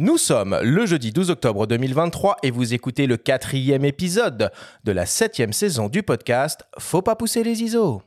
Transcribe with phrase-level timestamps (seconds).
[0.00, 4.52] Nous sommes le jeudi 12 octobre 2023 et vous écoutez le quatrième épisode
[4.84, 8.00] de la septième saison du podcast Faut pas pousser les ISO.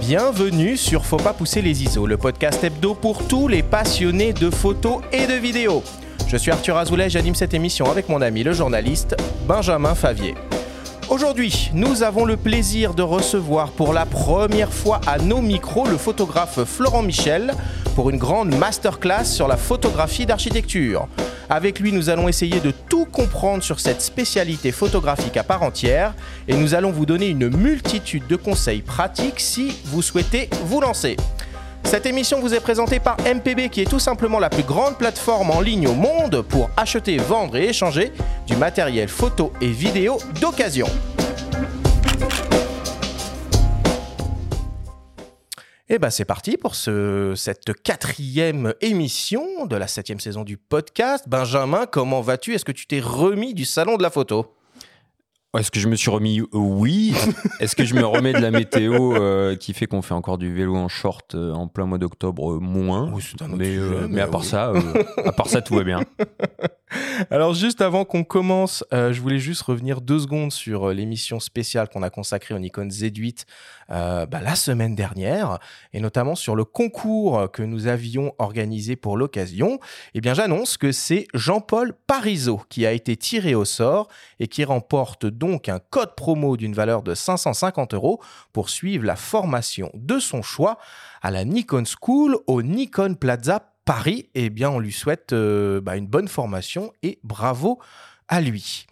[0.00, 4.50] Bienvenue sur Faut pas pousser les ISO, le podcast hebdo pour tous les passionnés de
[4.50, 5.84] photos et de vidéos.
[6.28, 9.14] Je suis Arthur Azoulay, j'anime cette émission avec mon ami le journaliste
[9.46, 10.34] Benjamin Favier.
[11.08, 15.96] Aujourd'hui, nous avons le plaisir de recevoir pour la première fois à nos micros le
[15.96, 17.54] photographe Florent Michel
[17.94, 21.06] pour une grande masterclass sur la photographie d'architecture.
[21.48, 26.12] Avec lui, nous allons essayer de tout comprendre sur cette spécialité photographique à part entière
[26.48, 31.16] et nous allons vous donner une multitude de conseils pratiques si vous souhaitez vous lancer.
[31.86, 35.52] Cette émission vous est présentée par MPB qui est tout simplement la plus grande plateforme
[35.52, 38.12] en ligne au monde pour acheter, vendre et échanger
[38.48, 40.88] du matériel photo et vidéo d'occasion.
[45.88, 51.28] Et ben c'est parti pour ce, cette quatrième émission de la septième saison du podcast.
[51.28, 52.54] Benjamin, comment vas-tu?
[52.54, 54.55] Est-ce que tu t'es remis du salon de la photo?
[55.58, 57.14] Est-ce que je me suis remis Oui?
[57.60, 60.54] Est-ce que je me remets de la météo euh, qui fait qu'on fait encore du
[60.54, 63.10] vélo en short euh, en plein mois d'octobre Moins?
[63.12, 64.46] Oui, c'est un autre mais, sujet, euh, mais mais à part oui.
[64.46, 66.00] ça, euh, à part ça, tout va bien.
[67.30, 71.40] Alors juste avant qu'on commence, euh, je voulais juste revenir deux secondes sur euh, l'émission
[71.40, 73.44] spéciale qu'on a consacrée au Nikon Z8
[73.90, 75.58] euh, bah, la semaine dernière,
[75.92, 79.78] et notamment sur le concours que nous avions organisé pour l'occasion.
[80.14, 84.08] Eh bien j'annonce que c'est Jean-Paul Parisot qui a été tiré au sort
[84.40, 88.20] et qui remporte donc un code promo d'une valeur de 550 euros
[88.52, 90.78] pour suivre la formation de son choix
[91.22, 95.96] à la Nikon School au Nikon Plaza Paris, eh bien, on lui souhaite euh, bah,
[95.96, 97.78] une bonne formation et bravo
[98.26, 98.86] à lui.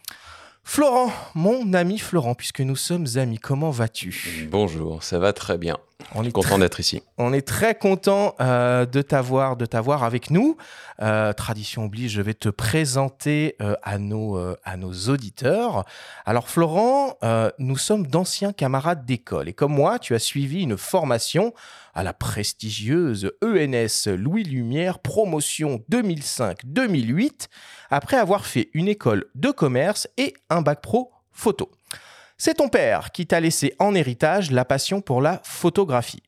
[0.67, 4.49] Florent, mon ami Florent, puisque nous sommes amis, comment vas-tu?
[4.51, 5.77] Bonjour, ça va très bien.
[6.15, 7.03] On est Content d'être ici.
[7.19, 10.57] on est très content euh, de t'avoir, de t'avoir avec nous.
[11.01, 15.85] Euh, tradition oblige, je vais te présenter euh, à nos à nos auditeurs.
[16.25, 17.17] Alors Florent,
[17.59, 21.53] nous sommes d'anciens camarades d'école et comme moi, tu as suivi une formation
[21.95, 27.49] à la prestigieuse ENS Louis Lumière promotion 2005-2008
[27.91, 31.71] après avoir fait une école de commerce et un bac pro photo.
[32.47, 36.23] C'est ton père qui t'a laissé en héritage la passion pour la photographie.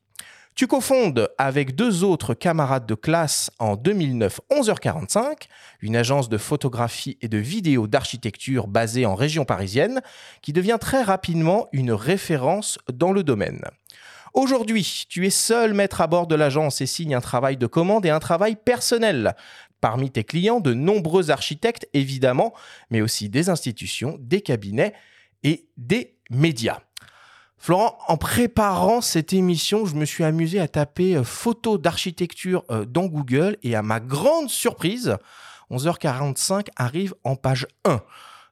[0.55, 5.43] Tu cofondes avec deux autres camarades de classe en 2009 11h45,
[5.81, 10.01] une agence de photographie et de vidéo d'architecture basée en région parisienne,
[10.41, 13.61] qui devient très rapidement une référence dans le domaine.
[14.33, 18.07] Aujourd'hui, tu es seul maître à bord de l'agence et signes un travail de commande
[18.07, 19.35] et un travail personnel.
[19.81, 22.55] Parmi tes clients, de nombreux architectes, évidemment,
[22.89, 24.95] mais aussi des institutions, des cabinets
[25.43, 26.79] et des médias.
[27.57, 32.85] Florent, en préparant cette émission, je me suis amusé à taper euh, photos d'architecture euh,
[32.85, 35.17] dans Google et à ma grande surprise,
[35.71, 38.01] 11h45 arrive en page 1.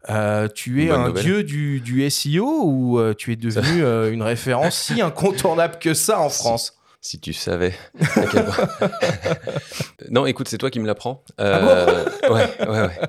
[0.09, 1.24] Euh, tu es Bonne un nouvelle.
[1.24, 6.29] dieu du, du SEO ou tu es devenu une référence si incontournable que ça en
[6.29, 6.78] France?
[7.07, 7.71] Si tu savais.
[8.16, 8.67] à quel point.
[10.09, 11.23] non, écoute, c'est toi qui me l'apprends.
[11.38, 12.99] Ah Euh, ouais, ouais, ouais.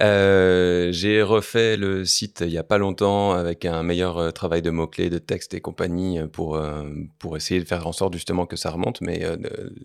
[0.00, 4.62] Euh, J'ai refait le site il y a pas longtemps avec un meilleur euh, travail
[4.62, 6.84] de mots-clés, de texte et compagnie euh, pour, euh,
[7.18, 9.02] pour essayer de faire en sorte justement que ça remonte.
[9.02, 9.36] Mais euh,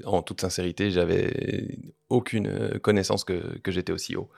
[0.06, 1.78] en toute sincérité, j'avais
[2.10, 4.30] aucune euh, connaissance que, que j'étais aussi haut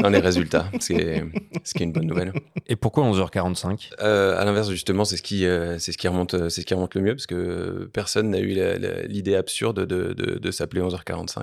[0.00, 1.22] dans les résultats, ce qui est,
[1.62, 2.32] ce qui est une bonne nouvelle.
[2.68, 6.32] Et pourquoi 11h45 Euh, à l'inverse, justement, c'est ce qui, euh, c'est ce qui remonte,
[6.32, 8.61] euh, c'est ce qui remonte le mieux, parce que euh, personne n'a eu la-
[9.08, 11.42] l'idée absurde de, de, de s'appeler 11h45.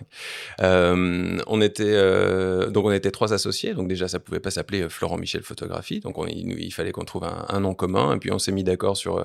[0.62, 4.82] Euh, on était, euh, donc on était trois associés, donc déjà ça pouvait pas s'appeler
[4.82, 8.20] euh, Florent Michel Photographie, donc on- il, fallait qu'on trouve un, un nom commun, et
[8.20, 9.24] puis on s'est mis d'accord sur euh,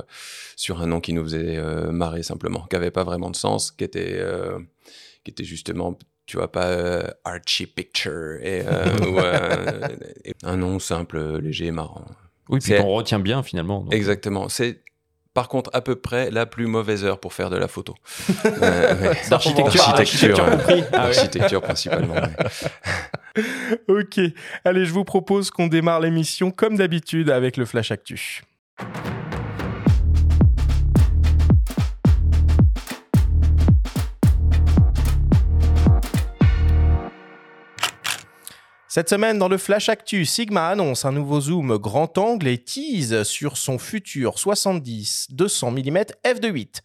[0.57, 3.71] sur un nom qui nous faisait euh, marrer simplement, qui avait pas vraiment de sens,
[3.73, 4.59] qui était euh,
[5.25, 9.89] qui était justement tu vois pas euh, Archie Picture et, euh, ou, euh,
[10.25, 12.07] et un nom simple, léger, marrant.
[12.49, 13.81] Oui, puis C'est- qu'on retient bien finalement.
[13.81, 13.93] donc.
[13.95, 14.49] Exactement.
[14.49, 14.81] C'est
[15.35, 17.95] par contre à peu près la plus mauvaise heure pour faire de la photo.
[18.63, 19.21] Euh, ouais.
[19.29, 20.85] D'architecture, compris.
[20.93, 21.11] Ah
[21.61, 22.15] principalement.
[22.15, 22.23] ouais.
[23.89, 24.21] Ok,
[24.65, 28.43] allez, je vous propose qu'on démarre l'émission comme d'habitude avec le Flash Actu.
[38.95, 43.25] Cette semaine, dans le Flash Actu, Sigma annonce un nouveau zoom grand angle et tease
[43.25, 46.81] sur son futur 70-200 mm f2.8.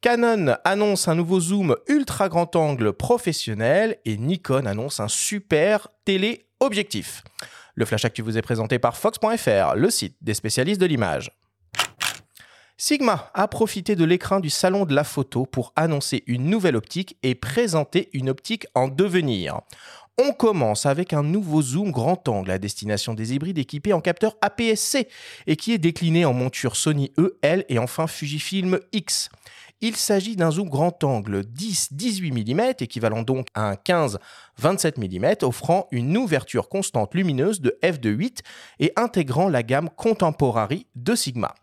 [0.00, 7.22] Canon annonce un nouveau zoom ultra grand angle professionnel et Nikon annonce un super téléobjectif.
[7.74, 11.30] Le Flash Actu vous est présenté par Fox.fr, le site des spécialistes de l'image.
[12.82, 17.18] Sigma a profité de l'écran du salon de la photo pour annoncer une nouvelle optique
[17.22, 19.60] et présenter une optique en devenir.
[20.22, 24.36] On commence avec un nouveau zoom grand angle à destination des hybrides équipés en capteur
[24.42, 25.08] APS-C
[25.46, 29.30] et qui est décliné en monture Sony E, L et enfin Fujifilm X.
[29.80, 34.18] Il s'agit d'un zoom grand angle 10-18 mm, équivalent donc à un 15-27
[34.98, 38.40] mm, offrant une ouverture constante lumineuse de f2.8
[38.78, 41.54] et intégrant la gamme Contemporary de Sigma.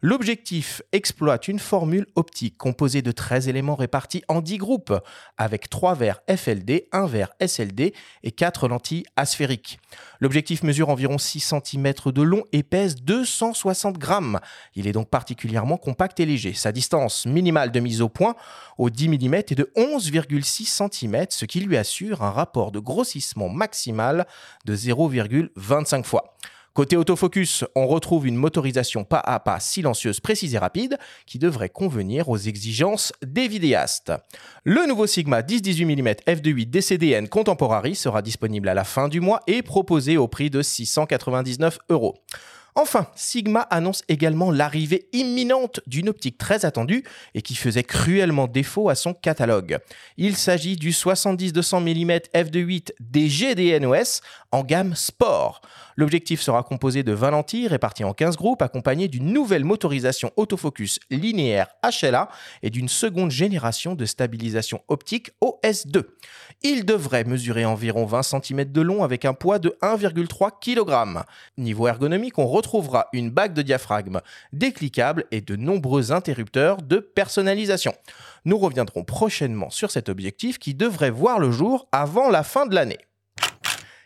[0.00, 4.92] L'objectif exploite une formule optique composée de 13 éléments répartis en 10 groupes,
[5.38, 9.78] avec 3 verres FLD, 1 verre SLD et 4 lentilles asphériques.
[10.20, 14.40] L'objectif mesure environ 6 cm de long et pèse 260 grammes.
[14.74, 16.52] Il est donc particulièrement compact et léger.
[16.52, 18.34] Sa distance minimale de mise au point
[18.78, 23.48] au 10 mm est de 11,6 cm, ce qui lui assure un rapport de grossissement
[23.48, 24.26] maximal
[24.64, 26.36] de 0,25 fois.
[26.74, 31.68] Côté autofocus, on retrouve une motorisation pas à pas silencieuse, précise et rapide qui devrait
[31.68, 34.12] convenir aux exigences des vidéastes.
[34.64, 39.40] Le nouveau Sigma 10-18 mm f2.8 DCDN Contemporary sera disponible à la fin du mois
[39.46, 42.16] et proposé au prix de 699 euros.
[42.76, 47.04] Enfin, Sigma annonce également l'arrivée imminente d'une optique très attendue
[47.34, 49.78] et qui faisait cruellement défaut à son catalogue.
[50.16, 55.60] Il s'agit du 70-200 mm f2.8 DGDNOS en gamme Sport.
[55.96, 60.98] L'objectif sera composé de 20 lentilles réparties en 15 groupes accompagnées d'une nouvelle motorisation autofocus
[61.10, 62.28] linéaire HLA
[62.64, 66.02] et d'une seconde génération de stabilisation optique OS2.
[66.66, 71.22] Il devrait mesurer environ 20 cm de long avec un poids de 1,3 kg.
[71.58, 74.22] Niveau ergonomique, on retrouvera une bague de diaphragme
[74.54, 77.92] déclicable et de nombreux interrupteurs de personnalisation.
[78.46, 82.74] Nous reviendrons prochainement sur cet objectif qui devrait voir le jour avant la fin de
[82.74, 82.98] l'année.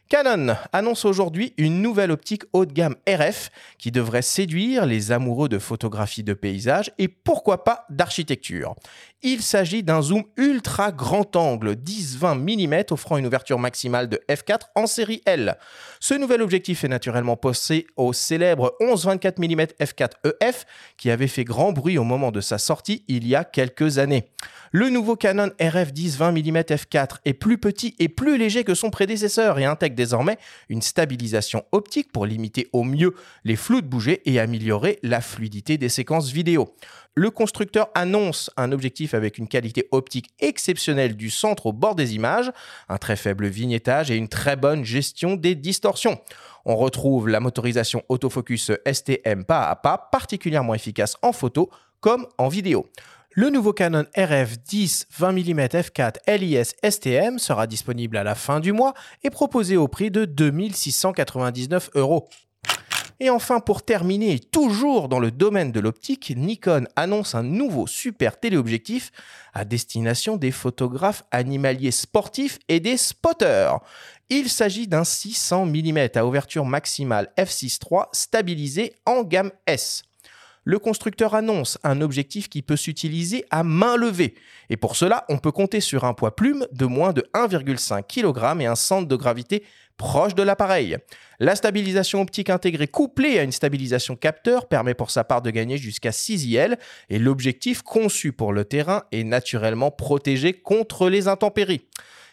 [0.08, 5.50] Canon annonce aujourd'hui une nouvelle optique haut de gamme RF qui devrait séduire les amoureux
[5.50, 8.74] de photographie de paysage et pourquoi pas d'architecture.
[9.24, 14.60] Il s'agit d'un zoom ultra grand angle 10-20 mm offrant une ouverture maximale de f4
[14.76, 15.56] en série L.
[15.98, 20.10] Ce nouvel objectif est naturellement posé au célèbre 11-24 mm f4
[20.40, 20.66] EF
[20.96, 24.30] qui avait fait grand bruit au moment de sa sortie il y a quelques années.
[24.70, 28.90] Le nouveau Canon RF 10-20 mm f4 est plus petit et plus léger que son
[28.90, 30.38] prédécesseur et intègre désormais
[30.68, 35.76] une stabilisation optique pour limiter au mieux les flous de bouger et améliorer la fluidité
[35.76, 36.72] des séquences vidéo.
[37.18, 42.14] Le constructeur annonce un objectif avec une qualité optique exceptionnelle du centre au bord des
[42.14, 42.52] images,
[42.88, 46.20] un très faible vignettage et une très bonne gestion des distorsions.
[46.64, 52.46] On retrouve la motorisation autofocus STM pas à pas, particulièrement efficace en photo comme en
[52.46, 52.86] vidéo.
[53.32, 58.60] Le nouveau Canon RF 10 20 mm f4 LIS STM sera disponible à la fin
[58.60, 58.94] du mois
[59.24, 62.28] et proposé au prix de 2699 euros.
[63.20, 68.38] Et enfin, pour terminer, toujours dans le domaine de l'optique, Nikon annonce un nouveau super
[68.38, 69.10] téléobjectif
[69.54, 73.80] à destination des photographes animaliers sportifs et des spotters.
[74.30, 80.04] Il s'agit d'un 600 mm à ouverture maximale f6.3 stabilisé en gamme S
[80.68, 84.34] le constructeur annonce un objectif qui peut s'utiliser à main levée.
[84.68, 88.60] Et pour cela, on peut compter sur un poids plume de moins de 1,5 kg
[88.60, 89.64] et un centre de gravité
[89.96, 90.98] proche de l'appareil.
[91.40, 95.78] La stabilisation optique intégrée couplée à une stabilisation capteur permet pour sa part de gagner
[95.78, 96.76] jusqu'à 6 IL
[97.08, 101.86] et l'objectif conçu pour le terrain est naturellement protégé contre les intempéries.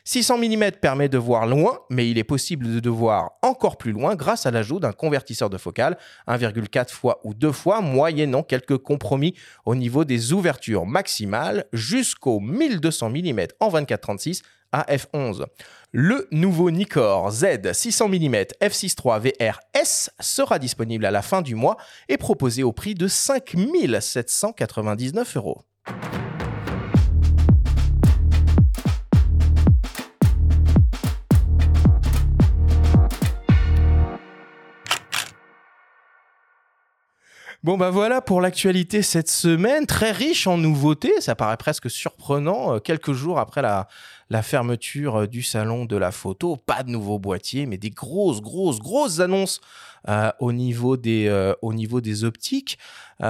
[0.05, 4.15] 600 mm permet de voir loin, mais il est possible de voir encore plus loin
[4.15, 5.97] grâce à l'ajout d'un convertisseur de focale
[6.27, 9.33] 1,4 fois ou 2 fois, moyennant quelques compromis
[9.65, 15.45] au niveau des ouvertures maximales jusqu'au 1200 mm en 24-36 à f11.
[15.91, 21.77] Le nouveau Nikkor Z 600 mm f6.3 VRS sera disponible à la fin du mois
[22.09, 25.63] et proposé au prix de 5799 euros.
[37.65, 42.75] Bon bah voilà pour l'actualité cette semaine, très riche en nouveautés, ça paraît presque surprenant,
[42.75, 43.87] euh, quelques jours après la,
[44.29, 48.39] la fermeture euh, du salon de la photo, pas de nouveaux boîtiers, mais des grosses,
[48.39, 49.61] grosses, grosses annonces
[50.07, 52.77] euh, au, niveau des, au niveau des optiques.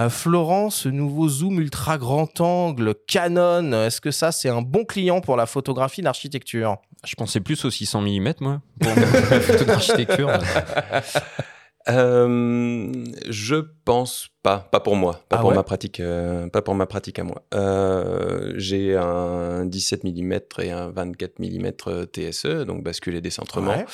[0.09, 5.21] Florent, ce nouveau zoom ultra grand angle Canon, est-ce que ça c'est un bon client
[5.21, 6.75] pour la photographie d'architecture?
[7.05, 8.91] Je pensais plus aux 600 mm moi, pour
[9.31, 10.29] la photo d'architecture.
[11.87, 12.91] Euh,
[13.29, 16.73] je pense pas, pas pour moi, pas Ah pour ouais ma pratique, euh, pas pour
[16.75, 17.43] ma pratique à moi.
[17.53, 21.71] Euh, j'ai un 17 mm et un 24 mm
[22.11, 23.85] TSE, donc bascule et décentrement, Ouais.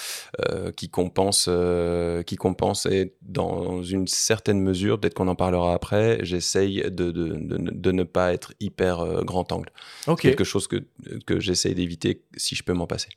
[0.50, 5.74] euh, qui compense, euh, qui compense et dans une certaine mesure, peut-être qu'on en parlera
[5.74, 9.70] après, j'essaye de, de, de, de ne pas être hyper grand angle.
[10.08, 10.22] Ok.
[10.22, 10.78] Quelque chose que,
[11.26, 13.10] que j'essaye d'éviter si je peux m'en passer.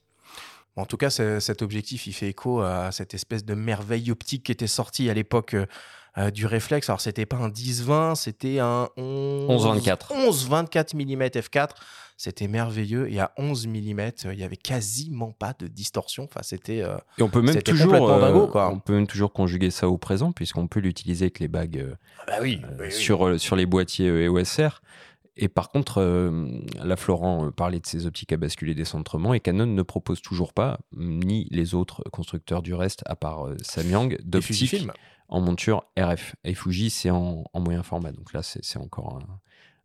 [0.77, 4.53] En tout cas, cet objectif, il fait écho à cette espèce de merveille optique qui
[4.53, 5.67] était sortie à l'époque euh,
[6.19, 6.89] euh, du réflexe.
[6.89, 9.65] Alors, c'était pas un 10-20, c'était un 11...
[9.67, 10.13] 11-24.
[10.13, 11.71] 11-24 mm f4.
[12.17, 13.11] C'était merveilleux.
[13.11, 14.01] Et à 11 mm,
[14.33, 16.25] il y avait quasiment pas de distorsion.
[16.25, 16.83] Enfin, c'était.
[16.83, 18.71] euh, Et on peut même toujours, complètement dingo, quoi.
[18.71, 21.95] on peut même toujours conjuguer ça au présent, puisqu'on peut l'utiliser avec les bagues euh,
[22.29, 24.81] Bah oui, sur, euh, sur les boîtiers euh, EOS R.
[25.37, 26.47] Et par contre, euh,
[26.83, 30.53] là, Florent euh, parlait de ses optiques à basculer décentrement, et Canon ne propose toujours
[30.53, 34.55] pas, ni les autres constructeurs du reste, à part euh, Samyang, d'optiques
[35.29, 36.37] en monture RF.
[36.45, 38.13] Et Fuji, c'est en, en moyen format.
[38.13, 39.19] Donc là, c'est encore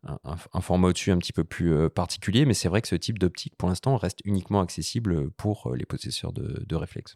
[0.05, 2.45] un, un- un- un format au-dessus un petit peu plus euh, particulier.
[2.45, 6.31] Mais c'est vrai que ce type d'optique, pour l'instant, reste uniquement accessible pour les possesseurs
[6.33, 7.15] de, de réflexes.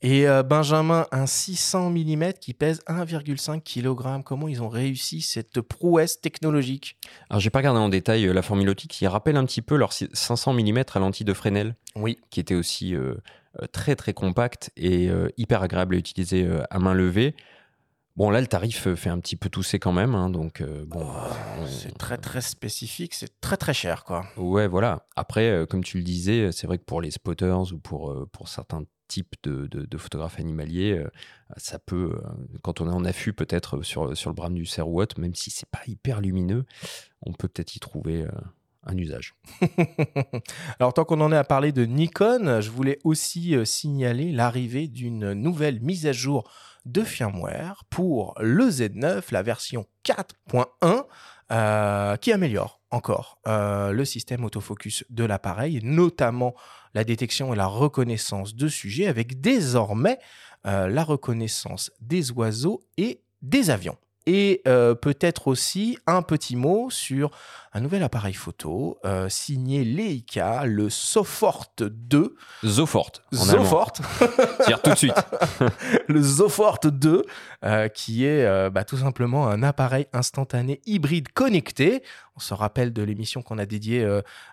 [0.00, 4.22] Et euh, Benjamin, un 600 mm qui pèse 1,5 kg.
[4.24, 6.96] Comment ils ont réussi cette prouesse technologique?
[7.30, 9.00] Alors, j'ai pas regardé en détail euh, la formule optique.
[9.00, 12.18] Ils rappellent un petit peu leur 500 mm à lentille de Fresnel, Oui.
[12.30, 13.14] qui était aussi euh,
[13.72, 17.34] très très compact et euh, hyper agréable à utiliser à main levée.
[18.14, 20.14] Bon, là, le tarif fait un petit peu tousser quand même.
[20.14, 21.00] hein, donc, euh, bon.
[21.60, 24.24] on- C'est très très spécifique, c'est très très cher quoi.
[24.36, 25.06] Ouais, voilà.
[25.16, 28.28] Après, euh, comme tu le disais, c'est vrai que pour les spotters ou pour, euh,
[28.32, 31.08] pour certains types de, de- photographes animaliers, euh,
[31.56, 32.28] ça peut, euh,
[32.62, 34.86] quand on est en affût peut-être sur, sur le brame du cerf
[35.16, 36.64] même si c'est pas hyper lumineux,
[37.22, 38.30] on peut peut-être y trouver euh,
[38.84, 39.34] un usage.
[40.78, 44.88] Alors tant qu'on en est à parler de Nikon, je voulais aussi euh, signaler l'arrivée
[44.88, 46.50] d'une nouvelle mise à jour
[46.84, 51.04] de firmware pour le Z9, la version 4.1,
[51.50, 56.54] euh, qui améliore encore euh, le système autofocus de l'appareil, notamment
[56.94, 60.18] la détection et la reconnaissance de sujets, avec désormais
[60.66, 63.96] euh, la reconnaissance des oiseaux et des avions.
[64.26, 67.30] Et euh, peut-être aussi un petit mot sur
[67.72, 72.34] un nouvel appareil photo euh, signé Leica, le Sofort 2.
[72.64, 73.12] Zofort.
[73.32, 75.26] Zofort, C'est-à-dire tout de suite.
[76.08, 77.24] le Zofort 2,
[77.64, 82.02] euh, qui est euh, bah, tout simplement un appareil instantané hybride connecté.
[82.36, 84.08] On se rappelle de l'émission qu'on a dédiée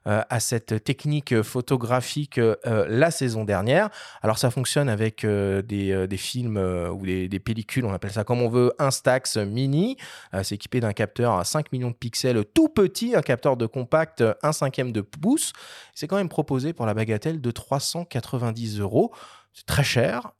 [0.05, 3.91] à cette technique photographique la saison dernière.
[4.24, 8.41] Alors ça fonctionne avec des, des films ou des, des pellicules, on appelle ça comme
[8.41, 9.98] on veut, Instax Mini.
[10.41, 14.24] C'est équipé d'un capteur à 5 millions de pixels tout petit, un capteur de compact
[14.41, 15.53] 1 cinquième de pouce.
[15.93, 19.13] C'est quand même proposé pour la bagatelle de 390 euros.
[19.53, 20.31] C'est très cher,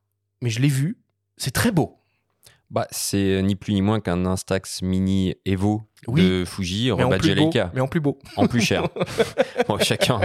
[0.41, 1.00] mais je l'ai vu.
[1.38, 2.00] C'est très beau.
[2.72, 6.92] Bah, c'est ni plus ni moins qu'un Instax Mini Evo Oui, de Fuji,
[7.24, 8.20] Leica, mais en plus beau.
[8.36, 8.88] en plus cher.
[9.68, 10.20] bon, chacun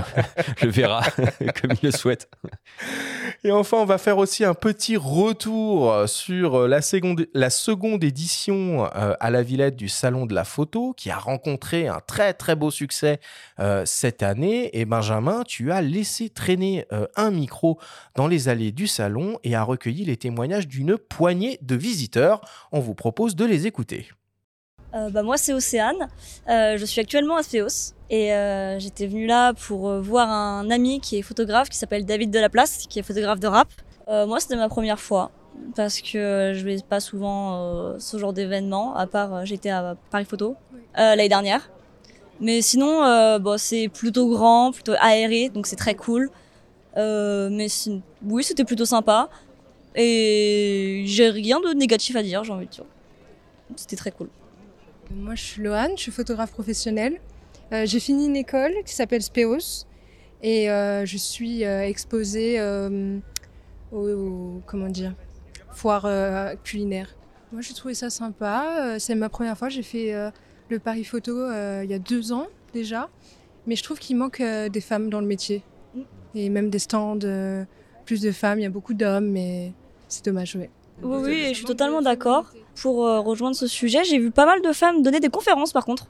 [0.62, 1.03] le verra
[1.61, 2.29] comme il le souhaite.
[3.45, 8.85] Et enfin, on va faire aussi un petit retour sur la seconde, la seconde édition
[8.95, 12.55] euh, à la Villette du Salon de la Photo, qui a rencontré un très très
[12.55, 13.21] beau succès
[13.59, 14.79] euh, cette année.
[14.79, 17.79] Et Benjamin, tu as laissé traîner euh, un micro
[18.15, 22.43] dans les allées du salon et a recueilli les témoignages d'une poignée de visiteurs.
[22.73, 24.09] On vous propose de les écouter.
[24.94, 26.09] Euh, bah, moi, c'est Océane.
[26.49, 27.94] Euh, je suis actuellement à Spéos.
[28.11, 32.04] Et euh, j'étais venue là pour euh, voir un ami qui est photographe, qui s'appelle
[32.04, 33.68] David Delaplace, qui est photographe de rap.
[34.09, 35.30] Euh, moi, c'était ma première fois.
[35.76, 40.25] Parce que je vais pas souvent euh, ce genre d'événement, à part j'étais à Paris
[40.25, 41.70] Photo euh, l'année dernière.
[42.40, 46.30] Mais sinon, euh, bon, c'est plutôt grand, plutôt aéré, donc c'est très cool.
[46.97, 47.66] Euh, mais
[48.25, 49.28] oui, c'était plutôt sympa.
[49.94, 52.85] Et j'ai rien de négatif à dire, j'ai envie de dire.
[53.76, 54.28] C'était très cool.
[55.14, 57.21] Moi, je suis Loane, je suis photographe professionnelle.
[57.73, 59.87] Euh, j'ai fini une école qui s'appelle Speos
[60.43, 63.19] et euh, je suis euh, exposée euh,
[63.93, 65.14] au, au- comment dire,
[65.73, 67.14] foire euh, culinaire.
[67.52, 68.76] Moi, j'ai trouvé ça sympa.
[68.81, 69.69] Euh, c'est ma première fois.
[69.69, 70.31] J'ai fait euh,
[70.69, 73.09] le Paris Photo euh, il y a deux ans déjà,
[73.67, 75.62] mais je trouve qu'il manque euh, des femmes dans le métier
[76.35, 77.64] et même des stands, euh,
[78.05, 78.61] plus de femmes.
[78.61, 79.73] Il y a beaucoup d'hommes, mais
[80.09, 80.71] c'est dommage, ouais.
[81.02, 82.52] Oui, oui, je suis totalement d'accord.
[82.80, 85.84] Pour euh, rejoindre ce sujet, j'ai vu pas mal de femmes donner des conférences par
[85.84, 86.06] contre.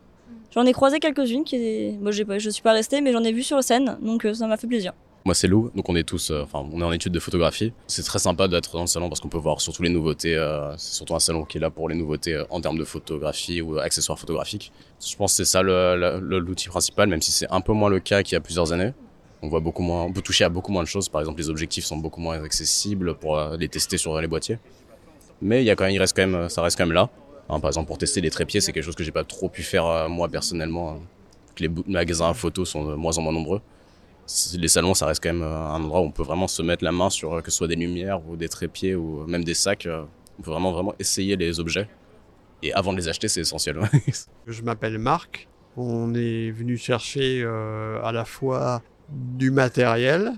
[0.54, 1.96] J'en ai croisé quelques-unes qui.
[2.00, 4.34] Bon, j'ai pas, je suis pas restée, mais j'en ai vu sur scène, donc euh,
[4.34, 4.92] ça m'a fait plaisir.
[5.24, 7.72] Moi, c'est Lou, donc on est tous, euh, enfin, on est en études de photographie.
[7.88, 10.36] C'est très sympa d'être dans le salon parce qu'on peut voir surtout les nouveautés.
[10.76, 13.78] c'est surtout un salon qui est là pour les nouveautés en termes de photographie ou
[13.78, 14.72] accessoires photographiques.
[15.04, 18.22] Je pense que c'est ça l'outil principal, même si c'est un peu moins le cas
[18.22, 18.92] qu'il y a plusieurs années.
[19.42, 21.08] On voit beaucoup moins, on peut toucher à beaucoup moins de choses.
[21.08, 24.58] Par exemple, les objectifs sont beaucoup moins accessibles pour les tester sur les boîtiers.
[25.42, 27.08] Mais il, y a quand même, il reste quand même, ça reste quand même là.
[27.50, 29.62] Hein, par exemple, pour tester les trépieds, c'est quelque chose que j'ai pas trop pu
[29.62, 30.92] faire euh, moi personnellement.
[30.92, 31.00] Hein.
[31.58, 33.60] Les magasins photos sont de moins en moins nombreux.
[34.56, 36.84] Les salons, ça reste quand même euh, un endroit où on peut vraiment se mettre
[36.84, 39.54] la main sur euh, que ce soit des lumières ou des trépieds ou même des
[39.54, 39.88] sacs.
[40.38, 41.88] On peut vraiment, vraiment essayer les objets.
[42.62, 43.80] Et avant de les acheter, c'est essentiel.
[44.46, 45.48] Je m'appelle Marc.
[45.76, 50.32] On est venu chercher à la fois du matériel,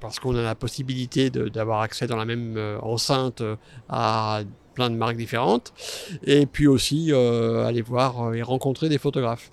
[0.00, 3.42] parce qu'on a la possibilité d'avoir accès dans la même enceinte
[3.88, 4.42] à
[4.76, 5.72] plein de marques différentes.
[6.24, 9.50] Et puis aussi euh, aller voir euh, et rencontrer des photographes.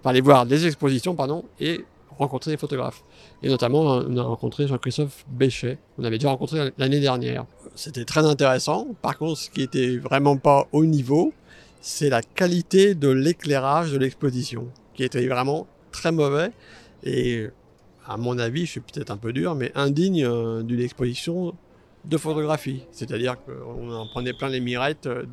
[0.00, 1.84] Enfin, aller voir des expositions, pardon, et
[2.16, 3.02] rencontrer des photographes.
[3.42, 5.78] Et notamment, on a rencontré Jean-Christophe Béchet.
[5.98, 7.44] On avait déjà rencontré l'année dernière.
[7.74, 8.86] C'était très intéressant.
[9.02, 11.34] Par contre, ce qui était vraiment pas au niveau,
[11.82, 16.52] c'est la qualité de l'éclairage de l'exposition, qui était vraiment très mauvais.
[17.02, 17.48] Et
[18.08, 21.54] à mon avis, je suis peut-être un peu dur, mais indigne euh, d'une exposition
[22.04, 22.82] de photographie.
[22.92, 25.24] C'est-à-dire qu'on en prenait plein les mirettes, euh,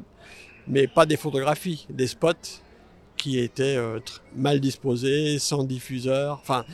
[0.67, 2.61] mais pas des photographies, des spots
[3.15, 3.99] qui étaient euh,
[4.35, 6.39] mal disposés, sans diffuseur.
[6.41, 6.65] Enfin,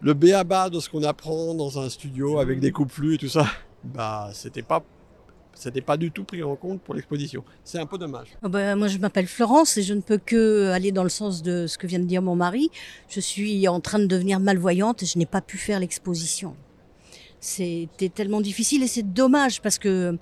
[0.00, 3.28] le béaba de ce qu'on apprend dans un studio avec des coupes flux et tout
[3.28, 3.46] ça,
[3.82, 4.84] bah, c'était pas
[5.58, 7.42] c'était pas du tout pris en compte pour l'exposition.
[7.64, 8.28] C'est un peu dommage.
[8.44, 11.42] Oh bah, moi, je m'appelle Florence et je ne peux que aller dans le sens
[11.42, 12.70] de ce que vient de dire mon mari.
[13.08, 16.54] Je suis en train de devenir malvoyante et je n'ai pas pu faire l'exposition
[17.40, 20.18] c'était tellement difficile et c'est dommage parce que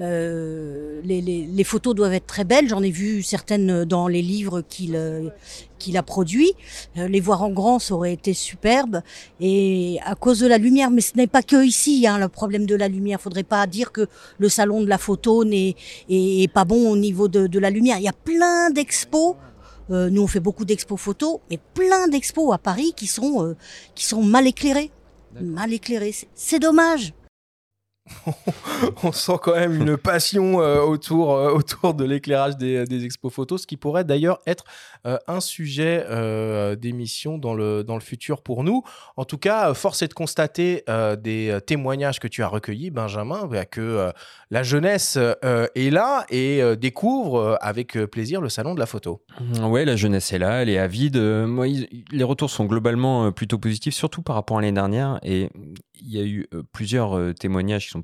[0.00, 2.68] euh, les, les, les, photos doivent être très belles.
[2.68, 5.30] J'en ai vu certaines dans les livres qu'il euh,
[5.78, 6.52] qu'il a produits.
[6.96, 9.02] Euh, les voir en grand, ça aurait été superbe.
[9.40, 12.66] Et à cause de la lumière, mais ce n'est pas que ici hein, le problème
[12.66, 13.20] de la lumière.
[13.20, 14.06] Faudrait pas dire que
[14.38, 15.76] le salon de la photo n'est
[16.08, 17.98] est, pas bon au niveau de, de, la lumière.
[17.98, 19.36] Il y a plein d'expos.
[19.90, 23.56] Euh, nous on fait beaucoup d'expos photos, mais plein d'expos à Paris qui sont euh,
[23.94, 24.90] qui sont mal éclairés
[25.38, 26.14] mal éclairé.
[26.34, 27.12] C'est dommage.
[29.02, 33.32] on sent quand même une passion euh, autour, euh, autour de l'éclairage des, des expos
[33.32, 34.64] photos, ce qui pourrait d'ailleurs être
[35.06, 36.04] euh, un sujet
[36.76, 38.82] d'émission dans le, dans le futur pour nous.
[39.16, 40.84] En tout cas, force est de constater
[41.18, 44.12] des témoignages que tu as recueillis, Benjamin, bah, que
[44.50, 49.22] la jeunesse est là et découvre avec plaisir le salon de la photo.
[49.40, 51.16] Mmh, ouais, la jeunesse est là, elle est avide.
[51.18, 51.66] Moi,
[52.10, 55.18] les retours sont globalement plutôt positifs, surtout par rapport à l'année dernière.
[55.22, 55.50] Et
[55.94, 58.02] il y a eu plusieurs témoignages qui sont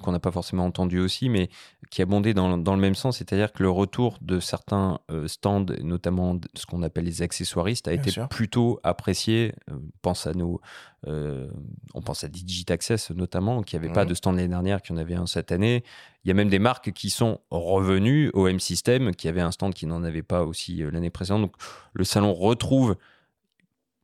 [0.00, 1.48] qu'on n'a pas forcément entendu aussi, mais
[1.90, 6.38] qui abondaient dans, dans le même sens, c'est-à-dire que le retour de certains stands, notamment
[6.54, 9.54] ce qu'on appelle les accessoiristes, a été plutôt apprécié.
[9.70, 10.60] On pense à nos,
[11.06, 14.08] on pense à Digitaccess notamment, qui n'avait pas mmh.
[14.08, 15.84] de stand l'année dernière, qui en avait un cette année.
[16.24, 19.74] Il y a même des marques qui sont revenues au M-System, qui avait un stand
[19.74, 21.42] qui n'en avait pas aussi l'année précédente.
[21.42, 21.54] Donc
[21.94, 22.96] le salon retrouve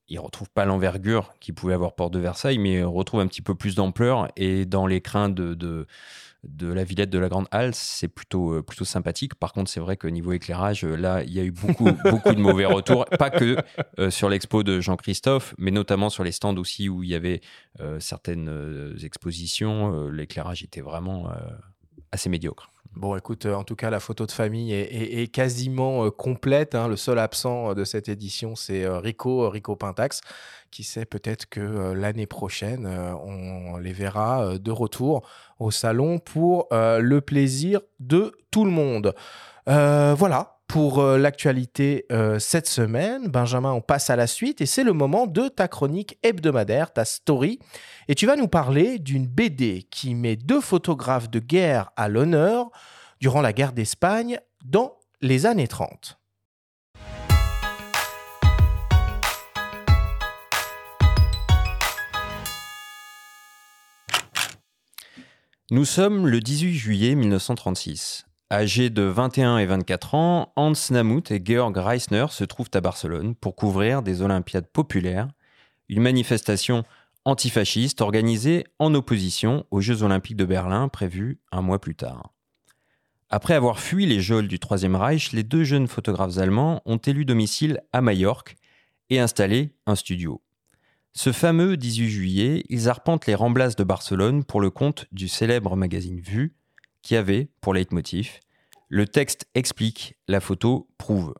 [0.08, 3.54] il retrouve pas l'envergure qu'il pouvait avoir Port de Versailles, mais retrouve un petit peu
[3.54, 4.28] plus d'ampleur.
[4.36, 5.86] Et dans les crins de, de,
[6.44, 9.34] de, la Villette de la Grande Halle, c'est plutôt, euh, plutôt sympathique.
[9.34, 12.34] Par contre, c'est vrai que niveau éclairage, euh, là, il y a eu beaucoup, beaucoup
[12.34, 13.04] de mauvais retours.
[13.18, 13.56] Pas que
[13.98, 17.40] euh, sur l'expo de Jean-Christophe, mais notamment sur les stands aussi où il y avait
[18.00, 20.08] certaines expositions.
[20.08, 21.30] L'éclairage était vraiment
[22.10, 22.70] assez médiocre.
[22.96, 26.74] Bon, écoute, en tout cas, la photo de famille est, quasiment complète.
[26.74, 26.88] Hein.
[26.88, 30.22] Le seul absent de cette édition, c'est Rico, Rico Pintax.
[30.70, 35.26] Qui sait, peut-être que l'année prochaine, on les verra de retour
[35.58, 39.14] au salon pour le plaisir de tout le monde.
[39.66, 42.06] voilà, pour l'actualité
[42.38, 43.28] cette semaine.
[43.28, 47.06] Benjamin, on passe à la suite et c'est le moment de ta chronique hebdomadaire, ta
[47.06, 47.58] story.
[48.06, 52.70] Et tu vas nous parler d'une BD qui met deux photographes de guerre à l'honneur
[53.20, 56.17] durant la guerre d'Espagne dans les années 30.
[65.70, 68.26] Nous sommes le 18 juillet 1936.
[68.50, 73.34] Âgés de 21 et 24 ans, Hans Namuth et Georg Reisner se trouvent à Barcelone
[73.34, 75.28] pour couvrir des Olympiades populaires,
[75.90, 76.84] une manifestation
[77.26, 82.32] antifasciste organisée en opposition aux Jeux olympiques de Berlin prévus un mois plus tard.
[83.28, 87.26] Après avoir fui les geôles du Troisième Reich, les deux jeunes photographes allemands ont élu
[87.26, 88.56] domicile à Majorque
[89.10, 90.40] et installé un studio.
[91.12, 95.74] Ce fameux 18 juillet, ils arpentent les remblasses de Barcelone pour le compte du célèbre
[95.76, 96.54] magazine Vue,
[97.02, 98.40] qui avait pour leitmotiv
[98.88, 101.34] Le texte explique, la photo prouve.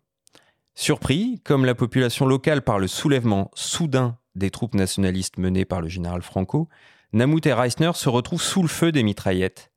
[0.75, 5.89] Surpris, comme la population locale par le soulèvement soudain des troupes nationalistes menées par le
[5.89, 6.69] général Franco,
[7.13, 9.73] Namout et Reisner se retrouvent sous le feu des mitraillettes.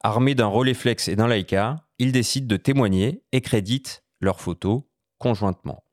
[0.00, 4.82] Armés d'un Rolleiflex et d'un Leica, ils décident de témoigner et créditent leurs photos
[5.18, 5.84] conjointement.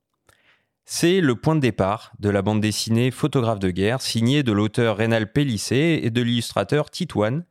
[0.91, 4.97] C'est le point de départ de la bande dessinée Photographe de guerre, signée de l'auteur
[4.97, 7.45] Rénal Pellissé et de l'illustrateur Titouane,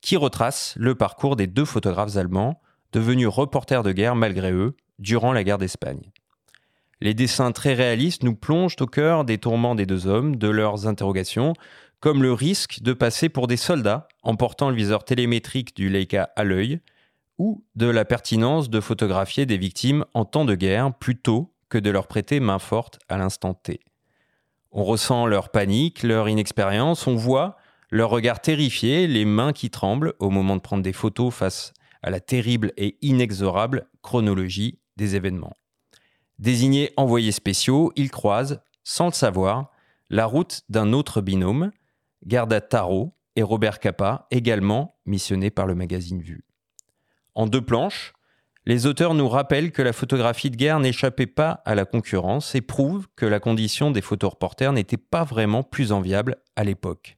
[0.00, 2.60] qui retrace le parcours des deux photographes allemands
[2.92, 6.10] devenus reporters de guerre malgré eux durant la guerre d'Espagne.
[7.00, 10.88] Les dessins très réalistes nous plongent au cœur des tourments des deux hommes, de leurs
[10.88, 11.52] interrogations,
[12.00, 16.30] comme le risque de passer pour des soldats en portant le viseur télémétrique du Leica
[16.34, 16.80] à l'œil,
[17.38, 21.90] ou de la pertinence de photographier des victimes en temps de guerre plutôt que de
[21.90, 23.80] leur prêter main forte à l'instant T.
[24.72, 27.56] On ressent leur panique, leur inexpérience, on voit
[27.90, 32.10] leur regard terrifié, les mains qui tremblent au moment de prendre des photos face à
[32.10, 35.56] la terrible et inexorable chronologie des événements.
[36.38, 39.70] Désignés envoyés spéciaux, ils croisent, sans le savoir,
[40.08, 41.70] la route d'un autre binôme,
[42.24, 46.44] Garda Taro et Robert Capa, également missionnés par le magazine Vue.
[47.34, 48.12] En deux planches,
[48.66, 52.60] les auteurs nous rappellent que la photographie de guerre n'échappait pas à la concurrence et
[52.60, 57.16] prouvent que la condition des photoreporters n'était pas vraiment plus enviable à l'époque.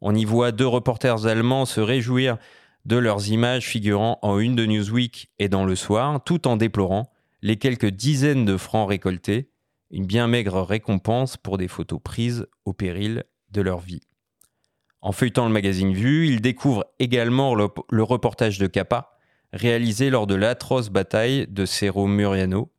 [0.00, 2.38] On y voit deux reporters allemands se réjouir
[2.86, 7.12] de leurs images figurant en une de Newsweek et dans le soir, tout en déplorant
[7.42, 9.50] les quelques dizaines de francs récoltés,
[9.90, 14.02] une bien maigre récompense pour des photos prises au péril de leur vie.
[15.02, 19.11] En feuilletant le magazine Vue, ils découvrent également le, le reportage de Capa,
[19.52, 22.72] réalisé lors de l'atroce bataille de Cerro Muriano.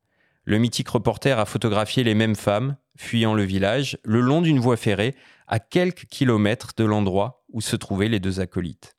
[0.45, 4.77] Le mythique reporter a photographié les mêmes femmes, fuyant le village, le long d'une voie
[4.77, 5.15] ferrée,
[5.47, 8.95] à quelques kilomètres de l'endroit où se trouvaient les deux acolytes.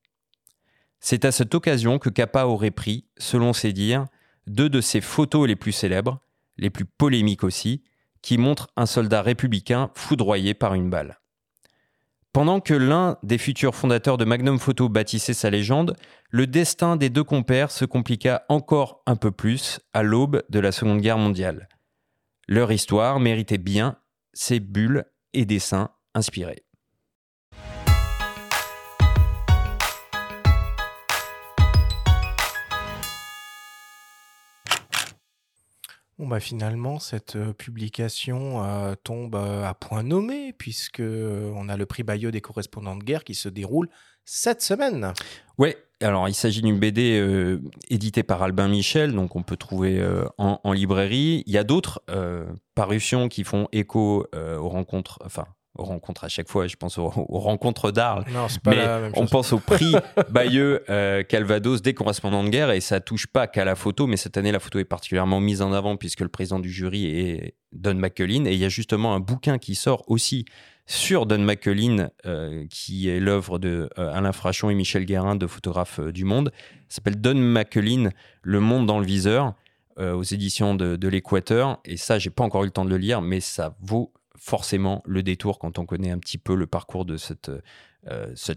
[1.00, 4.06] C'est à cette occasion que Capa aurait pris, selon ses dires,
[4.46, 6.20] deux de ses photos les plus célèbres,
[6.56, 7.82] les plus polémiques aussi,
[8.22, 11.18] qui montrent un soldat républicain foudroyé par une balle.
[12.32, 15.94] Pendant que l'un des futurs fondateurs de Magnum Photo bâtissait sa légende,
[16.34, 20.72] le destin des deux compères se compliqua encore un peu plus à l'aube de la
[20.72, 21.68] Seconde Guerre mondiale.
[22.48, 24.00] Leur histoire méritait bien
[24.32, 26.64] ces bulles et dessins inspirés.
[36.18, 41.76] Bon bah finalement cette euh, publication euh, tombe euh, à point nommé puisque on a
[41.76, 43.88] le prix Bayeux des correspondants de guerre qui se déroule
[44.24, 45.12] cette semaine.
[45.58, 49.98] Ouais, alors il s'agit d'une BD euh, éditée par Albin Michel, donc on peut trouver
[49.98, 51.42] euh, en, en librairie.
[51.46, 56.28] Il y a d'autres euh, parutions qui font écho aux rencontres, enfin aux rencontres à
[56.28, 58.24] chaque fois, je pense aux, aux rencontres d'Arles.
[58.32, 59.30] Non, c'est pas Mais la même on chose.
[59.30, 59.94] pense au prix
[60.30, 60.84] Bayeux
[61.28, 64.52] Calvados des correspondants de guerre et ça touche pas qu'à la photo, mais cette année
[64.52, 68.44] la photo est particulièrement mise en avant puisque le président du jury est Don McCullin
[68.44, 70.44] et il y a justement un bouquin qui sort aussi
[70.86, 75.46] sur Don McCullin euh, qui est l'œuvre de euh, Alain Frachon et Michel Guérin de
[75.46, 76.52] photographes euh, du monde.
[76.88, 78.10] S'appelle Don McCullin,
[78.42, 79.54] Le monde dans le viseur
[79.96, 83.22] aux éditions de, l'Équateur et ça j'ai pas encore eu le temps de le lire,
[83.22, 87.16] mais ça vaut forcément le détour quand on connaît un petit peu le parcours de
[87.16, 87.48] cette,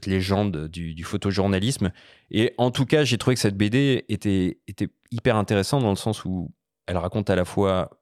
[0.08, 1.92] légende du, photojournalisme.
[2.32, 4.58] Et en tout cas, j'ai trouvé que cette BD était
[5.12, 6.52] hyper intéressante dans le sens où
[6.88, 7.97] elle raconte à la fois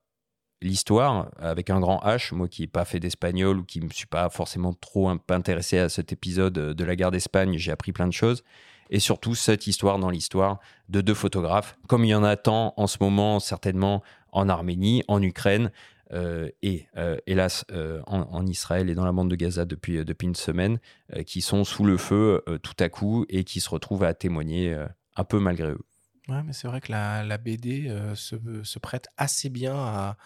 [0.66, 3.92] l'histoire avec un grand H, moi qui n'ai pas fait d'espagnol ou qui ne me
[3.92, 8.08] suis pas forcément trop intéressé à cet épisode de la guerre d'Espagne, j'ai appris plein
[8.08, 8.44] de choses.
[8.90, 12.74] Et surtout cette histoire dans l'histoire de deux photographes, comme il y en a tant
[12.78, 15.72] en ce moment certainement en Arménie, en Ukraine,
[16.14, 20.06] euh, et euh, hélas euh, en, Israël et dans la bande de Gaza depuis, euh,
[20.06, 20.80] depuis une semaine,
[21.16, 24.14] euh, qui sont sous le feu euh, tout à coup et qui se retrouvent à
[24.14, 25.82] témoigner euh, un peu malgré eux.
[26.28, 30.18] Ouais, mais c'est vrai que la, la BD euh, se, se prête assez bien à,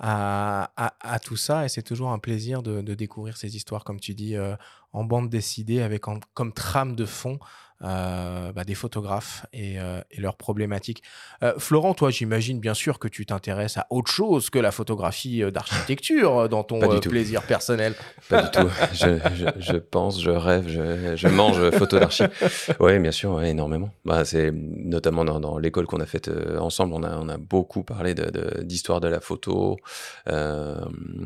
[0.00, 4.14] à, tout ça et c'est toujours un plaisir de, de découvrir ces histoires, comme tu
[4.14, 4.54] dis, euh,
[4.92, 7.38] en bande dessinée avec en- comme trame de fond
[7.84, 11.02] euh, bah, des photographes et, euh, et leurs problématiques.
[11.42, 15.42] Euh, Florent, toi, j'imagine bien sûr que tu t'intéresses à autre chose que la photographie
[15.42, 17.94] euh, d'architecture dans ton plaisir personnel.
[18.28, 18.68] Pas du tout.
[18.92, 22.24] Je, je, je pense, je rêve, je, je mange photo d'archi.
[22.80, 23.90] Oui, bien sûr, ouais, énormément.
[24.04, 27.84] Bah, c'est notamment dans, dans l'école qu'on a faite ensemble, on a, on a beaucoup
[27.84, 29.76] parlé de- de- d'histoire de, la photo.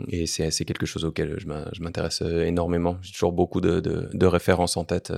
[0.09, 2.97] et c'est quelque chose auquel je m'in- je m'intéresse énormément.
[3.03, 5.13] J'ai toujours beaucoup de références en tête.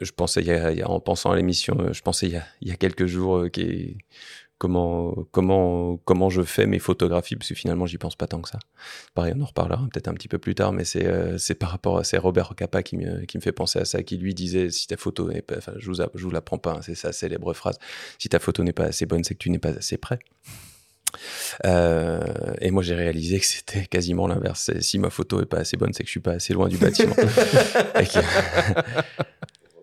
[0.00, 2.32] Je pensais, il y a, il y a- en pensant à l'émission, je pensais il
[2.32, 3.98] y a, il y a quelques jours euh, qui,
[4.58, 8.48] comment, comment, comment je fais mes photographies, parce que finalement, j'y pense pas tant que
[8.48, 8.58] ça.
[9.14, 11.98] Pareil, on en reparlera peut-être un petit peu plus tard, mais c'est euh, par rapport
[11.98, 14.70] à c'est Robert Capa qui me, qui me fait penser à ça, qui lui disait
[14.70, 16.94] si ta photo n'est pas, enfin, je vous, a- je vous l'apprends pas, hein, c'est
[16.94, 17.76] sa célèbre phrase,
[18.18, 20.18] si ta photo n'est pas assez bonne, c'est que tu n'es pas assez prêt.
[21.64, 22.20] Euh,
[22.60, 24.70] et moi j'ai réalisé que c'était quasiment l'inverse.
[24.80, 26.76] Si ma photo est pas assez bonne, c'est que je suis pas assez loin du
[26.78, 27.16] bâtiment.
[27.98, 28.20] Et que-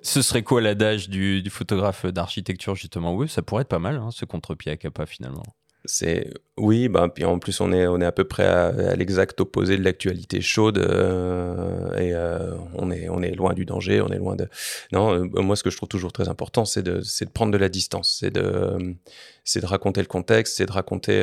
[0.07, 3.13] Ce serait quoi l'adage du, du photographe d'architecture justement?
[3.13, 5.43] Oui, ça pourrait être pas mal, hein, ce contre-pied à Kappa finalement.
[5.83, 9.39] C'est oui, bah puis en plus on est on est à peu près à, l'exact
[9.41, 14.07] opposé de l'actualité chaude euh, et euh, on est on est loin du danger, on
[14.07, 14.47] est loin de
[14.93, 15.13] non.
[15.13, 17.57] Euh, moi, ce que je trouve toujours très important, c'est de c'est de prendre de
[17.57, 18.95] la distance, c'est de
[19.43, 21.21] c'est de raconter le contexte, c'est de raconter.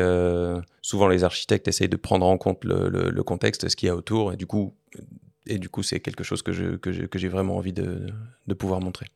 [0.82, 3.96] souvent, les architectes essayent de prendre en compte le, le, contexte, ce qu'il y a
[3.96, 4.74] autour, et du coup
[5.46, 8.06] et du coup, c'est quelque chose que je que j'ai vraiment envie de
[8.46, 9.06] de pouvoir montrer.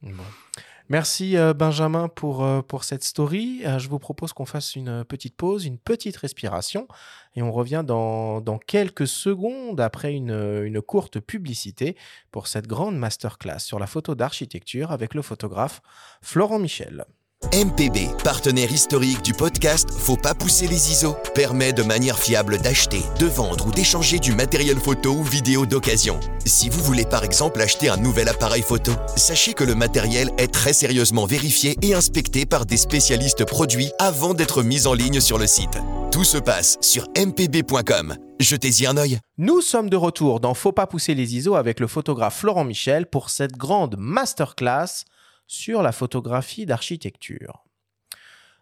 [0.91, 3.61] Merci euh, Benjamin pour, euh, pour cette story.
[3.67, 6.89] Euh, je vous propose qu'on fasse une petite pause, une petite respiration
[7.37, 11.95] et on revient dans, dans quelques secondes après une, une courte publicité
[12.31, 15.83] pour cette grande masterclass sur la photo d'architecture avec le photographe
[16.23, 17.05] Florent Michel.
[17.53, 23.01] MPB, partenaire historique du podcast Faut pas pousser les ISO, permet de manière fiable d'acheter,
[23.19, 26.21] de vendre ou d'échanger du matériel photo ou vidéo d'occasion.
[26.45, 30.53] Si vous voulez par exemple acheter un nouvel appareil photo, sachez que le matériel est
[30.53, 35.39] très sérieusement vérifié et inspecté par des spécialistes produits avant d'être mis en ligne sur
[35.39, 35.79] le site.
[36.13, 38.17] Tout se passe sur mpb.com.
[38.41, 39.19] Jetez-y un œil.
[39.39, 43.07] Nous sommes de retour dans Faut pas pousser les ISO avec le photographe Florent Michel
[43.07, 45.05] pour cette grande masterclass
[45.49, 47.65] sur la photographie d'architecture.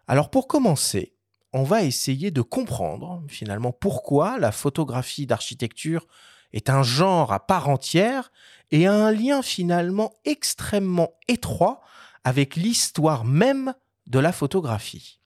[0.07, 1.13] Alors pour commencer,
[1.53, 6.07] on va essayer de comprendre finalement pourquoi la photographie d'architecture
[6.53, 8.31] est un genre à part entière
[8.71, 11.81] et a un lien finalement extrêmement étroit
[12.23, 13.73] avec l'histoire même
[14.07, 15.19] de la photographie.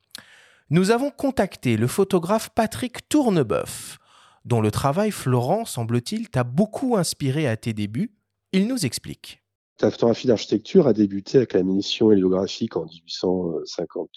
[0.71, 3.99] Nous avons contacté le photographe Patrick Tourneboeuf,
[4.45, 8.15] dont le travail Florent, semble-t-il, t'a beaucoup inspiré à tes débuts.
[8.51, 9.40] Il nous explique.
[9.81, 14.09] La photographie d'architecture a débuté avec la mission héliographique en 1850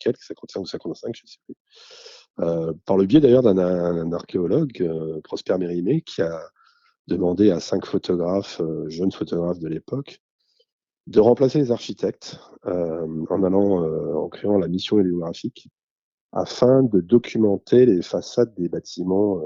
[0.00, 1.54] quelques, 55 ou 55, je ne sais plus.
[2.40, 6.40] Euh, par le biais d'ailleurs d'un archéologue, euh, Prosper Mérimée, qui a
[7.06, 10.20] demandé à cinq photographes, euh, jeunes photographes de l'époque,
[11.06, 13.82] de remplacer les architectes en allant,
[14.14, 15.68] en créant la mission héliographique,
[16.30, 19.40] afin de documenter les façades des bâtiments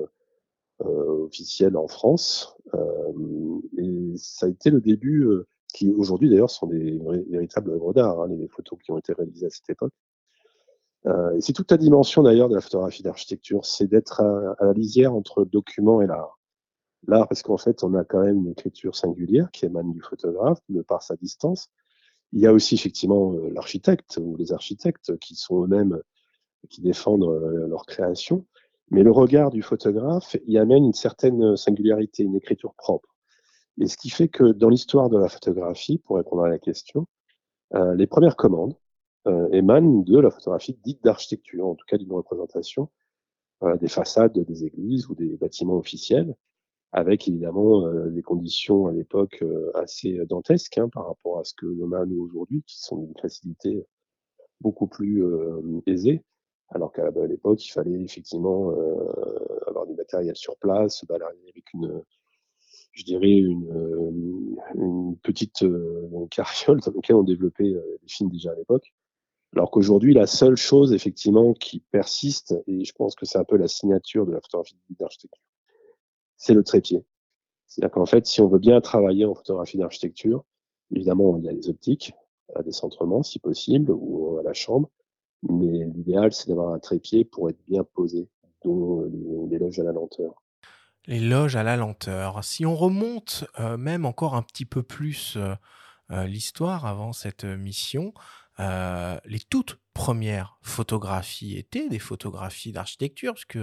[0.81, 2.59] officiels en France.
[3.79, 5.27] et ça a été le début
[5.77, 9.47] qui aujourd'hui d'ailleurs sont des véritables œuvres d'art, hein, les photos qui ont été réalisées
[9.47, 9.93] à cette époque.
[11.07, 14.73] Euh, et c'est toute la dimension d'ailleurs de la photographie d'architecture, c'est d'être à, la
[14.73, 16.41] lisière entre le document et l'art.
[17.07, 20.61] L'art, parce qu'en fait, on a quand même une écriture singulière qui émane du photographe,
[20.71, 21.69] de par sa distance.
[22.33, 26.01] Il y a aussi effectivement euh, l'architecte ou les architectes qui sont eux-mêmes,
[26.71, 28.47] qui défendent euh, leur création.
[28.91, 33.16] Mais le regard du photographe y amène une certaine singularité, une écriture propre.
[33.81, 37.07] Et ce qui fait que dans l'histoire de la photographie, pour répondre à la question,
[37.75, 38.75] euh, les premières commandes
[39.27, 42.89] euh, émanent de la photographie dite d'architecture, en tout cas d'une représentation
[43.63, 46.35] euh, des façades des églises ou des bâtiments officiels,
[46.93, 51.55] avec évidemment euh, des conditions à l'époque euh, assez dantesques hein, par rapport à ce
[51.55, 53.87] que l'on a nous aujourd'hui, qui sont d'une facilité
[54.61, 55.25] beaucoup plus
[55.87, 56.23] aisée.
[56.69, 58.73] Alors qu'à l'époque, il fallait effectivement
[59.67, 62.03] avoir du matériel sur place, balader avec une,
[62.97, 64.11] je dirais, une, euh,
[64.75, 68.93] une petite euh, carriole dans laquelle on développait euh, des films déjà à l'époque.
[69.55, 73.57] Alors qu'aujourd'hui, la seule chose, effectivement, qui persiste, et je pense que c'est un peu
[73.57, 75.43] la signature de la photographie d'architecture,
[76.37, 77.05] c'est le trépied.
[77.67, 80.45] C'est-à-dire qu'en fait, si on veut bien travailler en photographie d'architecture,
[80.91, 82.15] évidemment, il y a les optiques,
[82.55, 84.89] à décentrement, si possible, ou à la chambre,
[85.43, 88.29] mais l'idéal, c'est d'avoir un trépied pour être bien posé,
[88.65, 89.03] dont
[89.51, 90.43] les loges à la lenteur.
[91.07, 92.43] L'éloge à la lenteur.
[92.43, 95.55] Si on remonte euh, même encore un petit peu plus euh,
[96.11, 98.13] euh, l'histoire avant cette mission,
[98.59, 103.59] les toutes premières photographies étaient des photographies d'architecture, puisque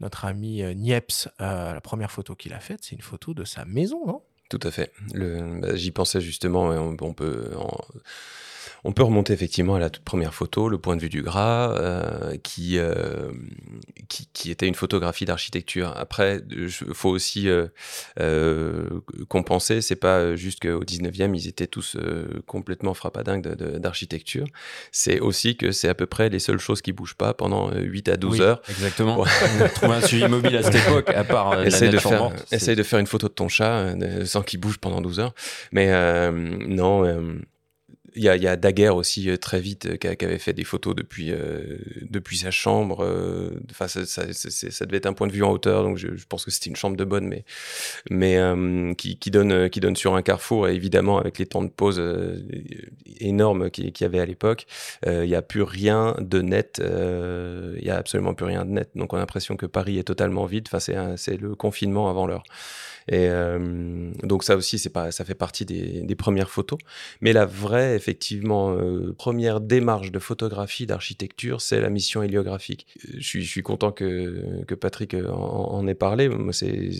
[0.00, 4.04] notre ami Niepce, la première photo qu'il a faite, c'est une photo de sa maison,
[4.04, 4.22] non?
[4.50, 4.92] Tout à fait.
[5.14, 7.52] Bah, j'y pensais justement, on peut...
[8.84, 11.74] On peut remonter effectivement à la toute première photo, le point de vue du gras,
[11.76, 13.30] euh, qui, euh,
[14.08, 15.92] qui, qui, était une photographie d'architecture.
[15.96, 21.96] Après, il faut aussi euh, compenser, c'est pas juste qu'au 19e, ils étaient tous
[22.46, 23.42] complètement frappadingues
[23.78, 24.46] d'architecture.
[24.92, 28.08] C'est aussi que c'est à peu près les seules choses qui bougent pas pendant 8
[28.08, 28.62] à 12 heures.
[28.68, 29.24] Exactement.
[29.74, 32.98] Trouver un suivi mobile à cette époque, à part essaye, de faire, essaye de faire
[32.98, 35.34] une photo de ton chat sans qu'il bouge pendant 12 heures.
[35.72, 35.90] Mais
[36.66, 37.04] non
[38.16, 40.64] il y a, y a Daguerre aussi euh, très vite euh, qui, avait fait des
[40.64, 43.06] photos depuis euh, depuis sa chambre.
[43.70, 46.26] Enfin, ça, ça, ça, devait être un point de vue en hauteur, donc je, je
[46.26, 47.44] pense que c'était une chambre de bonne, mais
[48.10, 48.38] mais
[48.96, 50.68] qui, qui, donne qui donne sur un carrefour.
[50.68, 52.02] Et évidemment, avec les temps de pause
[53.20, 54.66] énormes qu'il y avait à l'époque,
[55.04, 56.80] il n'y a plus rien de net.
[56.82, 58.90] Il y a absolument plus rien de net.
[58.94, 60.68] Donc on a l'impression que Paris est totalement vide.
[60.72, 62.44] Enfin, c'est le confinement avant l'heure.
[63.08, 66.78] Et euh, donc ça aussi, c'est pas, ça fait partie des, des, premières photos.
[67.20, 72.86] Mais la vraie, effectivement, euh, première démarche de photographie, d'architecture, c'est la mission héliographique.
[73.16, 76.28] Je suis, je suis content que, que Patrick en, en ait parlé.
[76.28, 76.90] Moi, c'est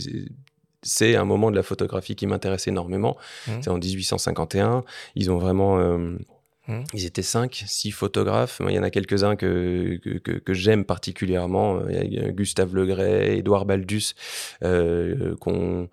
[0.87, 3.17] c'est un moment de la photographie qui m'intéresse énormément.
[3.49, 3.53] Mmh.
[3.61, 4.85] C'est en 1851.
[5.17, 6.17] Ils ont vraiment euh,
[6.69, 6.81] Mmh.
[6.95, 8.61] Ils étaient cinq, six photographes.
[8.67, 11.87] Il y en a quelques-uns que, que, j'aime particulièrement.
[11.89, 14.15] Il y a Gustave Legray, Édouard Baldus,
[14.63, 15.89] euh, qu'on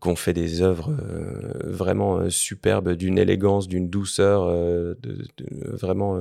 [0.00, 4.94] qu'on fait des œuvres euh, vraiment euh, superbes, d'une élégance, d'une douceur euh,
[5.64, 6.18] vraiment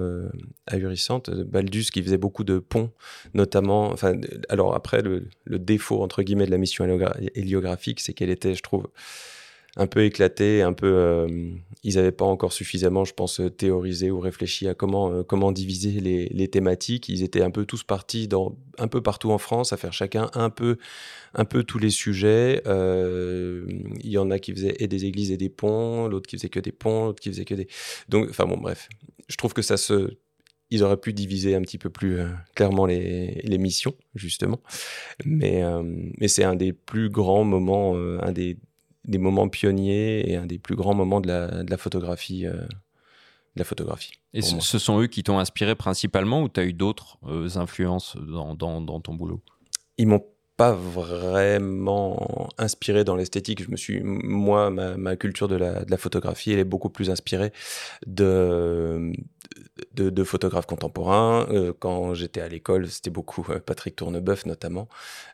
[0.68, 1.30] ahurissante.
[1.30, 2.92] Baldus qui faisait beaucoup de ponts,
[3.34, 3.92] notamment.
[3.92, 6.86] Enfin, alors après, le, le, défaut entre guillemets de la mission
[7.36, 8.88] héliographique, c'est qu'elle était, je trouve,
[9.76, 10.88] un peu éclaté, un peu.
[10.88, 11.52] Euh,
[11.84, 16.02] ils n'avaient pas encore suffisamment, je pense, théorisé ou réfléchi à comment, euh, comment diviser
[16.02, 17.08] les, les, thématiques.
[17.08, 20.30] Ils étaient un peu tous partis dans, un peu partout en France à faire chacun
[20.34, 20.78] un peu,
[21.34, 22.62] un peu tous les sujets.
[22.68, 23.66] Euh,
[24.02, 26.60] il y en a qui faisaient des églises et des ponts, l'autre qui faisait que
[26.60, 27.68] des ponts, l'autre qui faisait que des.
[28.10, 28.90] Donc, enfin bon, bref.
[29.28, 30.18] Je trouve que ça se
[30.72, 32.20] ils auraient pu diviser un petit peu plus
[32.54, 34.60] clairement les, les, missions, justement.
[35.26, 35.64] Mais,
[36.20, 38.60] mais c'est un des plus grands moments, un des
[39.10, 42.46] des moments pionniers et un des plus grands moments de la, de la photographie.
[42.46, 42.62] Euh,
[43.56, 44.12] de la photographie.
[44.36, 48.16] Et ce, sont eux qui t'ont inspiré principalement ou tu as eu d'autres euh, influences
[48.16, 49.42] dans, dans, dans, ton boulot?
[49.98, 50.24] Ils m'ont
[50.56, 53.64] pas vraiment inspiré dans l'esthétique.
[53.64, 56.90] Je me suis, moi, ma, ma culture de la, de la, photographie, elle est beaucoup
[56.90, 57.52] plus inspirée
[58.06, 59.12] de,
[59.96, 61.48] de, photographes contemporains.
[61.52, 64.88] Euh, quand j'étais à l'école, c'était beaucoup euh, Patrick Tournebeuf notamment,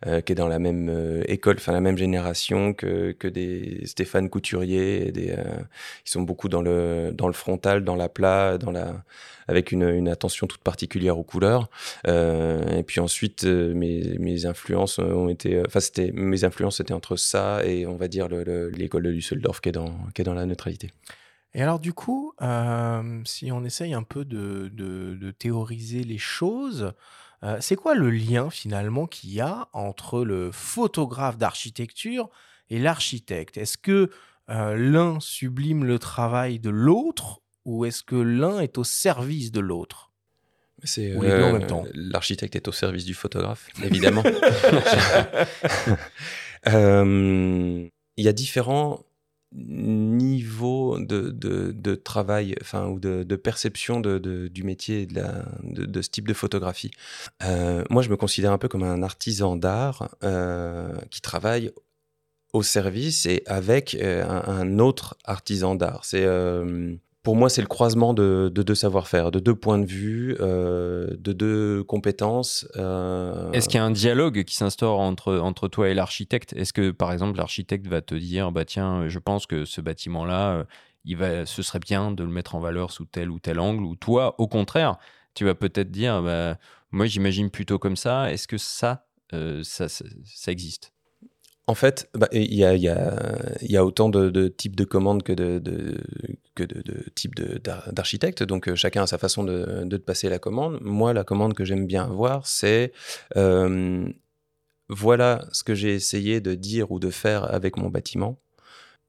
[0.05, 4.29] euh, qui est dans la même école, enfin la même génération que, que des Stéphane
[4.29, 5.07] Couturier.
[5.07, 9.03] Et ils sont beaucoup dans le, dans le frontal, dans la plat, dans la,
[9.47, 11.69] avec une, une attention toute particulière aux couleurs.
[12.07, 15.79] et puis ensuite, mes, mes influences ont été, enfin
[16.13, 19.95] mes influences étaient entre ça et on va dire l'école de Düsseldorf qui est dans,
[20.13, 20.91] qui est dans la neutralité.
[21.55, 26.91] Et alors du coup, euh, si on essaye un peu de, de, théoriser les choses,
[27.43, 32.29] euh, c'est quoi le lien finalement qu'il y a entre le photographe d'architecture
[32.69, 33.57] et l'architecte?
[33.57, 34.09] Est-ce que
[34.49, 39.61] euh, l'un sublime le travail de l'autre ou est-ce que l'un est au service de
[39.61, 40.11] l'autre?
[40.83, 41.85] C'est en même temps.
[41.93, 44.23] L'architecte est au service du photographe, évidemment.
[48.17, 49.04] Il y a différents
[49.55, 56.33] niveau de, de, travail enfin, ou de, de perception du métier de, ce type de
[56.33, 56.91] photographie.
[57.43, 61.71] Euh, moi, je me considère un peu comme un artisan d'art euh, qui travaille
[62.53, 66.05] au service et avec euh, un, un, autre artisan d'art.
[66.05, 66.25] C'est
[67.25, 71.33] pour moi, c'est le croisement de, deux savoir-faire, de deux points de vue, euh, de
[71.33, 72.67] deux compétences.
[72.77, 73.51] Euh.
[73.51, 76.53] Est-ce qu'il y a un dialogue qui s'instaure entre, entre toi et l'architecte?
[76.53, 80.51] Est-ce que, par exemple, l'architecte va te dire, bah tiens, je pense que ce bâtiment-là,
[80.51, 80.63] euh,
[81.03, 83.83] il va, ce serait bien de le mettre en valeur sous tel ou tel angle,
[83.83, 84.97] ou toi, au contraire,
[85.33, 86.59] tu vas peut-être dire, bah,
[86.91, 88.31] moi, j'imagine plutôt comme ça.
[88.31, 89.07] Est-ce que ça,
[89.63, 90.93] ça, ça existe?
[91.65, 93.15] En fait, bah, il y, a, y, a,
[93.61, 95.97] y, a, autant de, de, types de commandes que de, de
[96.55, 97.35] que de, de types
[97.91, 98.43] d'architectes.
[98.43, 100.79] Donc, euh, chacun a sa façon de, de, te passer la commande.
[100.81, 102.93] Moi, la commande que j'aime bien avoir, c'est
[103.35, 104.07] euh,
[104.89, 108.39] voilà ce que j'ai essayé de dire ou de faire avec mon bâtiment.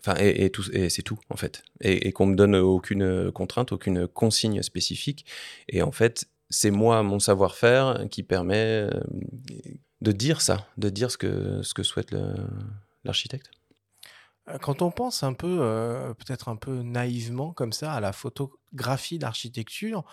[0.01, 0.53] Enfin, et,
[0.89, 1.63] c'est tout, en fait.
[1.81, 5.25] Et, et qu'on me donne aucune contrainte, aucune consigne spécifique.
[5.69, 8.91] Et en fait, c'est moi, mon savoir-faire, qui permet euh,
[10.01, 12.15] de dire ça, de dire ce que, ce que souhaite
[13.05, 13.51] l'architecte.
[14.49, 18.13] Euh, quand on pense un peu, euh, peut-être un peu naïvement comme ça, à la
[18.13, 20.05] photographie d'architecture,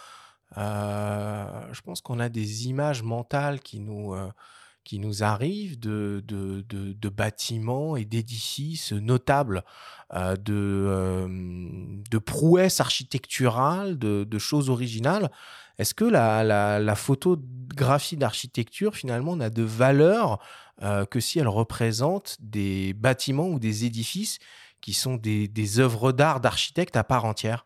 [0.58, 4.16] euh, je pense qu'on a des images mentales qui nous,
[4.84, 9.64] qui nous arrivent de, de, de, bâtiments et d'édifices notables,
[10.14, 11.26] de,
[12.12, 15.32] de prouesses architecturales, de, choses originales.
[15.80, 20.40] Est-ce que la, la, photographie d'architecture, finalement, n'a de valeur
[20.82, 24.40] euh, que si elle représente des bâtiments ou des édifices
[24.82, 27.66] qui sont des, œuvres d'art d'architecte à part entière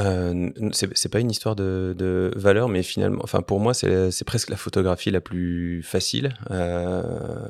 [0.00, 4.56] euh, c'est pas une histoire de, valeur, mais finalement, enfin pour moi, c'est presque la
[4.56, 6.36] photographie la plus facile.
[6.52, 7.48] Euh,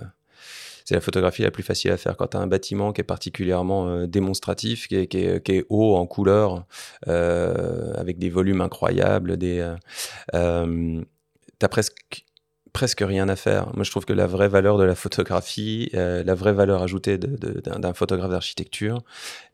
[0.86, 3.04] c'est la photographie la plus facile à faire quand tu as un bâtiment qui est
[3.04, 6.64] particulièrement euh, démonstratif, qui est, qui, est, haut en couleur,
[7.06, 9.74] avec des volumes incroyables, des,
[10.32, 12.24] t'as presque
[12.72, 13.74] presque rien à faire.
[13.74, 17.18] Moi, je trouve que la vraie valeur de la photographie, euh, la vraie valeur ajoutée
[17.18, 19.02] d'un photographe d'architecture,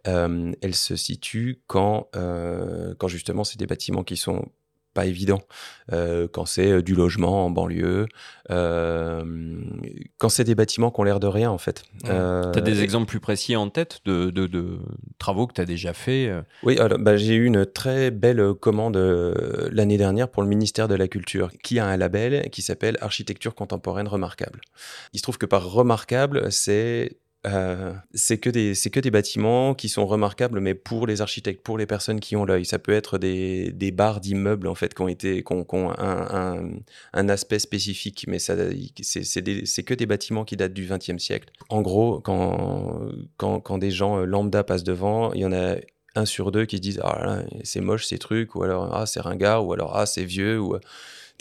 [0.06, 4.46] euh, elle se situe quand, euh, quand justement c'est des bâtiments qui sont
[4.94, 5.42] pas évident.
[5.90, 8.06] quand c'est du logement en banlieue,
[8.48, 11.82] quand c'est des bâtiments qui ont l'air de rien en fait.
[12.04, 14.78] tu as des exemples plus précis en tête de, de,
[15.18, 16.32] travaux que tu as déjà fait
[16.62, 18.96] Oui, bah, j'ai eu une très belle commande
[19.70, 23.54] l'année dernière pour le ministère de la Culture qui a un label qui s'appelle Architecture
[23.54, 24.60] contemporaine remarquable.
[25.12, 29.74] Il se trouve que par remarquable, c'est euh, c'est que des c'est que des bâtiments
[29.74, 32.64] qui sont remarquables mais pour les architectes pour les personnes qui ont l'œil.
[32.64, 36.70] Ça peut être des, des barres d'immeubles en fait qui ont été qui ont, un,
[37.12, 38.54] un, aspect spécifique mais ça
[39.02, 41.50] c'est que des bâtiments qui datent du XXe siècle.
[41.68, 45.76] En gros quand, quand quand des gens euh, lambda passent devant il y en a
[46.16, 49.20] un sur deux qui se disent ah c'est moche ces trucs ou alors ah c'est
[49.20, 50.60] ringard ou alors ah c'est vieux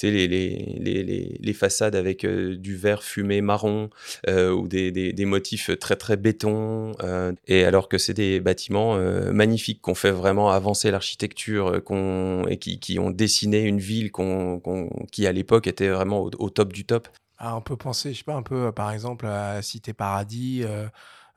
[0.02, 3.90] les, les, les, les, façades avec euh, du verre fumé marron
[4.28, 6.94] euh, ou des, des, motifs très très béton.
[7.04, 8.98] Euh, et alors que c'est des bâtiments
[9.32, 14.62] magnifiques qu'on fait vraiment avancer l'architecture qu'on et qui, qui, ont dessiné une ville qu'on
[15.12, 17.08] qui à l'époque était vraiment au, top du top.
[17.38, 20.64] Ah, on peut penser, je sais pas, un peu par exemple à Cité Paradis.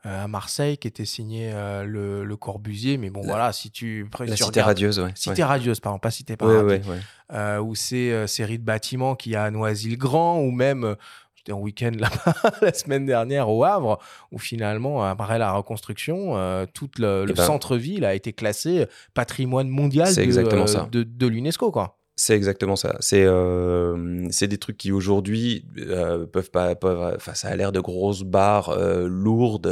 [0.07, 2.97] Euh, à Marseille qui était signé euh, le, le, Corbusier.
[2.97, 4.09] Mais bon, voilà, si tu.
[4.21, 5.11] La Cité Radieuse, ouais.
[5.17, 6.87] Cité Radieuse, pardon, pas Cité Paradis.
[7.33, 10.95] Euh, ou ces séries de bâtiments qu'il y a à Noisy-le-Grand, ou même
[11.35, 13.99] j'étais en week-end là-bas la semaine dernière au Havre,
[14.31, 20.15] où finalement, après la reconstruction, tout le, eh ben centre-ville a été classé patrimoine mondial
[20.15, 21.73] de, de, de l'UNESCO.
[21.73, 21.99] Quoi.
[22.19, 22.97] C'est exactement ça.
[23.01, 27.81] C'est euh, c'est des trucs qui aujourd'hui euh, peuvent pas enfin ça a l'air de
[27.81, 29.71] grosses barres euh, lourdes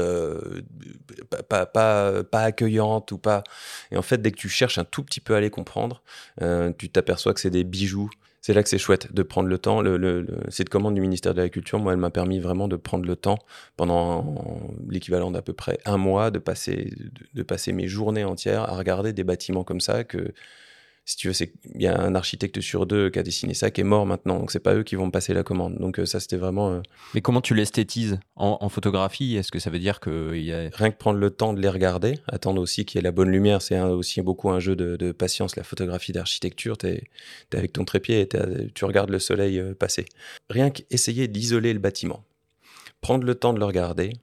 [1.49, 3.45] pas, pas pas accueillantes ou pas
[3.91, 6.03] et en fait dès que tu cherches un tout petit peu à les comprendre,
[6.79, 8.11] tu t'aperçois que c'est des bijoux.
[8.43, 9.81] C'est là que c'est chouette de prendre le temps.
[9.81, 13.07] Le, cette commande du ministère de la Culture, moi, elle m'a permis vraiment de prendre
[13.07, 13.39] le temps
[13.79, 16.93] pendant l'équivalent d'à peu près un mois de passer
[17.33, 20.35] de passer mes journées entières à regarder des bâtiments comme ça que
[21.07, 23.71] si tu veux, c'est il y a un architecte sur deux qui a dessiné ça
[23.71, 25.77] qui est mort maintenant, donc c'est pas eux qui vont me passer la commande.
[25.79, 26.73] Donc euh, ça, c'était vraiment.
[26.73, 26.81] Euh,
[27.15, 29.37] Mais comment tu l'esthétises en, photographie?
[29.37, 30.71] Est-ce que ça veut dire que y a...
[30.73, 33.29] rien que prendre le temps de les regarder, attendre aussi qu'il y ait la bonne
[33.31, 35.57] lumière, c'est aussi beaucoup un jeu de, patience.
[35.57, 37.05] La photographie d'architecture, tu es
[37.53, 38.29] avec ton trépied et
[38.75, 40.07] tu regardes le soleil euh, passer.
[40.49, 42.25] Rien qu'essayer d'isoler le bâtiment,
[43.03, 44.15] prendre le temps de le regarder,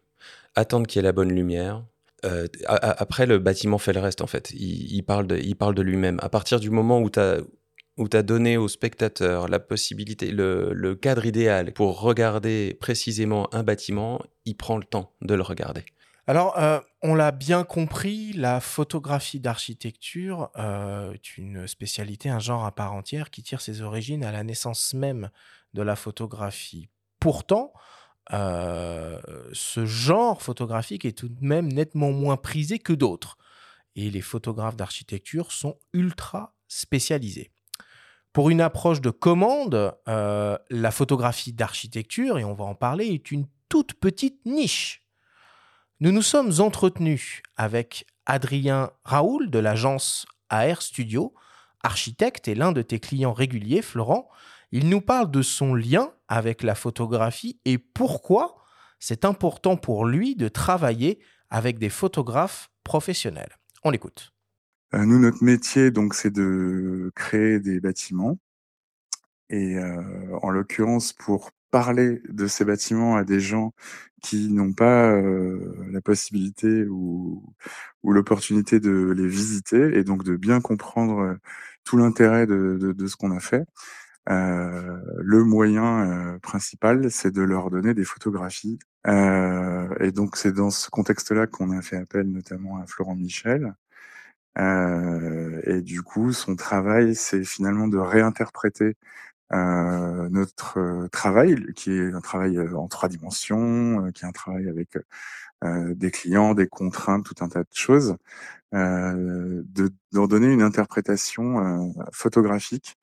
[0.56, 1.84] attendre qu'il y ait la bonne lumière,
[2.26, 4.52] euh, après, le bâtiment fait le reste, en fait.
[4.52, 6.20] Il, parle de, lui-même.
[6.22, 11.26] À partir du moment où tu as donné au spectateur la possibilité, le, le, cadre
[11.26, 15.84] idéal pour regarder précisément un bâtiment, il prend le temps de le regarder.
[16.28, 22.64] Alors, euh, on l'a bien compris, la photographie d'architecture euh, est une spécialité, un genre
[22.64, 25.30] à part entière qui tire ses origines à la naissance même
[25.74, 26.90] de la photographie.
[27.20, 27.74] Pourtant,
[28.34, 29.20] euh,
[29.54, 33.38] ce genre photographique est tout de même nettement moins prisé que d'autres.
[33.96, 37.52] Et les photographes d'architecture sont ultra spécialisés.
[38.32, 43.32] Pour une approche de commande, euh, la photographie d'architecture, et on va en parler, est
[43.32, 45.02] une toute petite niche.
[46.00, 51.34] Nous nous sommes entretenus avec Adrien Raoul de l'agence AR Studio,
[51.84, 54.30] architecte et l'un de tes clients réguliers, Florent,
[54.72, 58.56] il nous parle de son lien avec la photographie et pourquoi
[59.00, 61.20] c'est important pour lui de travailler
[61.50, 63.58] avec des photographes professionnels.
[63.84, 64.32] On l'écoute.
[64.94, 68.38] Euh, nous, notre métier, donc, c'est de créer des bâtiments.
[69.50, 73.74] Et euh, en l'occurrence, pour parler de ces bâtiments à des gens
[74.22, 77.44] qui n'ont pas euh, la possibilité ou,
[78.04, 81.38] l'opportunité de les visiter et donc de bien comprendre
[81.86, 83.66] tout l'intérêt de, ce qu'on a fait,
[84.30, 88.80] euh, le moyen euh, principal, c'est de leur donner des photographies.
[89.08, 93.74] Euh, et donc, c'est dans ce contexte-là qu'on a fait appel notamment à Florent Michel.
[94.58, 98.96] et du coup, son travail, c'est finalement de réinterpréter
[99.54, 104.98] euh, notre travail, qui est un travail en trois dimensions, qui est un travail avec
[105.64, 108.16] euh, des clients, des contraintes, tout un tas de choses,
[108.74, 112.98] euh, de leur donner une interprétation photographique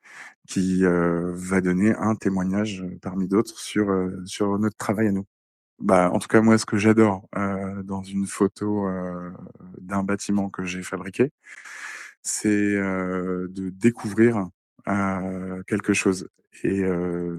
[0.48, 5.12] qui euh, va donner un témoignage euh, parmi d'autres sur euh, sur notre travail à
[5.12, 5.26] nous.
[5.80, 9.30] Bah, en tout cas, moi, ce que j'adore euh, dans une photo euh,
[9.80, 11.32] d'un bâtiment que j'ai fabriqué,
[12.22, 14.48] c'est euh, de découvrir
[15.66, 16.28] quelque chose.
[16.64, 16.82] Et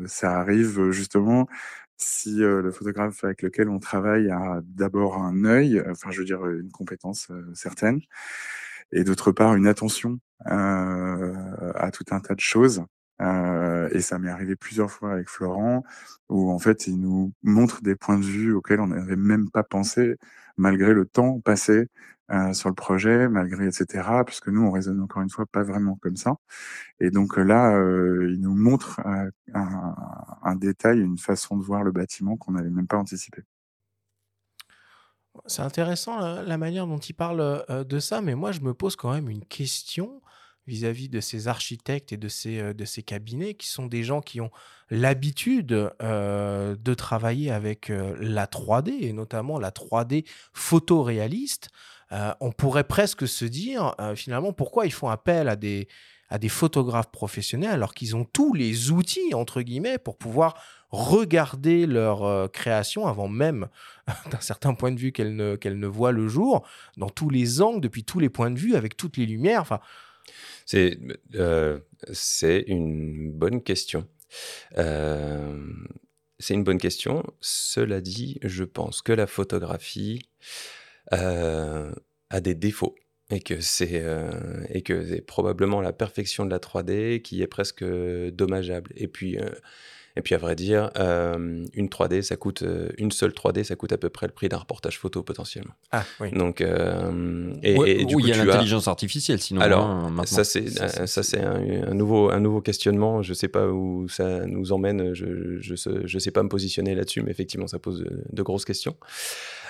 [0.06, 1.48] ça arrive justement
[2.00, 6.46] si le photographe avec lequel on travaille a d'abord un œil, enfin, je veux dire,
[6.48, 8.02] une compétence certaine,
[8.92, 12.84] et d'autre part une attention à tout un tas de choses
[13.22, 15.84] Euh, et ça m'est arrivé plusieurs fois avec Florent,
[16.30, 19.64] où en fait, il nous montre des points de vue auxquels on n'avait même pas
[19.64, 20.16] pensé,
[20.60, 21.88] malgré le temps passé
[22.54, 24.08] sur le projet, malgré etc.
[24.26, 26.36] Puisque nous, on raisonne encore une fois pas vraiment comme ça.
[27.00, 27.72] Et donc là,
[28.30, 29.02] il nous montre
[29.54, 33.42] un, détail, une façon de voir le bâtiment qu'on n'avait même pas anticipé.
[35.48, 39.12] C'est intéressant la, manière dont il parle de ça, mais moi je me pose quand
[39.12, 40.22] même une question
[40.70, 44.22] vis-à-vis de ces architectes et de ces, euh, de ces cabinets qui sont des gens
[44.22, 44.52] qui ont
[44.90, 51.70] l'habitude euh, de travailler avec euh, la 3D et notamment la 3D photoréaliste.
[52.12, 55.88] Euh, on pourrait presque se dire finalement pourquoi ils font appel à des,
[56.30, 60.56] à des photographes professionnels alors qu'ils ont tous les outils entre guillemets pour pouvoir
[60.90, 63.68] regarder leur création avant même
[64.32, 66.66] d'un certain point de vue qu'elle ne, qu'elle ne voit le jour
[66.98, 69.80] dans tous les angles depuis tous les points de vue avec toutes les lumières enfin
[70.70, 71.00] c'est
[71.34, 71.80] euh,
[72.68, 74.08] une bonne question.
[74.78, 75.66] Euh,
[76.38, 77.24] c'est une bonne question.
[77.42, 80.30] Cela dit, je pense que la photographie
[81.12, 81.92] euh,
[82.30, 82.94] a des défauts
[83.32, 84.04] et que c'est
[84.70, 88.92] et que c'est probablement la perfection de la 3D qui est presque dommageable.
[88.96, 89.40] Et puis
[90.16, 93.76] et puis à vrai dire, euh, une 3D, ça coûte euh, une seule 3D, ça
[93.76, 95.74] coûte à peu près le prix d'un reportage photo potentiellement.
[95.92, 96.32] Ah oui.
[96.32, 99.62] Donc euh, et, Ouais, et du où coup, il y a as- l'intelligence artificielle, sinon.
[99.62, 100.26] alors, hein, maintenant.
[100.26, 103.22] ça c'est ça c'est un, un nouveau un nouveau questionnement.
[103.22, 105.14] Je sais pas où ça nous emmène.
[105.14, 108.44] Je je sais, je sais pas me positionner là-dessus, mais effectivement ça pose de, de
[108.44, 108.96] grosses questions.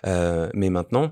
[0.08, 1.12] Euh, mais maintenant.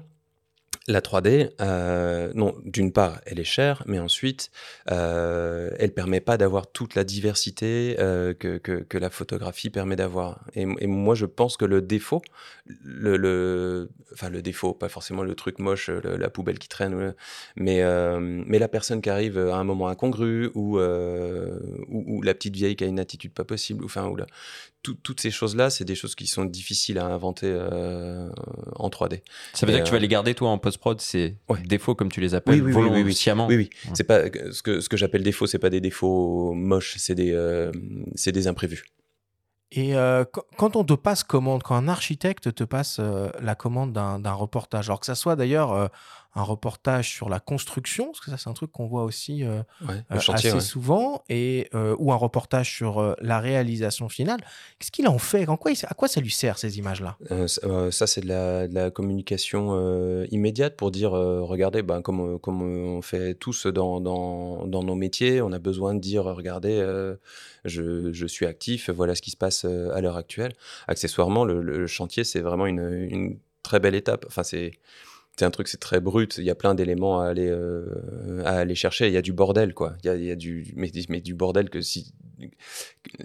[0.89, 4.51] La 3D, euh, non, d'une part, elle est chère, mais ensuite,
[4.89, 9.97] euh, elle permet pas d'avoir toute la diversité euh, que, que, que la photographie permet
[9.97, 10.45] d'avoir.
[10.55, 12.21] Et, et moi, je pense que le défaut,
[12.85, 16.93] le, le, enfin le défaut, pas forcément le truc moche, le- la poubelle qui traîne,
[16.95, 17.11] ou-
[17.57, 21.59] mais, euh, mais la personne qui arrive à un moment incongru ou, euh,
[21.89, 24.25] ou, ou la petite vieille qui a une attitude pas possible, ou, enfin, ou la-
[24.83, 28.29] tout- toutes ces choses-là, c'est des choses qui sont difficiles à inventer euh,
[28.75, 29.21] en 3D.
[29.53, 31.59] Ça veut Et, dire que tu vas euh, les garder, toi, en post-prod, ces Ouais.
[31.65, 33.01] défauts, comme tu les appelles, Oui, oui, oui, oui, oui.
[33.03, 33.33] volontiers.
[33.33, 33.69] Oui, oui.
[33.85, 33.91] Ouais.
[33.93, 37.31] C'est pas ce que ce que j'appelle défaut, c'est pas des défauts moches, c'est des
[37.33, 37.71] euh,
[38.15, 38.83] c'est des imprévus.
[39.71, 43.53] Et euh, qu- quand on te passe commande, quand un architecte te passe euh, la
[43.55, 45.87] commande d'un d'un reportage, alors que ça soit d'ailleurs euh,
[46.35, 49.61] un reportage sur la construction, parce que ça c'est un truc qu'on voit aussi euh,
[49.87, 50.49] Ouais, euh, chantier.
[50.49, 50.63] assez ouais.
[50.63, 54.39] souvent, et, euh, ou un reportage sur la réalisation finale,
[54.77, 55.47] qu'est-ce qu'il en fait?
[55.47, 57.17] En quoi il- À quoi ça lui sert ces images-là?
[57.47, 62.61] Ça, ça, c'est de la, de la communication immédiate pour dire, regardez, ben, comme, comme
[62.61, 66.77] on fait tous dans, dans, dans nos métiers, on a besoin de dire, regardez,
[67.65, 70.53] je, je suis actif, voilà ce qui se passe à l'heure actuelle.
[70.87, 74.25] Accessoirement, le, le chantier, c'est vraiment une, une très belle étape.
[74.27, 74.71] Enfin, c'est
[75.37, 76.37] c'est un truc, c'est très brut.
[76.37, 79.07] Il y a plein d'éléments à aller euh, à aller chercher.
[79.07, 79.95] Il y a du bordel, quoi.
[80.03, 80.89] Il y a, du mais,
[81.21, 82.13] du bordel que si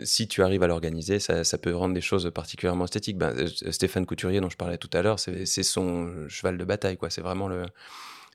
[0.05, 3.19] si tu arrives à l'organiser, ça, peut rendre des choses particulièrement esthétiques.
[3.19, 6.97] Ben, euh, Stéphane Couturier, dont je parlais tout à l'heure, c'est son cheval de bataille,
[6.97, 7.11] quoi.
[7.11, 7.65] C'est vraiment le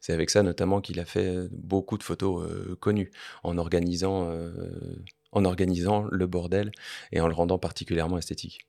[0.02, 3.12] c'est avec ça notamment qu'il a fait beaucoup de photos euh, connues
[3.44, 4.52] en organisant euh,
[5.32, 6.72] en organisant le bordel
[7.12, 8.68] et en le rendant particulièrement esthétique.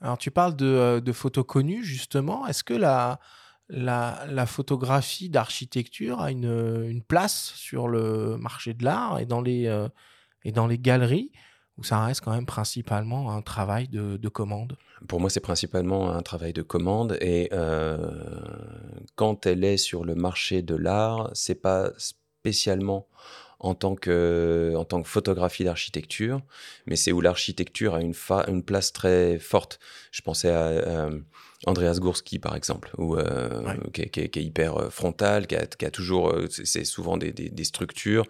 [0.00, 3.20] Alors tu parles de, euh, de photos connues justement, est-ce que la,
[3.68, 9.88] la, photographie d'architecture a une, place sur le marché de l'art et dans les, euh,
[10.44, 11.32] et dans les galeries
[11.78, 14.76] ou ça reste quand même principalement un travail de, de commande?
[15.08, 17.98] Pour moi, c'est principalement un travail de commande et euh,
[19.14, 23.08] quand elle est sur le marché de l'art, c'est pas spécialement
[23.58, 26.42] en tant que, en tant que photographie d'architecture,
[26.86, 29.78] mais c'est où l'architecture a une place très forte.
[30.12, 31.18] Je pensais à euh,
[31.64, 33.78] Andreas Gursky, par exemple, où, euh, Ouais.
[33.92, 36.46] qui, est, qui est- qui est hyper euh, frontal, qui a, qui a toujours, euh,
[36.50, 38.26] c'est souvent des, des- des structures,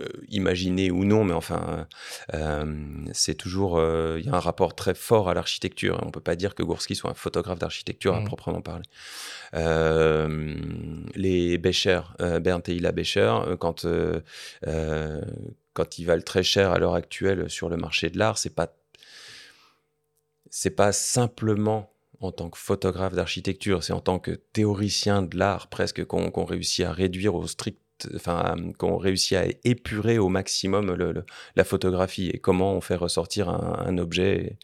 [0.00, 1.86] euh, imaginées ou non, mais enfin,
[2.34, 3.80] euh, c'est toujours,
[4.18, 5.98] il y a un rapport très fort à l'architecture.
[6.04, 8.26] On peut pas dire que Gursky soit un photographe d'architecture à Mhm.
[8.26, 8.84] proprement parler.
[11.14, 13.86] Les Becher, Bernd et Hila Becher, quand
[15.74, 18.74] quand ils valent très cher à l'heure actuelle sur le marché de l'art, c'est pas
[20.50, 25.68] c'est pas simplement en tant que photographe d'architecture, c'est en tant que théoricien de l'art
[25.68, 27.78] presque qu'on réussit à réduire au strict,
[28.16, 31.24] enfin qu'on réussit à épurer au maximum le- le-
[31.56, 34.56] la photographie et comment on fait ressortir un, un objet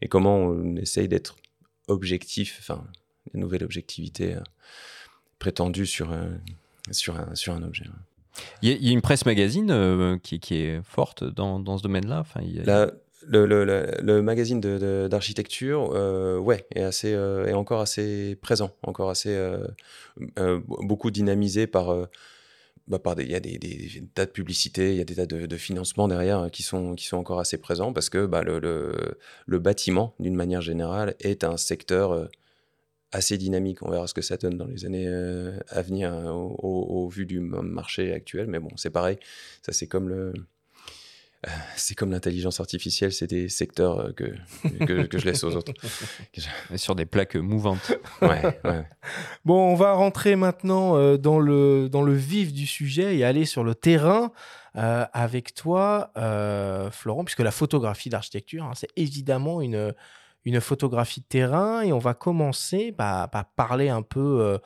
[0.00, 1.36] et, et comment on essaye d'être
[1.88, 2.84] objectif, enfin
[3.34, 4.40] une nouvelle objectivité euh,
[5.38, 6.30] prétendue sur un,
[6.90, 7.84] sur un, sur un objet.
[8.62, 11.58] Il y, a- il y a une presse magazine euh, qui, qui est forte dans,
[11.58, 12.20] dans ce domaine-là.
[12.20, 12.92] Enfin, a- La-
[13.26, 13.64] le, le,
[14.02, 14.60] le, magazine
[15.08, 21.66] d'architecture, euh, ouais, est, assez, euh, est encore assez présent, encore assez euh, beaucoup dynamisé
[21.66, 21.94] par,
[22.88, 25.16] bah, par il y a des, des- des tas de publicités, il y a des
[25.16, 28.42] tas de, de financements derrière qui sont, qui sont encore assez présents parce que bah,
[28.42, 28.58] le,
[29.46, 32.28] le, bâtiment, d'une manière générale, est un secteur
[33.12, 33.82] assez dynamique.
[33.82, 35.06] On verra ce que ça donne dans les années
[35.68, 38.46] à venir euh, au, vu du marché actuel.
[38.48, 39.18] Mais bon, c'est pareil.
[39.62, 40.32] Ça, c'est comme le.
[41.46, 44.24] Euh, C'est comme l'intelligence artificielle, c'est des secteurs euh, que,
[44.84, 45.72] que, que je laisse aux autres.
[46.76, 47.92] Sur des plaques mouvantes.
[48.22, 48.84] Ouais, ouais.
[49.44, 53.44] Bon, on va rentrer maintenant euh, dans, le, dans le vif du sujet et aller
[53.44, 54.32] sur le terrain
[54.76, 59.94] euh, avec toi, euh, Florent, puisque la photographie d'architecture, hein, c'est évidemment une,
[60.44, 61.82] une photographie de terrain.
[61.82, 64.58] Et on va commencer bah, par parler un peu euh,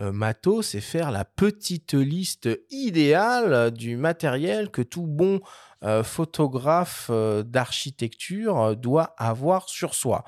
[0.00, 5.40] euh, matos et faire la petite liste idéale du matériel que tout bon
[5.84, 10.24] euh, photographe euh, d'architecture doit avoir sur soi.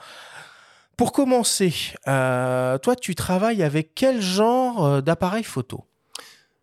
[0.96, 1.72] Pour commencer,
[2.04, 5.86] toi, tu travailles avec quel genre d'appareil photo?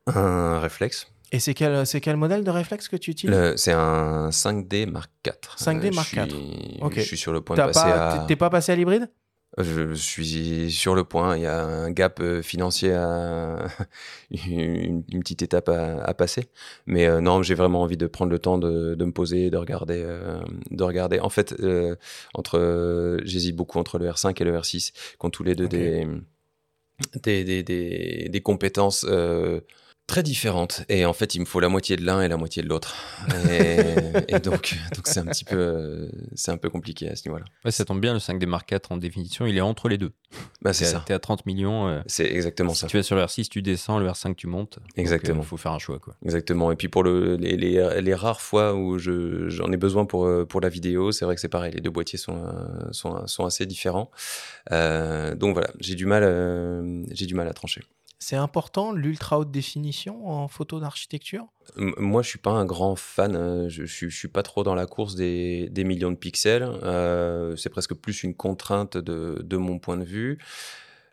[0.05, 1.07] Un réflexe.
[1.31, 3.55] Et c'est quel, modèle de réflexe que tu utilises?
[3.57, 5.33] C'est un 5D Mark IV.
[5.57, 6.29] 5D Euh, Mark je IV.
[6.29, 6.93] suis- Ok.
[6.95, 8.25] Je suis sur le point de passer pas, à...
[8.27, 9.09] T'es pas passé à l'hybride?
[9.57, 11.35] Je suis sur le point.
[11.35, 13.67] Il y a un gap euh, financier, à...
[14.31, 16.45] une, une petite étape à, à passer.
[16.85, 19.57] Mais euh, non, j'ai vraiment envie de prendre le temps de, de me poser, de
[19.57, 20.39] regarder, euh,
[20.69, 21.19] de regarder.
[21.19, 21.95] En fait, euh,
[22.35, 26.07] entre, j'hésite beaucoup entre le R5 et le R6, qui ont tous les deux des,
[27.23, 29.05] des, des, des compétences.
[30.07, 32.63] Très différentes et en fait il me faut la moitié de l'un et la moitié
[32.63, 32.95] de l'autre
[33.51, 33.77] et,
[34.29, 37.43] et donc donc c'est un petit peu c'est un peu compliqué à ce niveau-là.
[37.65, 40.13] Ouais, ça tombe bien, le 5D Mark IV en définition, il est entre les deux.
[40.61, 41.87] Bah c'est ça, T'es à 30 millions.
[41.89, 42.87] euh, c'est exactement si ça.
[42.87, 44.79] tu vas sur le R6, tu descends, le R5, tu montes.
[44.95, 45.41] Exactement.
[45.41, 45.99] euh, faut faire un choix.
[45.99, 46.15] Quoi.
[46.23, 46.71] Exactement.
[46.71, 50.25] Et puis pour le, les, les, les rares fois où je, j'en ai besoin pour,
[50.25, 51.73] euh, pour la vidéo, c'est vrai que c'est pareil.
[51.73, 52.43] Les deux boîtiers sont,
[52.91, 54.09] sont, sont assez différents.
[54.71, 56.23] Euh, donc voilà, j'ai du mal,
[57.11, 57.81] j'ai du mal à trancher.
[58.19, 61.45] C'est important l'ultra haute définition en photo d'architecture?
[61.75, 63.35] Moi, je suis pas un grand fan.
[63.35, 66.63] euh, Je, je, suis- pas trop dans la course des, millions de pixels.
[66.63, 70.39] Euh, c'est presque plus une contrainte de, mon point de vue.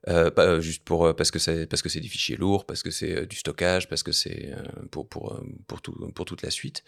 [0.08, 2.90] Euh, euh, juste pour parce que c'est parce que c'est des fichiers lourds, parce que
[2.90, 4.54] c'est du stockage, parce que c'est
[4.90, 6.84] pour pour pour tout pour toute la suite.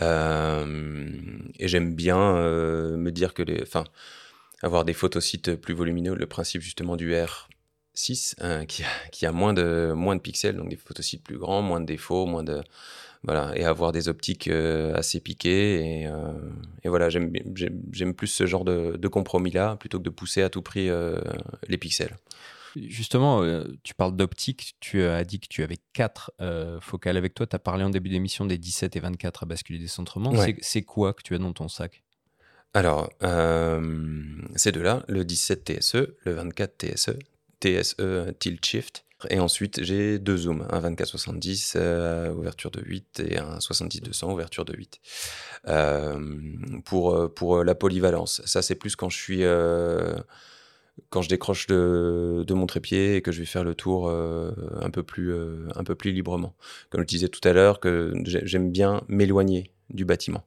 [0.00, 2.34] Et j'aime bien
[2.96, 3.84] me dire que les, enfin,
[4.62, 6.14] avoir des photosites plus volumineux.
[6.14, 7.14] Le principe justement du
[7.98, 11.38] R6 hein, qui a, qui a moins de moins de pixels, donc des photosites plus
[11.38, 12.62] grands, moins de défauts, moins de
[13.24, 16.00] voilà, et avoir des optiques euh, assez piquées.
[16.02, 16.32] Et, euh,
[16.84, 20.62] et voilà, j'aime plus ce genre de, de compromis-là plutôt que de pousser à tout
[20.62, 21.18] prix euh,
[21.66, 22.16] les pixels.
[22.76, 23.42] Justement,
[23.82, 26.30] tu parles d'optique, tu as dit que tu avais 4
[26.80, 27.44] focales avec toi.
[27.46, 30.30] Tu as parlé en début d'émission des 17 et 24 à basculer décentrement.
[30.30, 30.44] Ouais.
[30.44, 32.04] C'est- C'est quoi que tu as dans ton sac?
[32.74, 34.22] Alors, euh,
[34.54, 37.18] ces deux-là, le 17 TSE, le 24 TSE,
[37.60, 39.04] TSE Tilt Shift.
[39.30, 44.64] Et ensuite, j'ai deux zooms, un 24-70, euh, ouverture de 8, et un 70-200, ouverture
[44.64, 45.00] de 8.
[45.66, 46.20] Euh,
[46.84, 48.42] pour, la polyvalence.
[48.44, 49.42] Ça, c'est plus quand je suis...
[49.42, 50.16] euh,
[51.10, 54.90] quand je décroche de, de mon trépied et que je vais faire le tour un,
[54.90, 55.32] peu plus,
[55.76, 56.56] un peu plus librement.
[56.90, 60.44] Comme je disais tout à l'heure, que j'ai- j'aime bien m'éloigner du bâtiment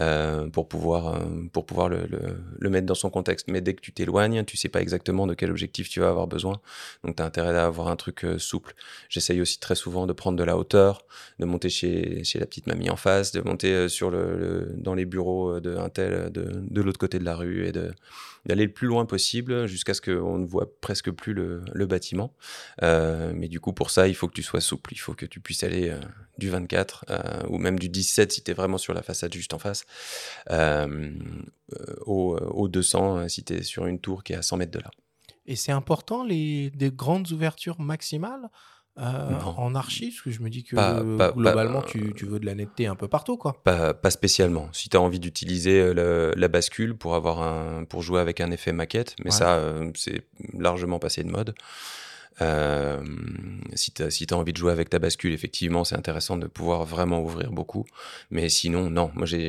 [0.00, 1.18] euh, pour pouvoir, euh,
[1.52, 3.48] pour pouvoir le, mettre dans son contexte.
[3.48, 6.26] Mais dès que tu t'éloignes, tu sais pas exactement de quel objectif tu vas avoir
[6.26, 6.60] besoin.
[7.04, 8.74] Donc tu as intérêt à avoir un truc euh, souple.
[9.08, 11.04] J'essaye aussi très souvent de prendre de la hauteur,
[11.38, 15.04] de monter chez, chez la petite mamie en face, de monter sur le, dans les
[15.04, 17.92] bureaux euh, de un tel de, de l'autre côté de la rue et de
[18.48, 22.34] d'aller le plus loin possible jusqu'à ce qu'on ne voit presque plus le, bâtiment.
[22.82, 24.92] Euh, mais du coup, pour ça, il faut que tu sois souple.
[24.92, 26.00] Il faut que tu puisses aller euh,
[26.38, 29.54] du 24 euh, ou même du 17 si tu es vraiment sur la façade juste
[29.54, 29.84] en face,
[32.06, 34.72] au, au 200 euh, si tu es sur une tour qui est à 100 mètres
[34.72, 34.90] de là.
[35.46, 38.48] Et c'est important les des grandes ouvertures maximales?
[39.00, 42.26] Euh, en archi Parce que je me dis que Pas- pas- globalement, pas- tu, tu
[42.26, 43.60] veux de la netteté un peu partout, quoi.
[43.64, 44.68] Pas, spécialement.
[44.72, 48.50] Si tu as envie d'utiliser euh, la bascule pour, avoir un, pour jouer avec un
[48.50, 49.30] effet maquette, mais Ouais.
[49.30, 50.22] ça, euh, c'est
[50.58, 51.54] largement passé de mode.
[52.40, 53.02] Euh,
[53.74, 57.20] si tu as, envie de jouer avec ta bascule, effectivement, c'est intéressant de pouvoir vraiment
[57.20, 57.84] ouvrir beaucoup.
[58.30, 59.10] Mais sinon, non.
[59.14, 59.48] Moi, je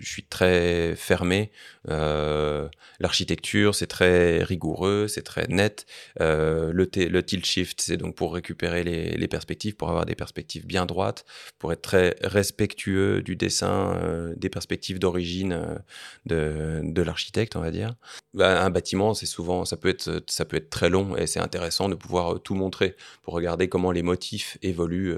[0.00, 1.50] suis très fermé.
[1.88, 2.68] Euh,
[3.00, 5.86] L'architecture, c'est très rigoureux, c'est très net.
[6.20, 6.86] Euh, le,
[7.22, 11.24] tilt shift, c'est donc pour récupérer les, perspectives, pour avoir des perspectives bien droites,
[11.58, 15.80] pour être très respectueux du dessin, des perspectives d'origine
[16.26, 17.94] de, de l'architecte, on va dire.
[18.34, 21.40] Bah, un bâtiment, c'est souvent, ça peut être, ça peut être très long et c'est
[21.40, 25.16] intéressant de pouvoir tout montrer, pour regarder comment les motifs évoluent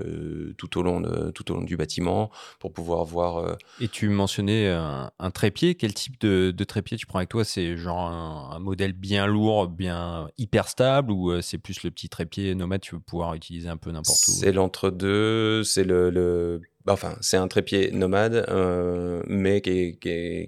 [0.56, 2.30] tout, au long de, tout au long du bâtiment,
[2.60, 3.56] pour pouvoir voir.
[3.80, 5.74] Et tu mentionnais un, trépied.
[5.74, 7.44] Quel type de, trépied tu prends avec toi?
[7.44, 12.54] C'est genre un, modèle bien lourd, bien hyper stable, ou c'est plus le petit trépied
[12.54, 14.30] nomade tu veux pouvoir utiliser un peu n'importe où?
[14.30, 15.64] C'est l'entre-deux.
[15.64, 16.60] C'est le, le
[16.92, 19.98] enfin, c'est un trépied nomade, euh, mais qui,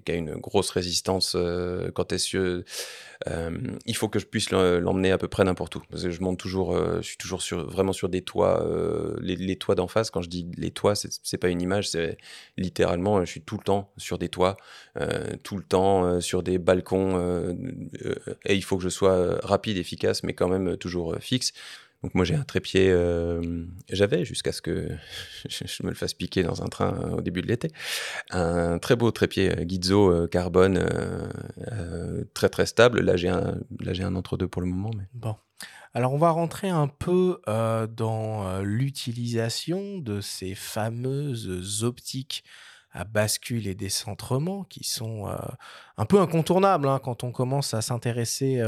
[0.06, 2.34] a une grosse résistance euh, quand est.
[2.34, 2.62] Euh,
[3.86, 5.82] il faut que je puisse l'emmener à peu près n'importe où.
[5.90, 8.66] Parce que je monte toujours, je suis toujours sur, vraiment sur des toits,
[9.20, 10.10] les, toits d'en face.
[10.10, 12.18] Quand je dis les toits, c'est pas une image, c'est
[12.58, 14.56] littéralement, je suis tout le temps sur des toits,
[15.42, 17.56] tout le temps sur des balcons,
[18.44, 21.54] et il faut que je sois rapide, efficace, mais quand même toujours fixe.
[22.02, 24.90] Donc moi j'ai un trépied, euh, j'avais jusqu'à ce que
[25.48, 27.70] je me le fasse piquer dans un train euh, au début de l'été,
[28.30, 30.86] un très beau trépied euh, Gizzo carbone
[32.34, 33.00] très très stable.
[33.00, 33.56] Là j'ai un,
[34.00, 34.90] un entre deux pour le moment.
[34.96, 35.04] Mais...
[35.14, 35.36] Bon.
[35.94, 42.44] Alors on va rentrer un peu dans l'utilisation de ces fameuses optiques
[42.92, 45.26] à bascule et décentrement qui sont
[45.96, 48.62] un peu incontournables hein, quand on commence à s'intéresser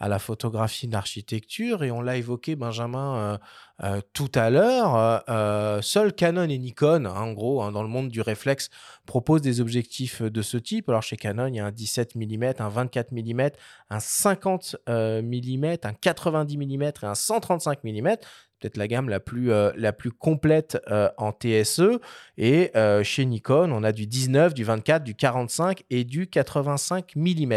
[0.00, 3.38] à la photographie d'architecture et on l'a évoqué Benjamin euh,
[3.84, 5.22] euh, tout à l'heure.
[5.28, 8.70] Euh, seuls Canon et Nikon, hein, en gros, hein, dans le monde du réflexe,
[9.04, 10.88] proposent des objectifs de ce type.
[10.88, 13.50] Alors chez Canon, il y a un 17 mm, un 24 mm,
[13.90, 18.16] un 50 mm, un 90 mm et un 135 mm
[18.58, 20.76] peut-être la gamme la plus, la plus complète
[21.16, 21.98] en TSE.
[22.36, 22.70] Et
[23.02, 27.52] chez Nikon, on a du 19, du 24, du 45 et du 85 mm.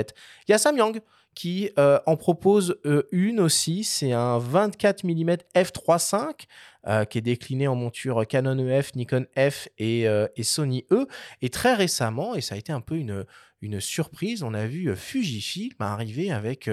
[0.47, 1.01] Il y a Samyang
[1.35, 3.83] qui euh, en propose euh, une aussi.
[3.83, 10.27] C'est un 24 mm f3.5 qui est décliné en monture Canon EF, Nikon F euh,
[10.35, 11.07] et, Sony E.
[11.41, 13.25] Et très récemment, et ça a été un peu une,
[13.63, 16.69] une surprise, on a vu Fujifilm arriver avec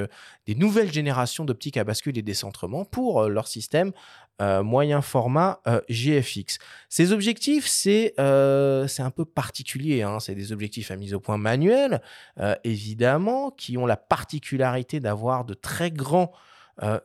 [0.46, 3.92] des nouvelles générations d'optiques à bascule et décentrement pour leur système
[4.40, 6.58] euh, moyen format euh, GFX.
[6.88, 10.00] Ces objectifs, c'est euh, un peu particulier.
[10.00, 10.18] Hein.
[10.18, 12.00] C'est des objectifs à mise au point manuel,
[12.64, 16.32] évidemment, qui ont la particularité d'avoir de très grands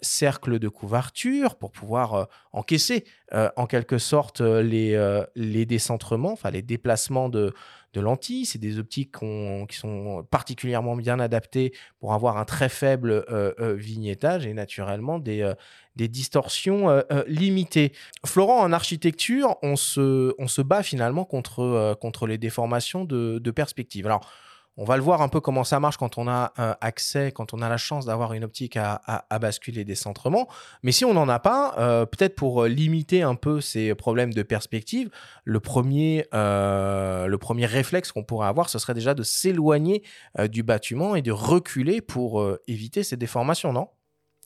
[0.02, 4.98] cercles de couverture pour pouvoir encaisser en quelque sorte les,
[5.36, 7.54] les décentrements, enfin les déplacements de,
[7.96, 8.46] de lentilles.
[8.46, 13.74] C'est des optiques qui sont particulièrement bien adaptées pour avoir un très faible euh, euh,
[13.74, 15.54] vignettage et naturellement des, euh,
[15.96, 17.94] distorsions limitées.
[18.26, 24.06] Florent, en architecture, on se, bat finalement contre, contre les déformations de, de perspective.
[24.06, 24.30] Alors,
[24.78, 27.54] on va le voir un peu comment ça marche quand on a un accès, quand
[27.54, 29.02] on a la chance d'avoir une optique à,
[29.40, 30.48] basculer des centrements.
[30.84, 34.34] Mais si on n'en a pas, euh, peut-être pour euh, limiter un peu ces problèmes
[34.34, 35.10] de perspective,
[35.44, 40.04] le premier, euh, le premier réflexe qu'on pourrait avoir, ce serait déjà de s'éloigner
[40.50, 43.90] du bâtiment et de reculer pour éviter ces déformations, non?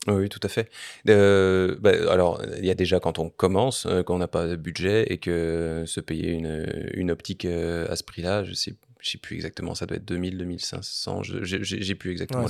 [0.08, 0.70] Oui, tout à fait.
[1.06, 5.12] Bah, alors, il y a déjà quand on commence, quand on n'a pas de budget
[5.12, 9.36] et que se payer une, une optique à ce prix-là, je sais je sais plus
[9.36, 12.46] exactement, ça doit être 2000, 2500, j'ai plus exactement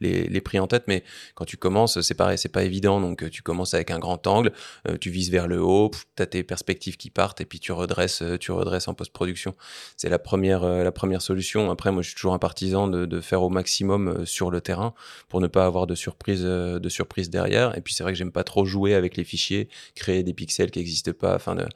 [0.00, 1.04] les, les, prix en tête, mais
[1.34, 4.26] quand tu commences, c'est pareil, c'est pas évident, donc euh, tu commences avec un grand
[4.26, 4.52] angle,
[4.88, 7.72] euh, tu vises vers le haut, tu as tes perspectives qui partent et puis tu
[7.72, 9.54] redresses, euh, tu redresses en post-production.
[9.96, 11.70] C'est la première, la première solution.
[11.70, 14.94] Après, moi, je suis toujours un partisan de, de faire au maximum sur le terrain
[15.28, 17.76] pour ne pas avoir de surprise, de surprise derrière.
[17.76, 20.70] Et puis, c'est vrai que j'aime pas trop jouer avec les fichiers, créer des pixels
[20.70, 21.66] qui n'existent pas, enfin, de,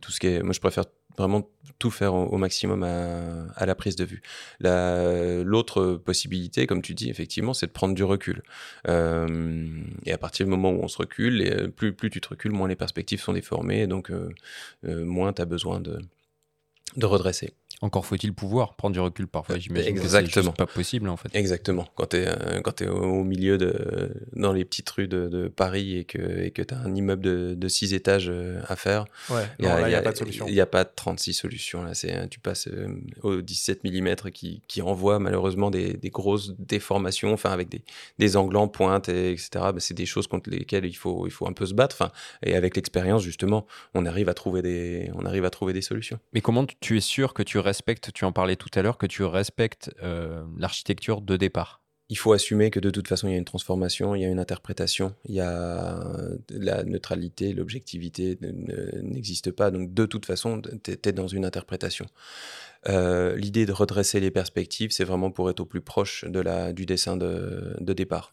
[0.00, 0.84] tout ce qui est, moi, je préfère
[1.18, 4.22] vraiment tout faire au, maximum à, la prise de vue.
[4.60, 8.42] L'autre possibilité, comme tu dis, effectivement, c'est de prendre du recul.
[8.88, 9.68] Euh,
[10.04, 12.52] et à partir du moment où on se recule, et plus, plus tu te recules,
[12.52, 14.30] moins les perspectives sont déformées, donc euh,
[14.86, 16.00] euh, moins tu as besoin de,
[16.96, 17.52] de redresser.
[17.80, 19.96] Encore faut-il pouvoir prendre du recul parfois, euh, j'imagine.
[19.96, 20.50] Exactement.
[20.50, 21.28] C'est pas possible en fait.
[21.32, 21.86] Exactement.
[21.94, 25.98] Quand tu es, euh, quand es au milieu de, dans les petites rues de, Paris
[25.98, 29.04] et que et que tu as un immeuble de, de six étages euh, à faire,
[29.30, 30.46] il n'y a, pas de solution.
[30.48, 31.82] Il n'y a pas de 36 solutions.
[31.82, 31.92] Là.
[32.28, 32.68] Tu passes
[33.22, 37.82] au 17 mm qui, qui envoie malheureusement des, des, grosses déformations, enfin avec des,
[38.18, 39.48] des angles en pointe, et, etc.
[39.54, 41.96] Bah, c'est des choses contre lesquelles il faut, il faut un peu se battre.
[42.00, 42.10] Enfin,
[42.42, 46.18] et avec l'expérience, justement, on arrive, à trouver des, on arrive à trouver des solutions.
[46.32, 49.06] Mais comment tu es sûr que tu respectes, tu en parlais tout à l'heure, que
[49.06, 51.80] tu respectes euh, l'architecture de départ
[52.10, 54.28] il faut assumer que de toute façon, il y a une transformation, il y a
[54.28, 56.02] une interprétation, il y a
[56.48, 58.38] la neutralité, l'objectivité
[59.02, 59.70] n'existe pas.
[59.70, 62.06] Donc, de toute façon, tu es, dans une interprétation.
[62.88, 66.72] Euh, l'idée de redresser les perspectives, c'est vraiment pour être au plus proche de la,
[66.72, 68.30] du dessin de, départ.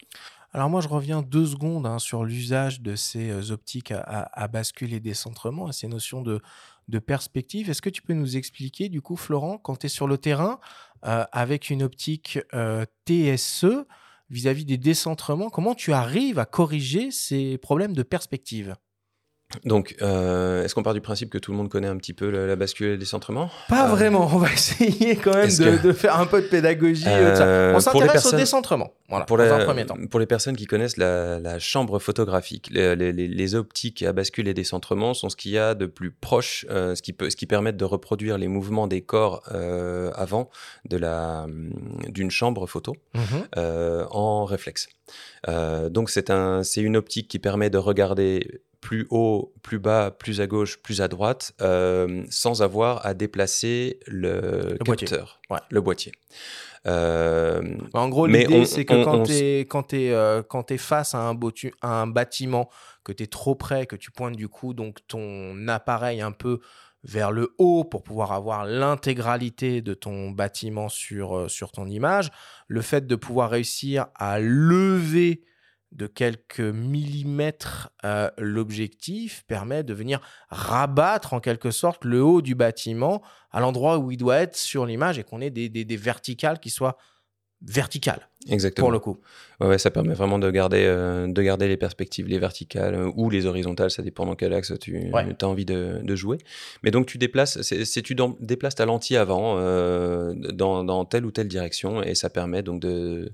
[0.54, 4.48] Alors moi, je reviens deux secondes hein, sur l'usage de ces euh, optiques à, à,
[4.48, 6.40] bascule et décentrement, à ces notions de,
[6.88, 7.70] de perspective.
[7.70, 10.60] Est-ce que tu peux nous expliquer, du coup, Florent, quand tu es sur le terrain
[11.06, 13.86] euh, avec une optique euh, TSE,
[14.30, 15.50] vis-à-vis des décentrements.
[15.50, 18.76] Comment tu arrives à corriger ces problèmes de perspective?
[19.64, 22.30] Donc, euh, est-ce qu'on part du principe que tout le monde connaît un petit peu
[22.30, 23.50] la, la bascule et le décentrement?
[23.70, 24.28] Pas Euh, vraiment.
[24.34, 27.06] On va essayer quand même de, que- de faire un peu de pédagogie.
[27.08, 27.42] euh, de.
[27.42, 28.92] Euh, On s'intéresse au décentrement.
[29.08, 29.98] Voilà, pour, dans la- un premier temps.
[30.10, 34.14] pour les personnes qui connaissent la, la chambre photographique, les, les- les- les optiques à
[34.14, 37.30] bascule et décentrement sont ce qu'il y a de plus proche, euh, ce, qui peut,
[37.30, 40.50] ce qui permet de reproduire les mouvements des corps euh, avant
[40.90, 41.46] de la,
[42.10, 42.96] d'une chambre photo
[43.58, 44.88] euh, en réflexe.
[45.48, 50.12] Euh, donc c'est un, c'est une optique qui permet de regarder plus haut, plus bas,
[50.12, 55.08] plus à gauche, plus à droite, euh, sans avoir à déplacer le, boîtier.
[55.08, 55.58] capteur, Ouais.
[55.72, 56.12] le boîtier.
[56.86, 57.64] Euh,
[57.94, 61.34] En gros, l'idée, c'est que on- quand tu es, quand euh, quand face à un,
[61.34, 62.70] botu- à un bâtiment,
[63.04, 66.60] que tu es trop près, que tu pointes du coup donc ton appareil un peu
[67.04, 72.30] vers le haut pour pouvoir avoir l'intégralité de ton bâtiment sur, sur ton image,
[72.68, 75.42] le fait de pouvoir réussir à lever
[75.96, 80.20] de quelques millimètres euh, l'objectif permet de venir
[80.50, 83.22] rabattre en quelque sorte le haut du bâtiment
[83.52, 86.60] à l'endroit où il doit être sur l'image et qu'on ait des, des- des verticales
[86.60, 86.98] qui soient
[87.62, 88.86] verticales Exactement.
[88.88, 89.18] pour le coup.
[89.60, 93.12] Ouais, ouais, ça permet vraiment de garder, euh, de garder les perspectives, les verticales euh,
[93.16, 95.26] ou les horizontales, ça dépend dans quel axe tu Ouais.
[95.42, 96.38] as envie de, de jouer.
[96.84, 99.56] Mais donc tu déplaces, c'est tu déplaces ta lentille avant
[100.36, 103.32] dans, dans telle ou telle direction et ça permet donc de,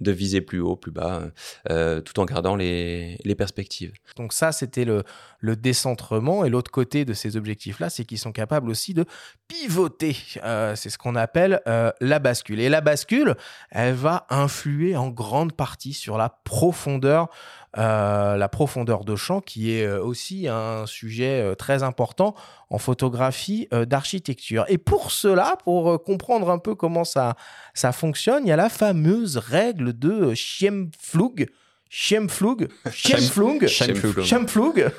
[0.00, 1.22] de viser plus haut, plus bas,
[1.70, 3.92] euh, tout en gardant les, perspectives.
[4.16, 5.04] Donc ça, c'était le,
[5.42, 6.44] décentrement.
[6.44, 9.04] Et l'autre côté de ces objectifs-là, c'est qu'ils sont capables aussi de
[9.46, 10.16] pivoter.
[10.44, 12.60] Euh, c'est ce qu'on appelle euh, la bascule.
[12.60, 13.36] Et la bascule,
[13.70, 17.28] elle va influer en grande partie sur la profondeur,
[17.76, 22.34] euh, la profondeur de champ, qui est euh, aussi un sujet euh, très important
[22.70, 24.64] en photographie d'architecture.
[24.68, 27.34] Et pour cela, pour comprendre un peu comment ça,
[27.74, 31.48] ça fonctionne, il y a la fameuse règle de Schiemflug.
[31.90, 34.20] Schiemflug, Schiemflug, Schiemflug.
[34.22, 34.90] Schiemflug,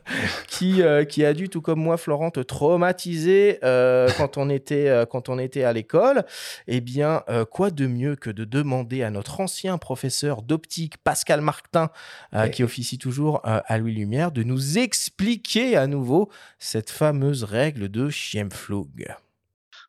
[0.48, 4.88] qui, euh, qui a dû, tout comme moi, Florent, te traumatiser euh, quand, on était,
[4.88, 6.24] euh, quand on était à l'école.
[6.66, 11.90] Eh bien, quoi de mieux que de demander à notre ancien professeur d'optique, Pascal Martin,
[12.32, 12.50] Ouais.
[12.50, 16.28] qui officie toujours à Louis Lumière, de nous expliquer à nouveau
[16.58, 19.08] cette fameuse règle de Schiemflug.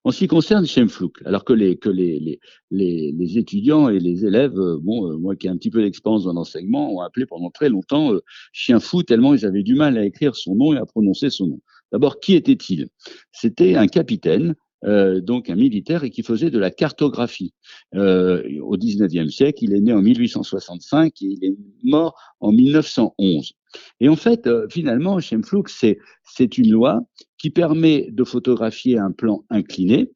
[0.05, 2.39] En ce qui concerne Schemflug, alors que les, que les, les,
[2.71, 5.81] les, les étudiants et les élèves, euh, bon, euh, moi qui ai un petit peu
[5.81, 8.21] d'expérience dans l'enseignement, ont appelé pendant très longtemps euh,
[8.53, 11.47] chien fou tellement ils avaient du mal à écrire son nom et à prononcer son
[11.47, 11.59] nom.
[11.91, 12.87] D'abord, qui était-il?
[13.33, 14.55] C'était un capitaine,
[14.85, 17.53] euh, donc un militaire, et qui faisait de la cartographie.
[17.95, 23.53] Euh, au 19e siècle, il est né en 1865 et il est mort en 1911.
[23.99, 27.01] Et en fait, euh, finalement, Schemflug, c'est c'est une loi
[27.37, 30.11] qui permet de photographier un plan incliné.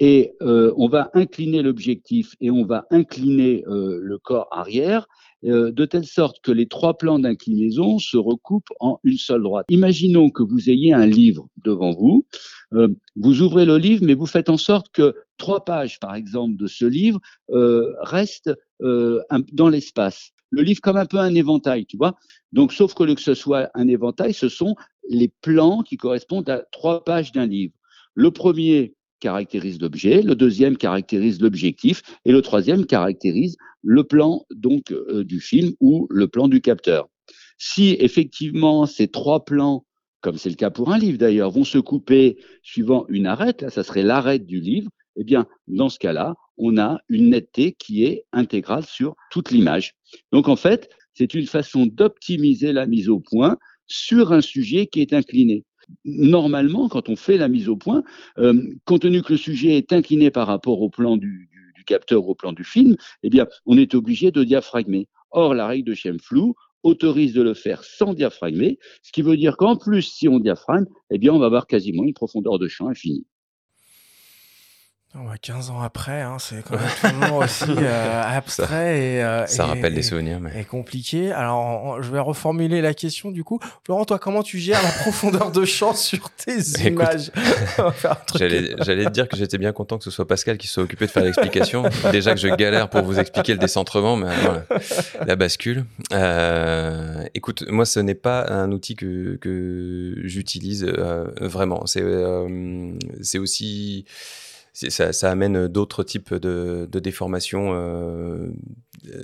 [0.00, 5.06] Et euh, on va incliner l'objectif et on va incliner euh, le corps arrière
[5.46, 9.66] euh, de telle sorte que les trois plans d'inclinaison se recoupent en une seule droite.
[9.68, 12.26] Imaginons que vous ayez un livre devant vous.
[12.72, 16.56] Euh, vous ouvrez le livre, mais vous faites en sorte que trois pages, par exemple,
[16.56, 17.20] de ce livre
[17.50, 20.32] euh, restent dans l'espace.
[20.50, 22.16] Le livre comme un peu un éventail, tu vois.
[22.52, 24.74] Donc, sauf que que ce soit un éventail, ce sont
[25.08, 27.72] les plans qui correspondent à trois pages d'un livre.
[28.14, 34.92] Le premier caractérise l'objet, le deuxième caractérise l'objectif et le troisième caractérise le plan donc
[34.92, 37.08] euh, du film ou le plan du capteur.
[37.56, 39.86] Si effectivement ces trois plans,
[40.20, 43.70] comme c'est le cas pour un livre d'ailleurs, vont se couper suivant une arête, là
[43.70, 48.04] ça serait l'arête du livre, eh bien dans ce cas-là, on a une netteté qui
[48.04, 49.94] est intégrale sur toute l'image.
[50.32, 53.56] Donc en fait, c'est une façon d'optimiser la mise au point
[53.86, 55.64] sur un sujet qui est incliné.
[56.04, 58.02] Normalement, quand on fait la mise au point,
[58.38, 61.84] euh, compte tenu que le sujet est incliné par rapport au plan du, du- du
[61.84, 65.08] capteur, au plan du film, eh bien, on est obligé de diaphragmer.
[65.30, 69.56] Or, la règle de Schemflou autorise de le faire sans diaphragmer, ce qui veut dire
[69.56, 72.88] qu'en plus, si on diaphragme, eh bien, on va avoir quasiment une profondeur de champ
[72.88, 73.26] infinie.
[75.16, 79.46] Oh, bah, 15 ans après, hein, c'est quand même toujours aussi euh, abstrait et, euh,
[79.46, 81.30] Ça et- rappelle des souvenirs, mais- et compliqué.
[81.30, 83.60] Alors, je vais reformuler la question du coup.
[83.84, 87.30] Florent, toi, comment tu gères la profondeur de champ sur tes Écoute, images?
[88.36, 91.10] J'allais te dire que j'étais bien content que ce soit Pascal qui soit occupé de
[91.12, 91.84] faire l'explication.
[92.10, 94.64] Déjà que je galère pour vous expliquer le décentrement, mais voilà,
[95.26, 95.84] la bascule.
[96.12, 101.86] Euh, écoute, moi, ce n'est pas un outil que, que j'utilise euh, vraiment.
[101.86, 102.90] C'est euh,
[103.22, 104.06] c'est aussi.
[104.74, 108.48] Ça, ça amène d'autres types de, de déformations euh,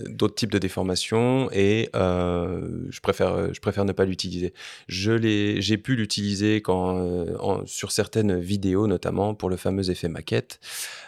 [0.09, 4.55] d'autres types de déformations et je préfère je préfère ne pas l'utiliser.
[4.87, 10.61] Je l'ai j'ai pu l'utiliser quand sur certaines vidéos notamment pour le fameux effet maquette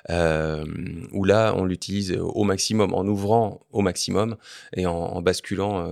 [0.09, 4.36] où là on l'utilise au maximum en ouvrant au maximum
[4.74, 5.86] et en, en basculant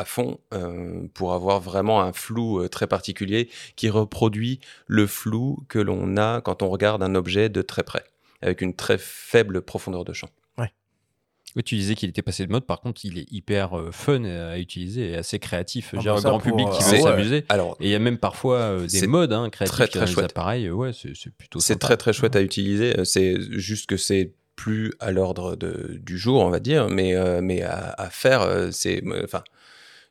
[0.00, 5.58] à fond euh, pour avoir vraiment un flou euh, très particulier qui reproduit le flou
[5.68, 8.04] que l'on a quand on regarde un objet de très près,
[8.42, 10.28] avec une très faible profondeur de champ.
[11.56, 14.22] Oui, tu disais qu'il était passé de mode, par contre, il est hyper euh, fun
[14.22, 15.94] à utiliser et assez créatif.
[15.96, 17.02] Ah J'ai bah un grand public qui euh, veut ouais.
[17.02, 17.44] s'amuser.
[17.48, 20.12] Alors, Et il y a même parfois des c'est modes hein, créatifs très, très des
[20.12, 20.26] chouette.
[20.30, 20.70] appareils.
[20.70, 23.00] Ouais, c'est plutôt C'est très très chouette à utiliser.
[23.00, 27.16] Euh, C'est juste que c'est plus à l'ordre de- du jour, on va dire, mais,
[27.16, 29.02] euh, mais à, à faire, euh, c'est.
[29.24, 29.42] Enfin.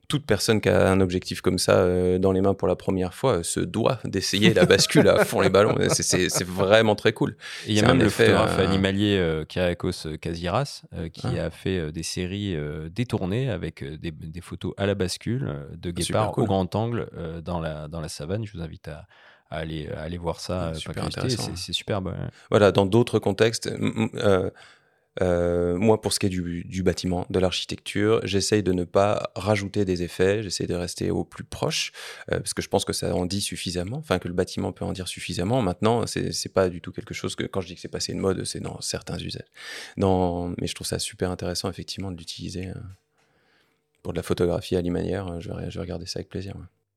[0.09, 3.13] Toute personne qui a un objectif comme ça euh, dans les mains pour la première
[3.13, 5.75] fois euh, se doit d'essayer la bascule à fond les ballons.
[5.91, 7.37] C'est- vraiment très cool.
[7.67, 10.81] Il y a même le effet, photographe euh, animalier Kyriakos Kaziras
[11.13, 11.45] qui Ah.
[11.45, 12.57] a fait des séries
[12.89, 16.43] détournées avec des, des photos à la bascule de Ah, super cool.
[16.43, 17.07] au grand angle
[17.45, 18.45] dans, la, dans la savane.
[18.45, 19.05] Je vous invite à,
[19.51, 20.73] à aller, à aller voir ça.
[20.73, 22.07] Super intéressant, C'est superbe.
[22.07, 22.13] ouais.
[22.49, 23.67] Voilà, dans d'autres contextes,
[24.15, 24.49] euh,
[25.21, 29.31] euh, moi, pour ce qui est du, du bâtiment, de l'architecture, j'essaye de ne pas
[29.35, 31.91] rajouter des effets, j'essaye de rester au plus proche,
[32.31, 34.85] euh, parce que je pense que ça en dit suffisamment, enfin que le bâtiment peut
[34.85, 35.61] en dire suffisamment.
[35.61, 38.19] Maintenant, c'est pas du tout quelque chose que, quand je dis que c'est passé de
[38.19, 39.43] mode, c'est dans certains usages.
[39.97, 42.73] Dans, mais je trouve ça super intéressant, effectivement, de l'utiliser euh,
[44.03, 45.41] pour de la photographie à l'imanière.
[45.41, 46.55] Je vais, je vais regarder ça avec plaisir.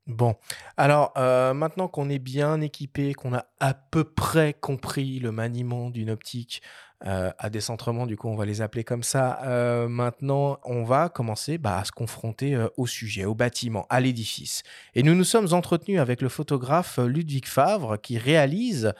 [0.09, 0.35] Bon,
[0.77, 6.11] alors maintenant qu'on est bien équipé, qu'on a à peu près compris le maniement d'une
[6.11, 6.61] optique
[7.05, 11.09] euh, à décentrement, du coup on va les appeler comme ça, euh, maintenant on va
[11.09, 14.63] commencer bah, à se confronter euh, au sujet, au bâtiment, à l'édifice.
[14.95, 18.93] Et nous nous sommes entretenus avec le photographe Ludwig Favre qui réalise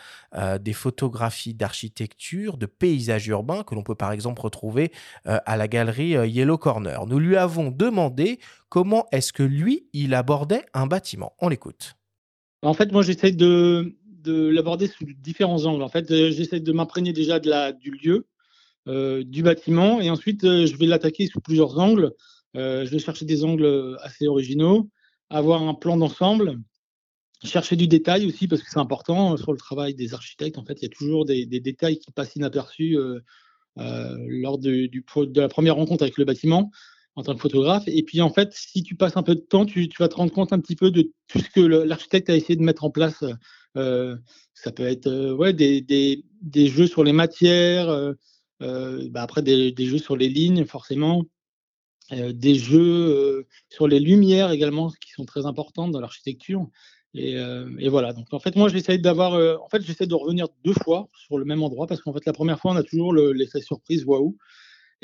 [0.61, 4.93] des photographies d'architecture, de paysages urbains que l'on peut par exemple retrouver
[5.25, 7.07] à la galerie Yellow Corner.
[7.07, 8.39] Nous lui avons demandé
[8.69, 11.35] comment est-ce que lui, il abordait un bâtiment.
[11.41, 11.97] On l'écoute.
[12.63, 15.83] En fait, moi, j'essaie de, de l'aborder sous différents angles.
[15.83, 18.27] En fait, euh, j'essaie de m'imprégner déjà de la, du lieu,
[18.89, 22.13] euh, du bâtiment, et ensuite, euh, je vais l'attaquer sous plusieurs angles.
[22.55, 24.91] Je vais chercher des angles assez originaux,
[25.31, 26.59] avoir un plan d'ensemble,
[27.43, 30.59] chercher du détail aussi, parce que c'est important sur le travail des architectes.
[30.59, 32.99] En fait, il y a toujours des, détails qui passent inaperçus
[33.77, 34.91] lors de,
[35.35, 36.71] la première rencontre avec le bâtiment
[37.17, 37.85] en tant que photographe.
[37.87, 40.33] Et puis, en fait, si tu passes un peu de temps, tu, vas te rendre
[40.33, 43.25] compte un petit peu de tout ce que l'architecte a essayé de mettre en place.
[43.77, 44.17] Euh,
[44.55, 49.43] ça peut être euh, ouais, des, des, des jeux sur les matières, euh, bah après
[49.43, 51.25] des, des jeux sur les lignes, forcément,
[52.11, 56.67] des jeux sur les lumières également, qui sont très importantes dans l'architecture.
[57.15, 57.33] Et,
[57.79, 58.13] et voilà.
[58.13, 61.45] Donc en fait, moi, j'essaie d'avoir, en fait, j'essaie de revenir deux fois sur le
[61.45, 64.37] même endroit parce qu'en fait, la première fois, on a toujours le- l'effet surprise, waouh.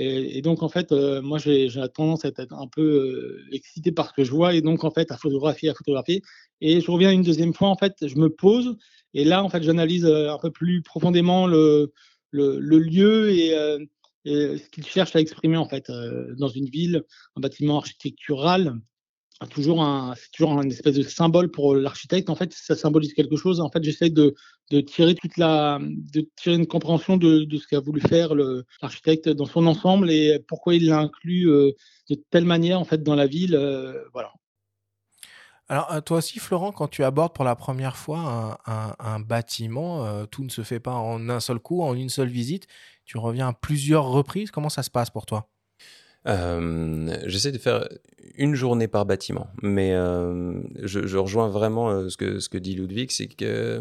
[0.01, 4.09] Et, donc en fait, euh, moi, j'ai tendance à être un peu euh, excité par
[4.09, 6.23] ce que je vois et donc en fait, à photographier, à photographier.
[6.61, 8.77] Et je reviens une deuxième fois, en fait, je me pose
[9.15, 11.93] et là, en fait, j'analyse euh, un peu plus profondément le,
[12.31, 13.79] le, lieu et, euh,
[14.25, 15.91] ce qu'il cherche à exprimer en fait
[16.37, 17.03] dans une ville,
[17.37, 18.75] un bâtiment architectural
[19.47, 22.29] toujours un, c'est toujours un espèce de symbole pour l'architecte.
[22.31, 23.61] En fait, ça symbolise quelque chose.
[23.61, 24.35] En fait, j'essaie de,
[24.87, 28.35] tirer toute la, de tirer une compréhension de, ce qu'a voulu faire
[28.83, 31.73] l'architecte dans son ensemble et pourquoi il l'a inclus euh,
[32.11, 33.55] de telle manière en fait dans la ville.
[33.55, 34.33] euh, voilà.
[35.71, 40.25] Alors, euh, toi aussi, Florent, quand tu abordes pour la première fois un, bâtiment, euh,
[40.25, 42.67] tout ne se fait pas en un seul coup, en une seule visite.
[43.05, 44.51] Tu reviens à plusieurs reprises.
[44.51, 45.51] Comment ça se passe pour toi?
[46.27, 47.89] Euh, J'essaie de faire
[48.37, 52.75] une journée par bâtiment, mais euh, je, je rejoins vraiment euh, ce, ce que dit
[52.75, 53.81] Ludwig, c'est que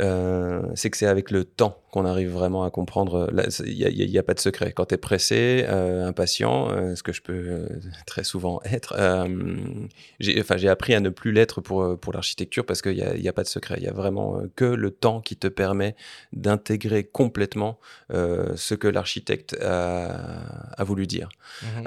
[0.00, 3.30] euh, c'est que c'est avec le temps qu'on arrive vraiment à comprendre.
[3.64, 4.72] Il n'y a, pas de secret.
[4.72, 7.68] Quand tu es pressé, euh, impatient, euh, ce que je peux euh,
[8.06, 9.26] très souvent être, euh,
[10.20, 13.30] j'ai enfin, appris à ne plus l'être pour, euh, pour l'architecture parce qu'il n'y a,
[13.30, 13.76] a pas de secret.
[13.78, 15.96] Il y a vraiment euh, que le temps qui te permet
[16.34, 17.78] d'intégrer complètement
[18.12, 21.28] euh, ce que l'architecte a, a voulu dire.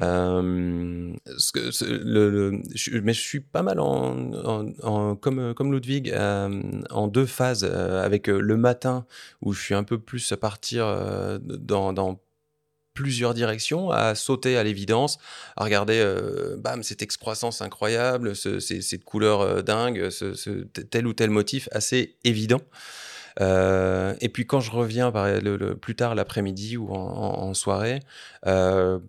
[0.02, 5.16] Euh, ce que, ce- le, le- je- mais je suis pas mal en, en- en-
[5.16, 9.06] comme, comme Ludwig euh, en deux phases, euh, avec euh, le matin
[9.42, 11.94] où je suis un peu plus à partir euh, dans,
[12.94, 15.20] plusieurs directions, à sauter à l'évidence,
[15.56, 21.30] à regarder, euh, bam, cette excroissance incroyable, cette couleur euh, dingue, ce, tel ou tel
[21.30, 22.62] motif assez évident.
[23.40, 25.14] Euh, et puis quand je reviens
[25.80, 28.02] plus tard l'après-midi ou en, en- soirée,
[28.48, 29.00] euh,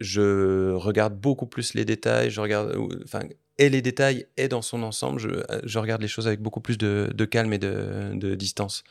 [0.00, 3.20] je regarde beaucoup plus les détails, je regarde, enfin,
[3.60, 5.28] et les détails et dans son ensemble, je,
[5.64, 8.82] je regarde les choses avec beaucoup plus de, de calme et de, de distance.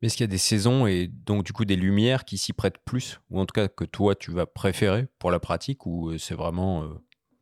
[0.00, 2.54] Mais est-ce qu'il y a des saisons et donc du coup des lumières qui s'y
[2.54, 3.20] prêtent plus?
[3.30, 6.34] Ou en tout cas que toi tu vas préférer pour la pratique Ou euh, c'est
[6.34, 6.88] vraiment euh,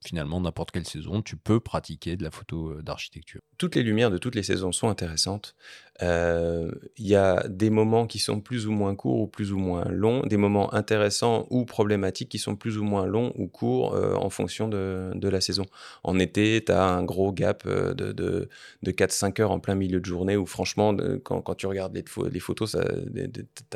[0.04, 3.40] finalement n'importe quelle saison, tu peux pratiquer de la photo euh, d'architecture?
[3.58, 5.54] Toutes les lumières de toutes les saisons sont intéressantes.
[6.02, 9.58] Euh, Il y a des moments qui sont plus ou moins courts ou plus ou
[9.58, 13.94] moins longs, des moments intéressants ou problématiques qui sont plus ou moins longs ou courts
[13.94, 15.66] euh, en fonction de, de, la saison.
[16.02, 18.48] En été, tu as un gros gap euh, de, de,
[18.82, 22.04] de 4-5 heures en plein milieu de journée où franchement, quand, quand, tu regardes les,
[22.30, 22.78] les photos, tu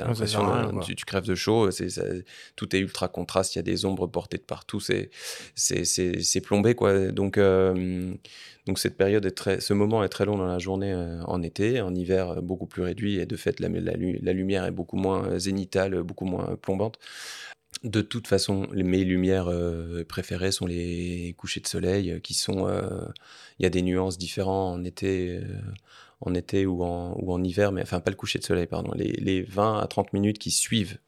[0.00, 2.02] as l'impression que tu, tu, crèves de chaud, ça,
[2.56, 5.10] tout est ultra contraste, il y a des ombres portées de partout, c'est
[6.40, 6.74] plombé.
[6.74, 7.12] Quoi.
[7.12, 8.14] Donc, euh,
[8.68, 11.42] donc cette période est très, ce moment est très long dans la journée euh, en
[11.42, 14.98] été, en hiver euh, beaucoup plus réduit et de fait la, la, lumière est beaucoup
[14.98, 16.98] moins euh, zénitale, beaucoup moins plombante.
[17.82, 19.52] De toute façon, mes lumières
[20.08, 22.66] préférées sont les couchers de soleil, qui sont,
[23.58, 25.40] il y a des nuances différentes en été,
[26.20, 28.90] en été ou en, ou en hiver, mais enfin pas le coucher de soleil, pardon,
[28.96, 30.98] les, les 20 à 30 minutes qui suivent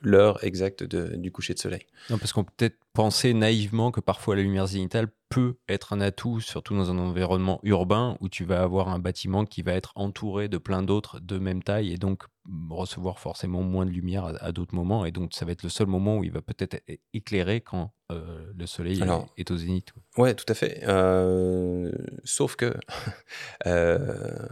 [0.00, 1.86] l'heure exacte de, du coucher de soleil.
[2.10, 6.00] Non, parce qu'on peut peut-être penser naïvement que parfois la lumière zénitale peut être un
[6.00, 9.92] atout, surtout dans un environnement urbain où tu vas avoir un bâtiment qui va être
[9.94, 12.24] entouré de plein d'autres de même taille et donc
[12.70, 15.04] recevoir forcément moins de lumière à, à d'autres moments.
[15.04, 16.80] Et donc ça va être le seul moment où il va peut-être
[17.12, 19.92] éclairer quand euh, le soleil Alors, est, au zénith.
[20.16, 20.80] Ouais, tout à fait.
[20.84, 21.92] Euh,
[22.24, 22.74] sauf que
[23.66, 24.46] euh,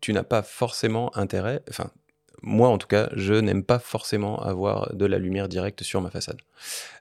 [0.00, 1.90] tu n'as pas forcément intérêt, enfin
[2.42, 6.10] moi en tout cas, je n'aime pas forcément avoir de la lumière directe sur ma
[6.10, 6.38] façade.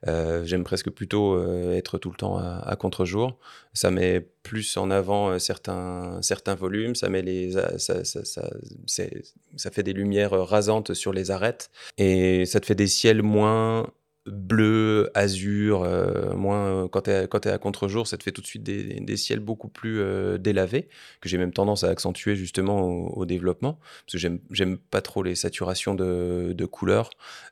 [0.08, 3.38] Euh, J'aime presque plutôt euh, être tout le temps à, contre-jour.
[3.74, 8.50] Ça met plus en avant euh, certains, certains volumes, ça, met les, ça, ça, ça,
[9.56, 13.88] ça fait des lumières rasantes sur les arêtes et ça te fait des ciels moins
[14.26, 18.64] bleu, azur, euh, moins quand tu es, à contre-jour, ça te fait tout de suite
[18.64, 20.90] des, ciels beaucoup plus euh, délavés,
[21.22, 25.36] que j'ai même tendance à accentuer justement au, développement, parce que j'aime pas trop les
[25.36, 27.10] saturations de, de couleurs,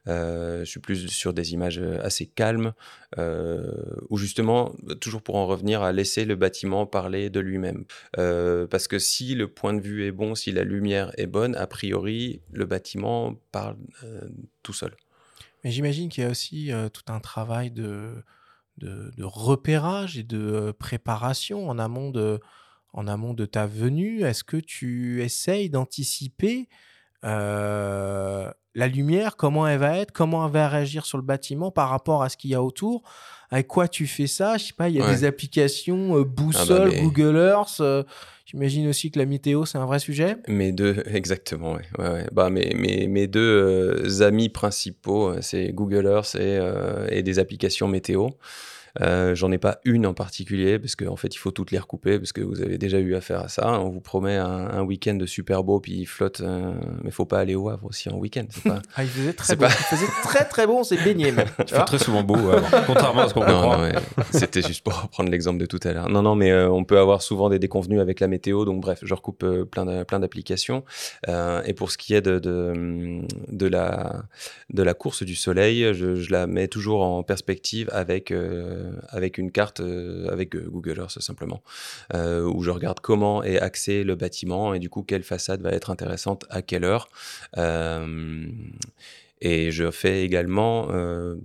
[0.07, 2.73] euh, je suis plus sur des images assez calmes,
[3.17, 3.71] euh,
[4.09, 7.85] ou justement, toujours pour en revenir, à laisser le bâtiment parler de lui-même.
[8.17, 11.55] Euh, parce que si le point de vue est bon, si la lumière est bonne,
[11.55, 14.21] a priori, le bâtiment parle euh,
[14.63, 14.95] tout seul.
[15.63, 18.23] Mais j'imagine qu'il y a aussi tout un travail de,
[19.19, 24.21] repérage et de préparation en amont de ta venue.
[24.21, 26.69] Est-ce que tu essayes d'anticiper
[27.25, 31.89] euh, la lumière, comment elle va être, comment elle va réagir sur le bâtiment par
[31.89, 33.03] rapport à ce qu'il y a autour
[33.49, 34.57] Avec quoi tu fais ça?
[34.57, 35.11] Je sais pas, il y a ouais.
[35.11, 37.01] des applications euh, boussole, ah bah mais...
[37.01, 37.77] Google Earth.
[37.79, 38.03] Euh,
[38.45, 40.37] J'imagine aussi que la météo, c'est un vrai sujet.
[40.47, 41.85] Mes deux, exactement, ouais.
[41.99, 42.25] ouais.
[42.31, 46.59] Bah, mes, mes, mes deux euh, amis principaux, c'est Google Earth et,
[47.09, 48.29] et des applications météo.
[49.01, 51.79] Euh, J'en ai pas une en particulier parce qu'en en fait il faut toutes les
[51.79, 53.79] recouper parce que vous avez déjà eu affaire à ça.
[53.79, 56.73] On vous promet un, un week-end de super beau puis il flotte, euh,
[57.03, 58.45] mais faut pas aller au Havre aussi en week-end.
[58.63, 58.81] Pas...
[58.95, 59.55] ah, il faisait très.
[59.55, 59.67] Pas...
[59.67, 61.47] Il faisait très très bon, c'est baigné même.
[61.59, 63.81] il fait très souvent beau, euh, contrairement à ce qu'on comprend.
[63.81, 63.93] Ouais.
[64.31, 66.09] C'était juste pour reprendre l'exemple de tout à l'heure.
[66.09, 68.99] Non non, mais euh, on peut avoir souvent des déconvenus avec la météo, donc bref,
[69.03, 70.83] je recoupe euh, plein plein d'applications.
[71.27, 73.21] et pour ce qui est de, de,
[73.51, 74.23] de la
[74.69, 78.33] de la course du soleil, je, je la mets toujours en perspective avec
[79.09, 79.81] avec une carte
[80.29, 81.61] avec Google Earth simplement,
[82.13, 85.71] euh, où je regarde comment est axé le bâtiment et du coup quelle façade va
[85.71, 87.09] être intéressante à quelle heure.
[87.57, 88.47] Euh,
[89.41, 91.35] et je fais également euh,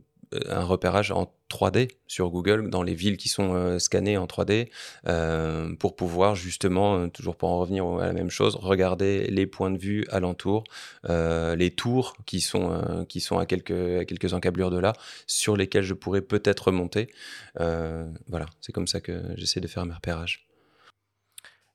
[0.49, 4.69] un repérage en 3D sur Google dans les villes qui sont euh, scannées en 3D
[5.07, 9.47] euh, pour pouvoir justement, euh, toujours pour en revenir à la même chose, regarder les
[9.47, 10.65] points de vue alentour,
[11.09, 14.93] euh, les tours qui sont, euh, qui sont à, quelques, quelques encablures de là,
[15.27, 17.09] sur lesquelles je pourrais peut-être remonter.
[17.57, 20.49] voilà, c'est comme ça que j'essaie de faire mes repérages.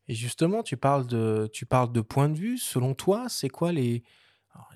[0.08, 2.58] Et justement, tu parles de, tu parles de points de vue.
[2.58, 4.04] Selon toi, c'est quoi les,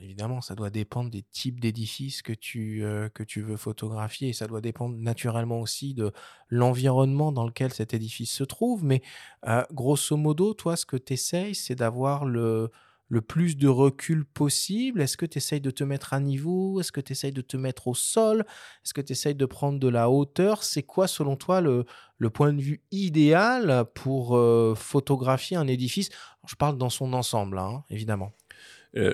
[0.02, 4.34] évidemment, ça doit dépendre des types d'édifices que tu, euh, que tu veux photographier et
[4.34, 6.12] ça doit dépendre naturellement aussi de
[6.50, 8.84] l'environnement dans lequel cet édifice se trouve.
[8.84, 9.02] Mais
[9.48, 12.70] euh, grosso modo, toi, ce que tu essayes, c'est d'avoir le,
[13.08, 15.02] le plus de recul possible.
[15.02, 16.80] Est-ce que tu essayes de te mettre à niveau?
[16.80, 18.46] Est-ce que tu essayes de te mettre au sol?
[18.84, 20.64] Est-ce que tu essayes de prendre de la hauteur?
[20.64, 21.86] C'est quoi, selon toi, le,
[22.18, 26.10] le point de vue idéal pour euh, photographier un édifice?
[26.48, 28.34] Je parle dans son ensemble, hein, évidemment.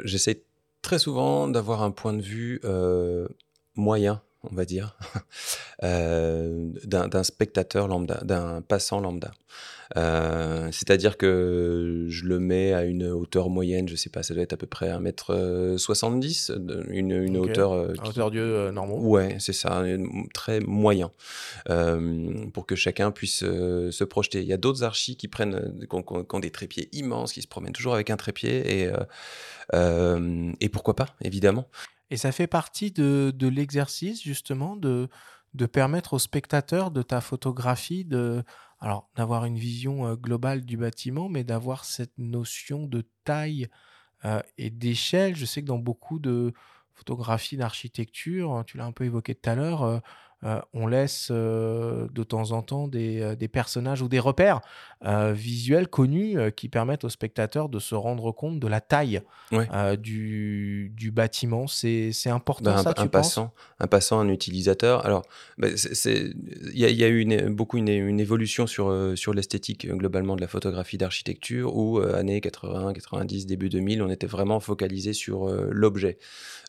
[0.03, 0.43] J'essaie
[0.81, 3.27] très souvent d'avoir un point de vue euh,
[3.75, 4.97] moyen, on va dire.
[5.83, 9.31] euh, d'un spectateur lambda, d'un passant lambda.
[9.97, 14.43] Euh, c'est-à-dire que je le mets à une hauteur moyenne, je sais pas, ça doit
[14.43, 16.53] être à peu près 1m70,
[16.89, 17.73] une, une hauteur...
[17.73, 19.83] Euh, hauteur Dieu normaux Ouais, c'est ça,
[20.33, 21.11] très moyen,
[22.53, 24.41] pour que chacun puisse se projeter.
[24.41, 27.73] Il y a d'autres archis qui prennent, qui ont, des trépieds immenses, qui se promènent
[27.73, 28.91] toujours avec un trépied, et,
[29.73, 31.67] et pourquoi pas, évidemment.
[32.11, 35.09] Et ça fait partie de, de l'exercice, justement, de,
[35.53, 38.43] de permettre aux spectateurs de ta photographie de
[38.79, 43.67] alors d'avoir une vision globale du bâtiment, mais d'avoir cette notion de taille
[44.57, 45.35] et d'échelle.
[45.35, 46.53] Je sais que dans beaucoup de
[46.99, 49.99] photographies d'architecture, hein, tu l'as un peu évoqué tout à l'heure, euh,
[50.73, 54.61] on laisse euh, de temps en temps des, euh, personnages ou des repères
[55.01, 59.21] visuels connus qui permettent aux spectateurs de se rendre compte de la taille
[59.97, 61.67] du, bâtiment.
[61.67, 65.05] C'est important, ben, ça, un, passant, un passant, un utilisateur.
[65.05, 65.23] Alors,
[65.57, 70.49] ben, il y, a eu une, beaucoup une, évolution sur, sur l'esthétique globalement de la
[70.49, 76.17] photographie d'architecture où, années 80, 90, début 2000, on était vraiment focalisé sur l'objet.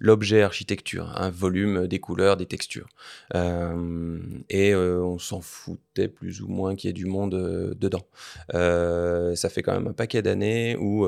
[0.00, 2.88] L'objet architecture, un volume, des couleurs, des textures.
[3.34, 3.59] Euh,
[4.48, 8.06] et euh, on s'en foutait plus ou moins qu'il y ait du monde euh, dedans.
[8.52, 11.06] ça fait quand même un paquet d'années où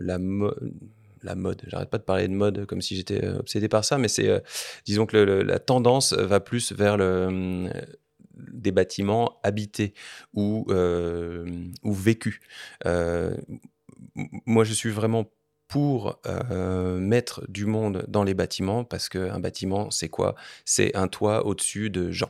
[0.00, 1.62] la mode.
[1.68, 4.42] J'arrête pas de parler de mode comme si j'étais obsédé par ça, mais c'est,
[4.84, 7.70] disons que la tendance va plus vers le,
[8.34, 9.94] des bâtiments habités
[10.34, 10.66] ou,
[11.82, 12.40] ou vécus.
[14.46, 15.26] moi, je suis vraiment
[15.74, 16.20] pour
[17.00, 20.36] mettre du monde dans les bâtiments, parce qu'un bâtiment, c'est quoi?
[20.64, 22.28] C'est un toit au-dessus de gens.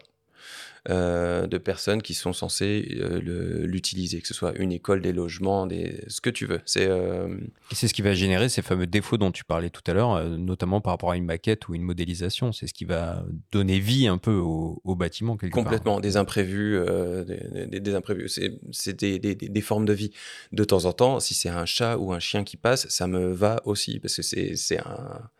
[0.91, 3.19] Euh, de personnes qui sont censées euh,
[3.65, 6.05] l'utiliser, que ce soit une école, des logements, des...
[6.09, 6.61] ce que tu veux.
[6.67, 7.39] C'est euh,
[7.73, 10.83] c'est ce qui va générer ces fameux défauts dont tu parlais tout à l'heure, notamment
[10.83, 12.53] par rapport à une maquette ou une modélisation.
[12.53, 16.79] C'est ce qui va donner vie un peu au, bâtiment quelque Complètement, des imprévus,
[17.27, 18.29] des, des, imprévus.
[18.29, 20.11] C'est des, des, formes de vie.
[20.53, 23.33] De temps en temps, si c'est un chat ou un chien qui passe, ça me
[23.33, 25.31] va aussi parce que c'est un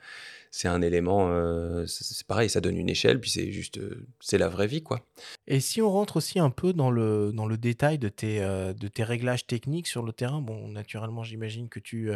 [0.57, 4.39] c'est un élément, euh, c'est pareil, ça donne une échelle, puis c'est juste, euh, c'est
[4.39, 5.05] la vraie vie, quoi.
[5.49, 8.73] Et si on rentre aussi un peu dans le, dans le détail de tes, euh,
[8.73, 12.13] de tes réglages techniques sur le terrain, bon, naturellement, j'imagine que tu,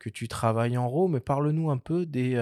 [0.00, 2.34] que tu travailles en RAW, mais parle-nous un peu des,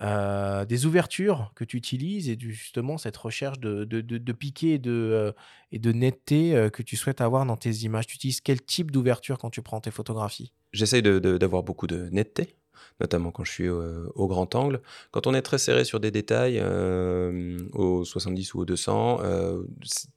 [0.00, 5.32] des ouvertures que tu utilises et justement cette recherche de, de, de, piqué et de,
[5.70, 8.08] et de netteté que tu souhaites avoir dans tes images.
[8.08, 10.52] Tu utilises quel type d'ouverture quand tu prends tes photographies?
[10.72, 12.56] J'essaye d'avoir beaucoup de netteté
[13.00, 14.80] notamment quand je suis au, grand angle.
[15.10, 19.62] Quand on est très serré sur des détails, euh, au 70 ou au 200, euh,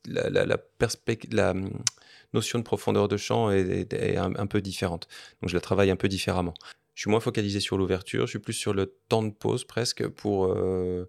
[0.08, 1.70] la, hum,
[2.34, 5.08] notion de profondeur de champ est, un, peu différente.
[5.42, 6.54] Donc je la travaille un peu différemment.
[6.94, 10.08] Je suis moins focalisé sur l'ouverture, je suis plus sur le temps de pause presque
[10.08, 10.48] pour...
[10.48, 11.08] Euh,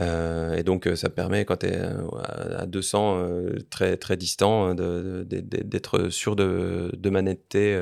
[0.00, 3.26] euh, et donc, euh, ça permet, quand tu es euh, à 200,
[3.70, 7.80] très, très distant, d'être sûr de, de ma netteté.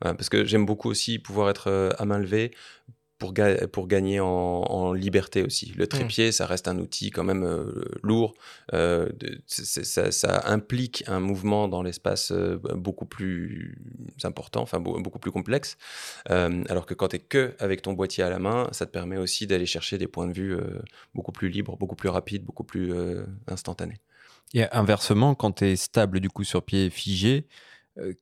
[0.00, 2.52] parce que j'aime beaucoup aussi pouvoir être à main levée,
[3.18, 3.34] pour,
[3.72, 5.72] pour gagner en, liberté aussi.
[5.76, 5.88] Le mmh.
[5.88, 8.34] trépied, ça reste un outil quand même euh, lourd.
[8.72, 9.08] Euh,
[9.46, 13.78] ça, implique un mouvement dans l'espace euh, beaucoup plus
[14.24, 15.76] important, enfin beaucoup plus complexe.
[16.26, 19.16] alors que quand tu es que avec ton boîtier à la main, ça te permet
[19.16, 20.56] aussi d'aller chercher des points de vue
[21.14, 22.92] beaucoup plus libres, beaucoup plus rapides, beaucoup plus
[23.46, 23.98] instantanés.
[24.54, 27.46] Et inversement, quand tu es stable du coup sur pied figé,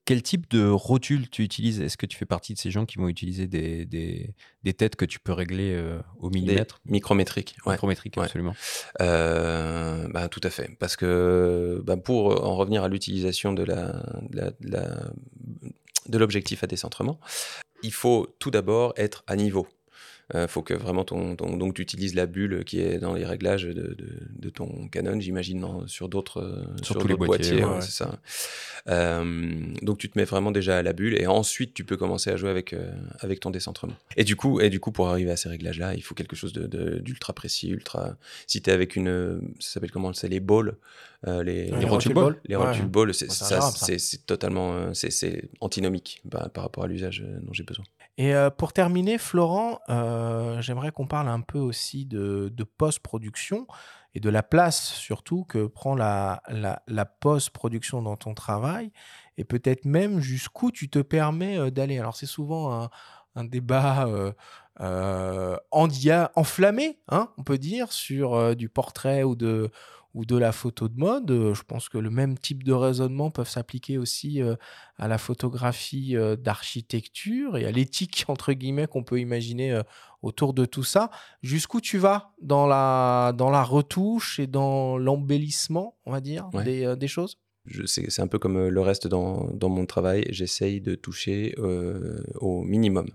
[0.04, 1.80] quel type de rotule tu utilises?
[1.80, 5.04] Est-ce que tu fais partie de ces gens qui vont utiliser des, des, têtes que
[5.04, 6.80] tu peux régler euh, au millimètre?
[6.86, 7.56] Micrométriques.
[7.66, 8.54] Micrométriques, absolument.
[9.00, 10.70] Euh, bah, tout à fait.
[10.78, 14.00] Parce que bah, pour en revenir à l'utilisation de la,
[16.08, 17.18] de l'objectif à décentrement,
[17.82, 19.66] il faut tout d'abord être à niveau.
[20.32, 23.26] Il euh, faut que vraiment ton, donc tu utilises la bulle qui est dans les
[23.26, 27.62] réglages de, de, ton Canon, j'imagine, sur d'autres euh, sur, tous les boîtiers.
[27.80, 28.18] c'est ça.
[28.88, 32.30] Euh, donc tu te mets vraiment déjà à la bulle et ensuite tu peux commencer
[32.30, 32.74] à jouer avec
[33.18, 33.94] avec ton décentrement.
[34.16, 36.36] Et du coup et du coup pour arriver à ces réglages là, il faut quelque
[36.36, 38.16] chose de d'ultra précis, ultra.
[38.46, 40.74] Si tu es avec une, ça s'appelle comment C'est les balls.
[41.26, 42.40] les, les, rotule balls.
[42.46, 47.84] Les rotule balls, c'est totalement c'est antinomique par, par rapport à l'usage dont j'ai besoin.
[48.16, 49.80] Et pour terminer, Florent,
[50.60, 53.66] j'aimerais qu'on parle un peu aussi de, post-production
[54.14, 56.40] et de la place surtout que prend la,
[57.20, 58.92] post-production dans ton travail
[59.36, 61.98] et peut-être même jusqu'où tu te permets d'aller.
[61.98, 62.88] Alors c'est souvent
[63.34, 64.08] un, débat
[65.72, 69.72] enflammé, hein, on peut dire, sur du portrait ou de,
[70.14, 71.30] ou de la photo de mode.
[71.30, 74.54] Euh, je pense que le même type de raisonnement peuvent s'appliquer aussi euh,
[74.96, 79.80] à la photographie euh, d'architecture et à l'éthique, entre guillemets, qu'on peut imaginer
[80.22, 81.10] autour de tout ça.
[81.42, 86.96] Jusqu'où tu vas dans la, dans la retouche et dans l'embellissement, on va dire, des,
[86.96, 87.38] des choses?
[87.86, 92.22] C'est un peu comme euh, le reste dans, dans mon travail, j'essaye de toucher euh,
[92.36, 93.08] au minimum.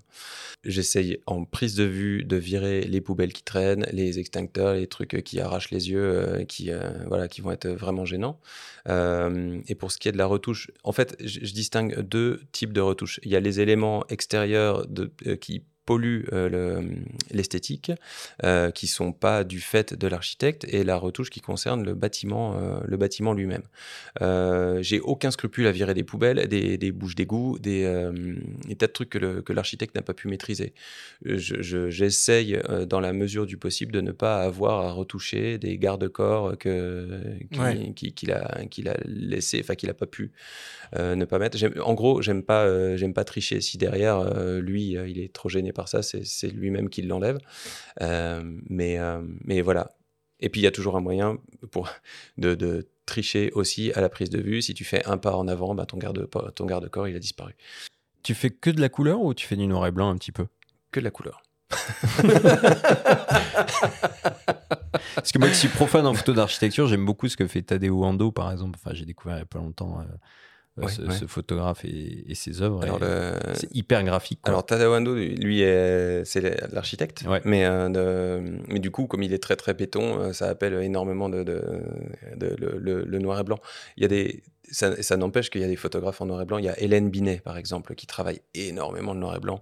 [0.63, 5.23] J'essaye en prise de vue de virer les poubelles qui traînent, les extincteurs, les trucs
[5.23, 6.71] qui arrachent les yeux, euh, qui,
[7.07, 8.39] voilà, qui vont être vraiment gênants.
[8.87, 12.73] et pour ce qui est de la retouche, en fait, je, je distingue deux types
[12.73, 13.19] de retouches.
[13.23, 16.83] Il y a les éléments extérieurs de, qui polluent euh,
[17.31, 17.91] l'esthétique,
[18.43, 22.55] euh, qui sont pas du fait de l'architecte, et la retouche qui concerne le bâtiment,
[22.57, 23.63] euh, le bâtiment lui-même.
[24.81, 27.81] J'ai aucun scrupule à virer des poubelles, des, des bouches d'égout, des,
[28.67, 30.73] des, tas de trucs que l'architecte n'a pas pu maîtriser.
[31.25, 37.93] J'essaye, dans la mesure du possible, de ne pas avoir à retoucher des garde-corps qu'il
[37.95, 40.31] qui, a, qu'il a laissé, enfin qu'il n'a pas pu
[40.95, 41.57] ne pas mettre.
[41.83, 43.59] En gros, j'aime pas, j'aime pas tricher.
[43.61, 44.17] Si derrière,
[44.59, 47.39] lui, il est trop gêné ça, c'est lui-même qui l'enlève.
[48.01, 49.91] Euh, mais, euh, mais voilà.
[50.39, 51.37] Et puis il y a toujours un moyen
[51.71, 51.89] pour,
[52.37, 54.61] de, tricher aussi à la prise de vue.
[54.61, 57.55] Si tu fais un pas en avant, bah, ton garde-corps ton garde il a disparu.
[58.23, 60.31] Tu fais que de la couleur ou tu fais du noir et blanc un petit
[60.31, 60.45] peu?
[60.91, 61.41] Que de la couleur.
[65.15, 68.03] Parce que moi qui suis profane en photo d'architecture, j'aime beaucoup ce que fait Tadeo
[68.03, 68.79] Ando par exemple.
[68.81, 69.99] Enfin, j'ai découvert il n'y a pas longtemps.
[69.99, 70.03] Euh,
[70.87, 72.83] ce, photographe et, ses œuvres.
[73.53, 74.39] C'est hyper graphique.
[74.43, 75.59] Alors Tadao Ando, lui,
[76.25, 76.41] c'est
[76.71, 80.73] l'architecte, mais, euh, mais du coup, comme il est très très béton, euh, ça appelle
[80.81, 81.61] énormément de, de,
[82.37, 83.59] le, noir et blanc.
[83.97, 86.45] Il y a des, ça, ça n'empêche qu'il y a des photographes en noir et
[86.45, 86.57] blanc.
[86.57, 89.61] Il y a Hélène Binet, par exemple, qui travaille énormément le noir et blanc,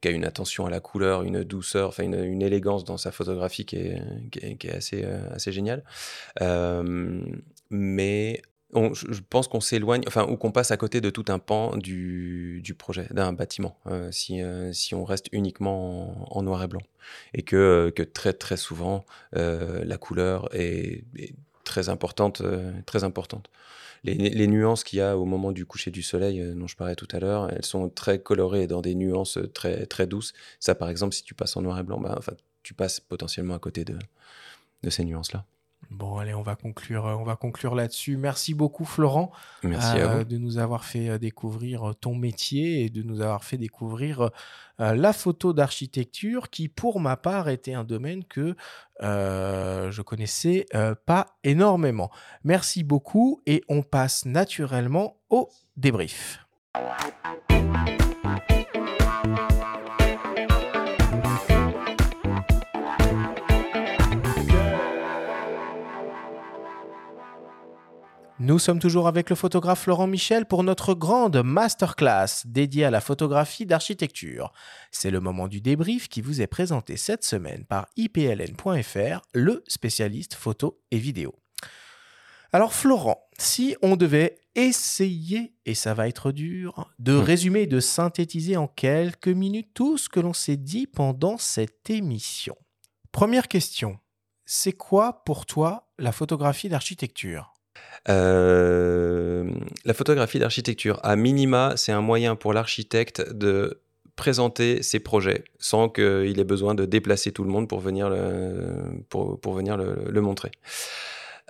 [0.00, 3.12] qui a une attention à la couleur, une douceur, enfin une, une élégance dans sa
[3.12, 5.84] photographie qui est, qui est, assez, euh, assez géniale.
[7.70, 8.42] mais
[8.74, 12.62] je pense qu'on s'éloigne, enfin, ou qu'on passe à côté de tout un pan du,
[12.78, 16.82] projet, d'un bâtiment, euh, si, euh, si on reste uniquement en, noir et blanc.
[17.32, 21.04] Et que, euh, très, très souvent, la couleur est,
[21.64, 22.42] très importante.
[22.86, 23.50] très importante.
[24.04, 27.08] Les, nuances qu'il y a au moment du coucher du soleil, dont je parlais tout
[27.12, 30.34] à l'heure, elles sont très colorées dans des nuances très, très douces.
[30.60, 32.32] Ça, par exemple, si tu passes en noir et blanc, bah, enfin,
[32.62, 35.44] tu passes potentiellement à côté de ces nuances-là.
[35.90, 38.18] Bon, allez, on va conclure, euh, on va conclure là-dessus.
[38.18, 39.30] Merci beaucoup, Florent,
[39.64, 44.30] euh, de nous avoir fait euh, découvrir ton métier et de nous avoir fait découvrir
[44.78, 48.54] la photo d'architecture, qui, pour ma part, était un domaine que
[49.00, 50.66] je connaissais
[51.04, 52.12] pas énormément.
[52.44, 56.46] Merci beaucoup et on passe naturellement au débrief.
[68.40, 73.00] Nous sommes toujours avec le photographe Laurent Michel pour notre grande masterclass dédiée à la
[73.00, 74.52] photographie d'architecture.
[74.92, 80.34] C'est le moment du débrief qui vous est présenté cette semaine par ipln.fr, le spécialiste
[80.34, 81.34] photo et vidéo.
[82.52, 87.20] Alors Florent, si on devait essayer, et ça va être dur, de hmm.
[87.20, 91.90] résumer et de synthétiser en quelques minutes tout ce que l'on s'est dit pendant cette
[91.90, 92.54] émission.
[93.10, 93.98] Première question,
[94.46, 97.57] c'est quoi pour toi la photographie d'architecture?
[98.08, 99.50] Euh,
[99.84, 103.80] la photographie d'architecture, à minima, c'est un moyen pour l'architecte de
[104.16, 110.20] présenter ses projets sans qu'il ait besoin de déplacer tout le monde pour venir le,
[110.20, 110.50] montrer.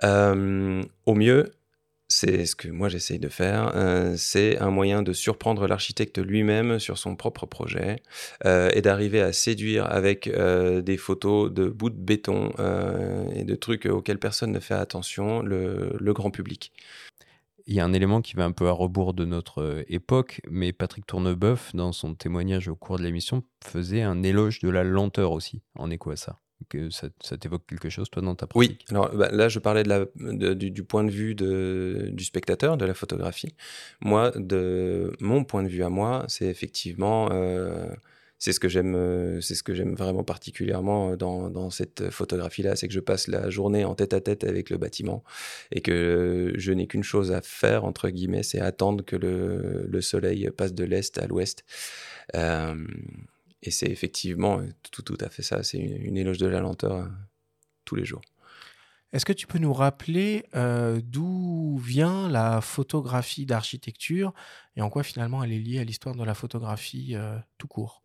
[0.03, 1.51] Euh, au mieux,
[2.11, 6.79] c'est ce que moi j'essaye de faire, euh, c'est un moyen de surprendre l'architecte lui-même
[6.79, 8.01] sur son propre projet
[8.45, 12.49] euh, et d'arriver à séduire avec euh, des photos de bouts de béton
[13.35, 16.73] et de trucs auxquels personne ne fait attention le, grand public.
[17.67, 20.73] Il y a un élément qui va un peu à rebours de notre époque, mais
[20.73, 25.31] Patrick Tournebeuf, dans son témoignage au cours de l'émission, faisait un éloge de la lenteur
[25.31, 27.09] aussi, en écho à ça que ça,
[27.39, 28.85] t'évoque quelque chose, toi, dans ta pratique?
[28.89, 32.77] Oui, alors bah, là, je parlais de la, du, point de vue de, du spectateur,
[32.77, 33.55] de la photographie.
[34.01, 37.29] Moi, de mon point de vue à moi, c'est effectivement.
[37.31, 37.87] Euh,
[38.41, 42.63] c'est ce que j'aime euh, c'est ce que j'aime vraiment particulièrement dans, dans cette photographie
[42.63, 45.25] là c'est que je passe la journée en tête à tête avec le bâtiment
[45.71, 50.01] et que je n'ai qu'une chose à faire entre guillemets c'est attendre que le, le
[50.01, 51.65] soleil passe de l'est à l'ouest
[52.35, 52.75] euh,
[53.61, 54.61] et c'est effectivement
[54.91, 55.63] tout, tout à fait ça.
[55.63, 57.07] C'est une, éloge de la lenteur euh,
[57.85, 58.21] tous les jours.
[59.11, 64.33] Est-ce que tu peux nous rappeler euh, d'où vient la photographie d'architecture
[64.75, 68.03] et en quoi finalement elle est liée à l'histoire de la photographie euh, tout court?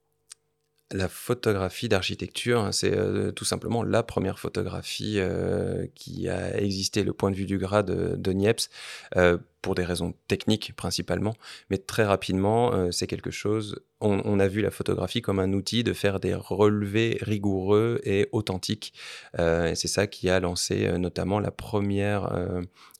[0.94, 7.02] La photographie d'architecture, hein, c'est euh, tout simplement la première photographie euh, qui a existé,
[7.02, 8.70] le point de vue du grade de, de Niepce,
[9.16, 11.34] euh, pour des raisons techniques principalement,
[11.68, 15.94] mais très rapidement, c'est quelque chose, on, a vu la photographie comme un outil de
[15.94, 18.92] faire des relevés rigoureux et authentiques.
[19.38, 22.30] c'est ça qui a lancé notamment la première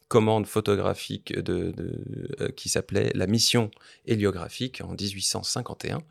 [0.08, 3.70] commande photographique de, de euh, qui s'appelait la mission
[4.04, 6.02] héliographique en 1851,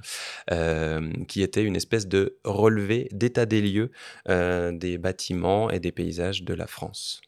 [0.51, 3.91] euh, qui était une espèce de relevé d'état des lieux
[4.29, 7.21] euh, des bâtiments et des paysages de la France.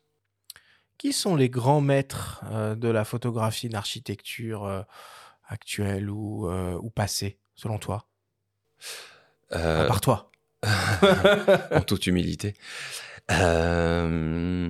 [0.97, 2.43] Qui sont les grands maîtres
[2.77, 4.85] de la photographie d'architecture
[5.45, 8.07] actuelle ou, ou passée, selon toi?
[9.51, 10.31] À part toi.
[11.71, 12.55] en toute humilité.
[13.31, 14.69] Euh,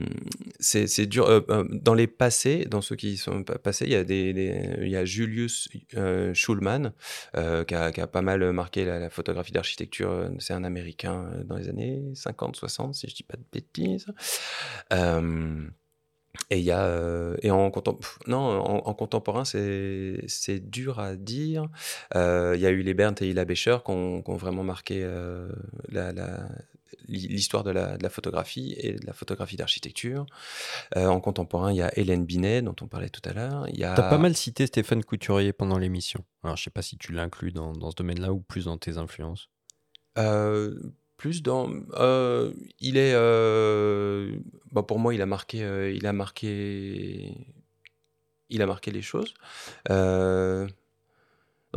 [0.60, 1.28] c'est dur.
[1.28, 4.90] Euh, euh, dans les passés, dans ceux qui sont passés, il y a, des, il
[4.90, 6.94] y a Julius euh, Schulman
[7.36, 10.32] euh, qui, a, qui, a, pas mal marqué la, photographie d'architecture.
[10.40, 14.08] C'est un Américain dans les années 50-60, si je dis pas de bêtises.
[16.50, 17.72] Et il y a et en,
[18.28, 21.68] non, en, contemporain c'est dur à dire.
[22.14, 25.08] Il y a eu les Berndt et Hilla Becher qui ont, vraiment marqué
[25.90, 26.12] la
[27.08, 30.26] l'histoire de la, de la, photographie et de la photographie d'architecture.
[30.96, 33.68] Euh, en contemporain, il y a Hélène Binet, dont on parlait tout à l'heure.
[33.70, 33.94] Y a...
[33.94, 36.24] T'as pas mal cité Stéphane Couturier pendant l'émission.
[36.44, 38.98] Alors, je sais pas si tu l'inclus dans, dans ce domaine-là ou plus dans tes
[38.98, 39.50] influences.
[40.18, 40.76] Euh,
[41.18, 44.36] plus dans euh, il est euh,
[44.72, 47.34] bah pour moi il a marqué euh, il a marqué
[48.50, 49.34] il a marqué les choses
[49.90, 50.68] non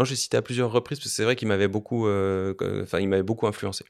[0.05, 3.22] j'ai cité à plusieurs reprises parce que c'est vrai qu'il m'avait beaucoup enfin il m'avait
[3.22, 3.84] beaucoup influencé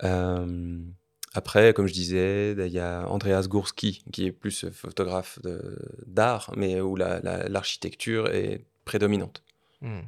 [0.00, 5.38] après comme je disais il y a Andreas Gursky qui est plus photographe
[6.06, 9.42] d'art mais où l'architecture la, la, est prédominante
[9.82, 10.00] mmh.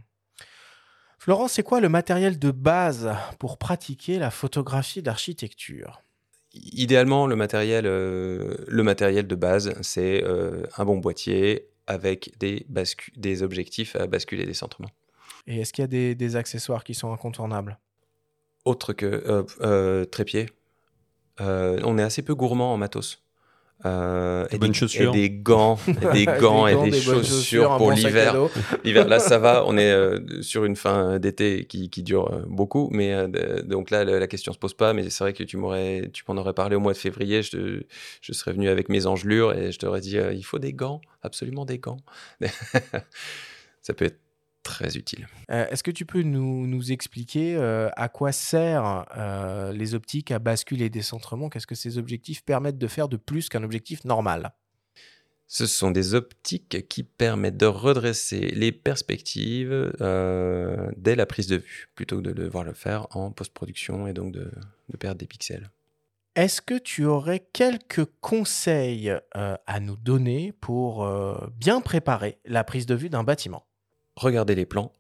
[1.20, 6.00] Florent, c'est quoi le matériel de base pour pratiquer la photographie d'architecture?
[6.54, 12.66] Idéalement, le matériel, euh, le matériel de base, c'est euh, un bon boîtier avec des,
[13.16, 14.88] des objectifs à basculer des centrements.
[15.46, 17.78] Et est-ce qu'il y a des, des, accessoires qui sont incontournables?
[18.70, 20.46] Autre que euh, euh trépied.
[21.38, 23.22] on est assez peu gourmand en matos.
[23.86, 25.14] Euh, et, des, chaussures.
[25.14, 28.36] et des gants, et des gants et des, des chaussures, chaussures pour bon l'hiver.
[28.84, 29.64] L'hiver, là, ça va.
[29.66, 33.90] On est euh, sur une fin d'été qui, qui, dure euh, beaucoup, mais euh, donc
[33.90, 34.92] là, la, la, question se pose pas.
[34.92, 37.42] Mais c'est vrai que tu m'aurais, tu m'en aurais parlé au mois de février.
[37.42, 37.82] Je, te,
[38.20, 41.00] je serais venu avec mes engelures et je t'aurais dit, euh, il faut des gants,
[41.22, 42.00] absolument des gants.
[43.80, 44.18] ça peut être
[44.62, 45.26] très utile.
[45.50, 50.30] Euh, Est-ce que tu peux nous, nous expliquer euh, à quoi servent euh, les optiques
[50.30, 54.04] à bascule et décentrement Qu'est-ce que ces objectifs permettent de faire de plus qu'un objectif
[54.04, 54.52] normal?
[55.46, 61.88] Ce sont des optiques qui permettent de redresser les perspectives dès la prise de vue,
[61.96, 64.48] plutôt que de devoir le faire en post-production et donc de,
[64.90, 65.68] de, perdre des pixels.
[66.36, 71.04] Est-ce que tu aurais quelques conseils à nous donner pour
[71.58, 73.66] bien préparer la prise de vue d'un bâtiment?
[74.20, 74.92] Regardez les plans,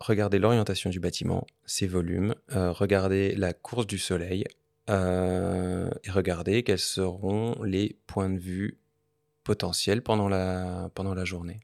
[0.00, 4.44] regardez l'orientation du bâtiment, ses volumes, euh, regardez la course du soleil
[4.90, 8.78] euh, et regardez quels seront les points de vue
[9.44, 11.60] potentiels pendant la, journée.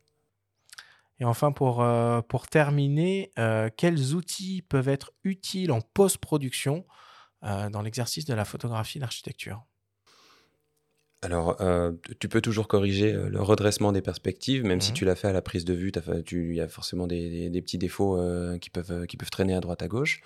[1.19, 3.33] Et enfin, pour, euh, pour terminer,
[3.77, 6.85] quels outils peuvent être utiles en post-production
[7.43, 9.65] dans l'exercice de la photographie d'architecture
[11.23, 14.81] alors, euh, tu peux toujours corriger euh, le redressement des perspectives, même mmh.
[14.81, 17.51] si tu l'as fait à la prise de vue, il y a forcément des, des,
[17.51, 20.23] des petits défauts euh, qui, peuvent, qui peuvent traîner à droite à gauche.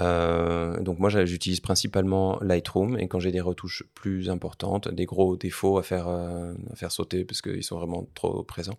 [0.00, 5.36] Euh, donc moi, j'utilise principalement Lightroom, et quand j'ai des retouches plus importantes, des gros
[5.36, 8.78] défauts à faire, à faire sauter parce qu'ils sont vraiment trop présents,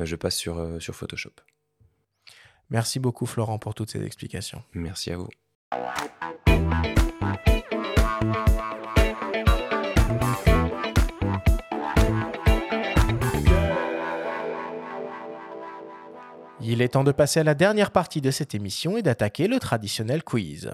[0.00, 1.32] je passe sur, sur Photoshop.
[2.70, 4.62] Merci beaucoup Florent pour toutes ces explications.
[4.72, 5.28] Merci à vous.
[16.64, 19.58] Il est temps de passer à la dernière partie de cette émission et d'attaquer le
[19.58, 20.72] traditionnel quiz.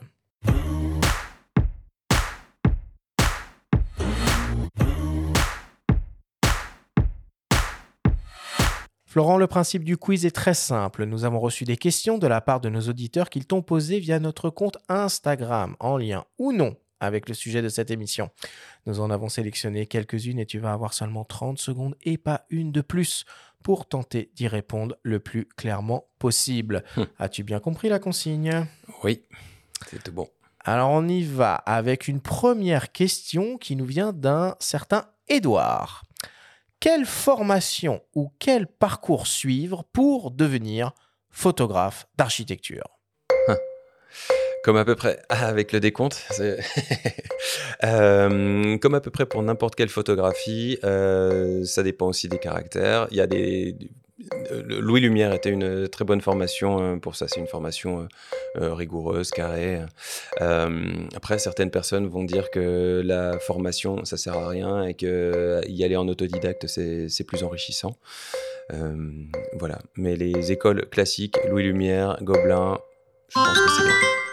[9.06, 11.06] Florent, le principe du quiz est très simple.
[11.06, 14.20] Nous avons reçu des questions de la part de nos auditeurs qu'ils t'ont posées via
[14.20, 18.31] notre compte Instagram, en lien ou non avec le sujet de cette émission.
[18.86, 22.73] Nous en avons sélectionné quelques-unes et tu vas avoir seulement 30 secondes et pas une
[22.73, 23.24] de plus
[23.63, 26.85] pour tenter d'y répondre le plus clairement possible.
[26.97, 27.07] Hum.
[27.19, 28.67] As-tu bien compris la consigne?
[29.03, 29.23] Oui,
[29.87, 30.29] c'est tout bon.
[30.61, 36.05] Alors on y va avec une première question qui nous vient d'un certain Édouard.
[36.81, 40.93] Quelle formation ou quel parcours suivre pour devenir
[41.31, 42.98] photographe d'architecture?
[44.63, 46.27] Comme à peu près ah, avec le décompte.
[47.85, 53.07] Euh, comme à peu près pour n'importe quelle photographie, euh, ça dépend aussi des caractères.
[53.13, 53.77] Il y a des
[54.67, 57.29] Louis Lumière était une très bonne formation euh, pour ça.
[57.29, 58.09] C'est une formation
[58.57, 59.81] rigoureuse, carrée.
[60.41, 65.85] Après, certaines personnes vont dire que la formation, ça sert à rien et que y
[65.85, 67.97] aller en autodidacte, c'est plus enrichissant.
[69.57, 69.79] Voilà.
[69.97, 72.79] Mais les écoles classiques, Louis Lumière, Gobelin,
[73.29, 74.28] je pense que c'est bien.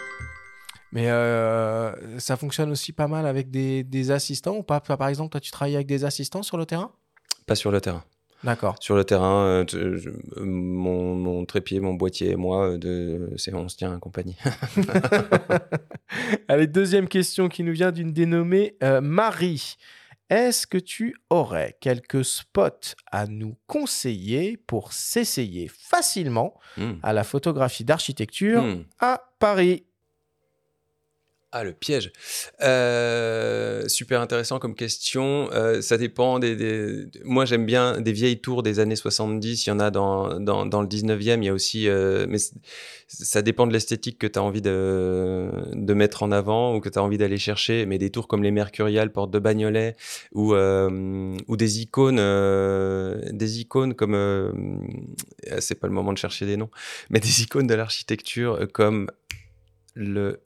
[0.92, 4.80] Mais euh, ça fonctionne aussi pas mal avec des, des assistants ou pas?
[4.80, 6.92] Par exemple, toi, tu travailles avec des assistants sur le terrain?
[7.46, 8.04] Pas sur le terrain.
[8.44, 8.76] D'accord.
[8.80, 13.52] Sur le terrain, euh, je- euh, mon, mon trépied, mon boîtier et moi, de, c'est
[13.54, 14.36] on se tient à compagnie.
[16.48, 19.76] Allez, deuxième question qui nous vient d'une dénommée euh, Marie.
[20.28, 26.94] Est-ce que tu aurais quelques spots à nous conseiller pour s'essayer facilement Hmm.
[27.02, 28.82] à la photographie d'architecture Hmm.
[29.00, 29.84] à Paris?
[31.58, 32.12] Ah, le piège.
[32.60, 35.48] Euh, super intéressant comme question.
[35.54, 39.64] Euh, ça dépend des, Moi, j'aime bien des vieilles tours des années 70.
[39.64, 41.38] Il y en a dans, dans, le 19e.
[41.38, 41.88] Il y a aussi.
[41.88, 42.36] euh, mais
[43.08, 46.90] ça dépend de l'esthétique que tu as envie de, de mettre en avant ou que
[46.90, 47.86] tu as envie d'aller chercher.
[47.86, 49.96] Mais des tours comme les Mercuriales, Porte de Bagnolet
[50.32, 52.20] ou, ou des icônes.
[53.32, 54.84] des icônes comme.
[55.60, 56.70] c'est pas le moment de chercher des noms.
[57.08, 59.10] Mais des icônes de l'architecture comme
[59.94, 60.45] le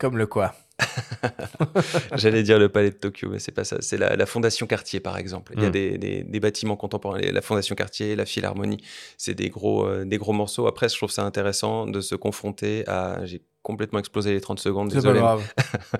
[0.00, 0.54] Comme le quoi
[2.14, 3.76] J'allais dire le palais de Tokyo, mais c'est pas ça.
[3.80, 5.52] C'est la, la Fondation Cartier, par exemple.
[5.56, 5.72] Il y a Mm.
[5.72, 7.20] des, des- des bâtiments contemporains.
[7.20, 8.78] La Fondation Cartier, la Philharmonie,
[9.18, 10.66] c'est des gros, euh, des gros morceaux.
[10.66, 13.20] Après, je trouve ça intéressant de se confronter à.
[13.26, 14.88] J'ai complètement explosé les 30 secondes.
[14.90, 15.20] C'est pas désolé.
[15.20, 15.52] grave.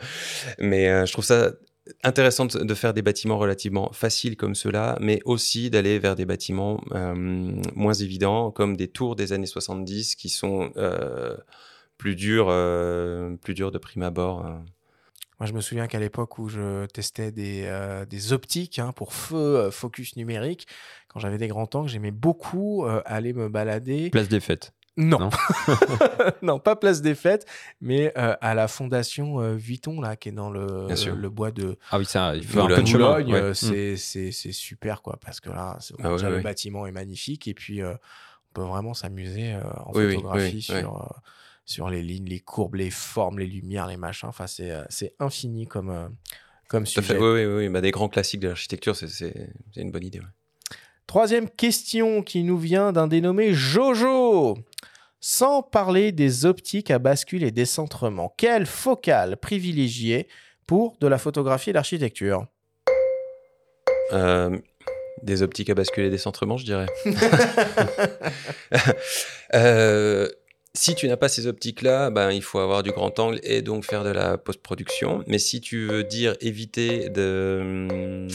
[0.59, 1.53] mais euh, je trouve ça
[2.05, 6.81] intéressant de, faire des bâtiments relativement faciles comme ceux-là, mais aussi d'aller vers des bâtiments
[6.93, 7.15] euh,
[7.75, 10.71] moins évidents, comme des tours des années 70 qui sont
[12.01, 14.47] plus durs, euh, plus durs de prime abord.
[14.47, 14.53] euh.
[15.39, 19.13] Moi, je me souviens qu'à l'époque où je testais des, euh, des optiques hein, pour
[19.13, 20.67] feu euh, focus numérique,
[21.09, 24.09] quand j'avais des grands angles, j'aimais beaucoup euh, aller me balader.
[24.11, 24.73] Place des fêtes.
[24.97, 25.19] Non.
[25.19, 25.31] Non
[26.43, 27.47] non, pas place des fêtes,
[27.81, 31.77] mais euh, à la fondation euh, Vuitton, là, qui est dans le, le bois de
[31.91, 32.87] Ah oui, ça, il faut un peu de Boulogne.
[32.87, 33.11] chemin.
[33.13, 33.41] Boulogne, ouais.
[33.41, 33.97] euh, Mm.
[33.97, 37.93] c'est super, quoi, parce que là, Ah déjà, le bâtiment est magnifique, et puis euh,
[38.51, 40.83] on peut vraiment s'amuser euh, en Oui, oui, photographie oui, sur, oui.
[40.83, 41.21] euh,
[41.71, 44.29] sur les lignes, les courbes, les formes, les lumières, les machins.
[44.29, 46.09] Enfin, c'est euh, c'est infini comme, euh,
[46.69, 47.15] comme Tout sujet.
[47.15, 47.19] fait.
[47.19, 47.69] Oui, oui, oui.
[47.69, 50.19] Bah, des grands classiques de l'architecture, c'est- c'est c'est une bonne idée.
[50.19, 50.27] ouais.
[51.07, 54.59] Troisième question qui nous vient d'un dénommé Jojo.
[55.21, 60.29] Sans parler des optiques à bascule et décentrement, quelle focale privilégier
[60.67, 62.47] pour de la photographie et l'architecture?
[64.13, 64.59] Euh,
[65.23, 66.87] des optiques à basculer des centrements, je dirais.
[69.55, 70.29] Euh,
[70.75, 73.85] si tu n'as pas ces optiques-là, ben, il faut avoir du grand angle et donc
[73.85, 75.25] faire de la post-production.
[75.27, 78.29] Mais si tu veux dire éviter de,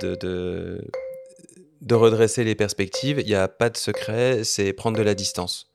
[0.00, 0.84] de, de,
[1.80, 5.70] de redresser les perspectives, il n'y a pas de secret, c'est prendre de la distance.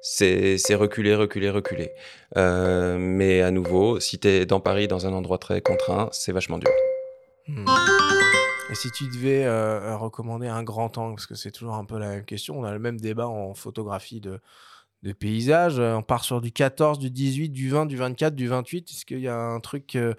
[0.00, 1.90] C'est c'est reculer, reculer, reculer.
[2.36, 6.32] Euh, mais à nouveau, si tu es dans Paris, dans un endroit très contraint, c'est
[6.32, 6.70] vachement dur.
[7.48, 7.64] Hmm.
[8.70, 11.98] Et si tu devais euh, recommander un grand angle, parce que c'est toujours un peu
[11.98, 14.40] la même question, on a le même débat en photographie de,
[15.04, 18.48] de paysage, euh, on part sur du 14, du 18, du 20, du 24, du
[18.48, 20.14] 28, est-ce qu'il y a un truc euh,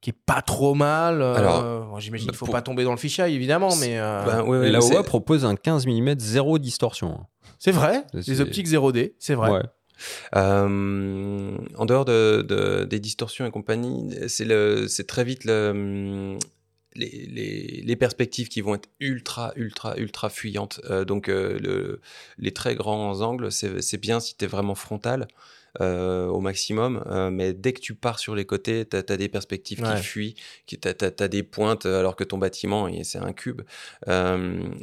[0.00, 2.82] qui est pas trop mal euh, Alors, bon, J'imagine bah, qu'il faut pour- pas tomber
[2.84, 5.86] dans le fichier, évidemment, mais euh, Ben, ouais, ouais, Et la OA propose un 15
[5.86, 7.26] mm zéro distorsion.
[7.58, 9.50] c'est vrai, C'est- les optiques 0D, c'est vrai.
[9.50, 9.62] Ouais.
[10.34, 16.38] Euh, en dehors de, de- des distorsions et compagnie, c'est le- c'est très vite le,
[16.96, 20.80] les, les- les perspectives qui vont être ultra, ultra, ultra fuyantes.
[20.90, 22.00] Euh, donc, euh, le-
[22.38, 25.26] les très grands angles, c'est bien si tu es vraiment frontal.
[25.82, 29.82] euh, au maximum, mais dès que tu pars sur les côtés, tu as, des perspectives
[29.82, 29.94] Ouais.
[29.96, 33.60] qui fuient, qui tu as, des pointes alors que ton bâtiment, c'est un cube.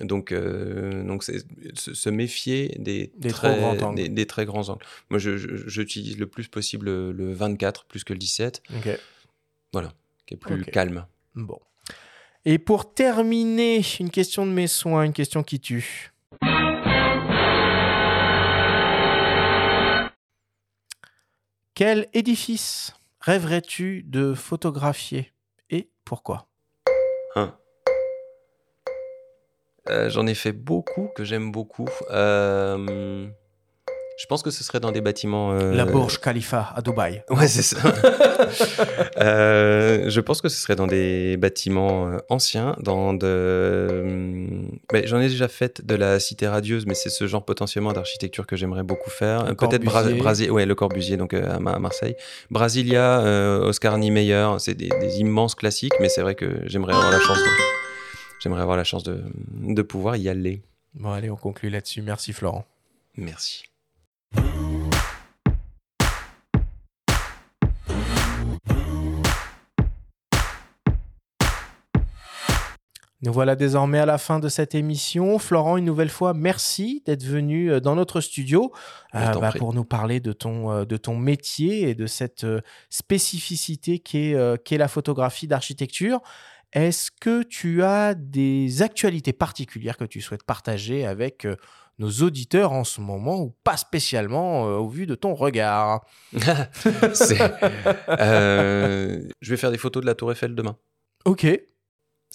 [0.01, 3.95] Donc, donc c'est se, méfier des, très, grands angles.
[3.95, 4.85] des, des très grands angles.
[5.09, 8.61] Moi, je- je- j'utilise le plus possible le, le 24 plus que le 17.
[8.75, 8.89] Ok.
[9.71, 9.93] Voilà,
[10.27, 11.07] qui est plus calme.
[11.33, 11.59] Bon.
[12.45, 16.11] Et pour terminer, une question de mes soins, une question qui tue.
[21.73, 25.31] Quel édifice rêverais-tu de photographier
[25.69, 26.47] et pourquoi?
[27.35, 27.55] Hein.
[29.89, 31.87] Euh, J'en ai fait beaucoup que j'aime beaucoup.
[32.11, 33.27] Euh,
[34.15, 35.51] Je pense que ce serait dans des bâtiments.
[35.53, 37.23] euh, La Burj Khalifa à Dubaï.
[37.29, 37.77] Ouais, c'est ça.
[39.17, 44.01] Euh, je pense que ce serait dans des bâtiments euh, anciens, dans de.
[44.03, 44.71] hum,
[45.05, 48.55] J'en ai déjà fait de la cité radieuse, mais c'est ce genre potentiellement d'architecture que
[48.55, 49.45] j'aimerais beaucoup faire.
[49.55, 50.03] Peut-être Bra.
[50.03, 52.15] Brasi- ouais, le Corbusier, donc à, Ma- à Marseille.
[52.51, 57.11] Brasilia, euh, Oscar Niemeyer, c'est des, des immenses classiques, mais c'est vrai que j'aimerais avoir
[57.11, 57.49] la chance de.
[58.41, 59.21] J'aimerais avoir la chance de,
[59.53, 60.61] de pouvoir y aller.
[60.95, 62.01] Bon, allez, on conclut là-dessus.
[62.01, 62.65] Merci, Florent.
[63.15, 63.63] Merci.
[73.23, 75.39] Nous voilà désormais à la fin de cette émission.
[75.39, 78.71] Florent, une nouvelle fois, merci d'être venu euh, dans notre studio
[79.15, 82.45] euh, bah, pour nous parler de ton, euh, de ton métier et de cette
[82.89, 86.21] spécificité qu'est euh, la photographie d'architecture.
[86.73, 91.55] Est-ce que tu as des actualités particulières que tu souhaites partager avec euh,
[91.99, 96.05] nos auditeurs en ce moment ou pas spécialement euh, au vu de ton regard?
[98.09, 100.77] Euh, je vais faire des photos de la Tour Eiffel demain.
[101.25, 101.45] Ok,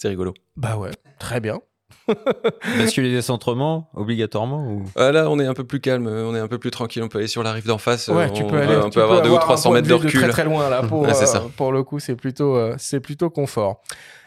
[0.01, 0.33] C'est rigolo.
[0.55, 1.59] bah ouais, très bien.
[2.77, 4.85] Basculer les décentrements, obligatoirement ou...
[4.95, 7.03] Ah, là, on est un peu plus calme, on est un peu plus tranquille.
[7.03, 8.07] On peut aller sur la rive d'en face.
[8.07, 9.69] Ouais, euh, tu on, peux aller, on tu peut avoir deux ou avoir un 300
[9.69, 10.21] point mètres de recul.
[10.21, 11.43] très très loin là pour, euh, ça.
[11.57, 13.81] pour le coup, c'est plutôt, euh, c'est plutôt confort.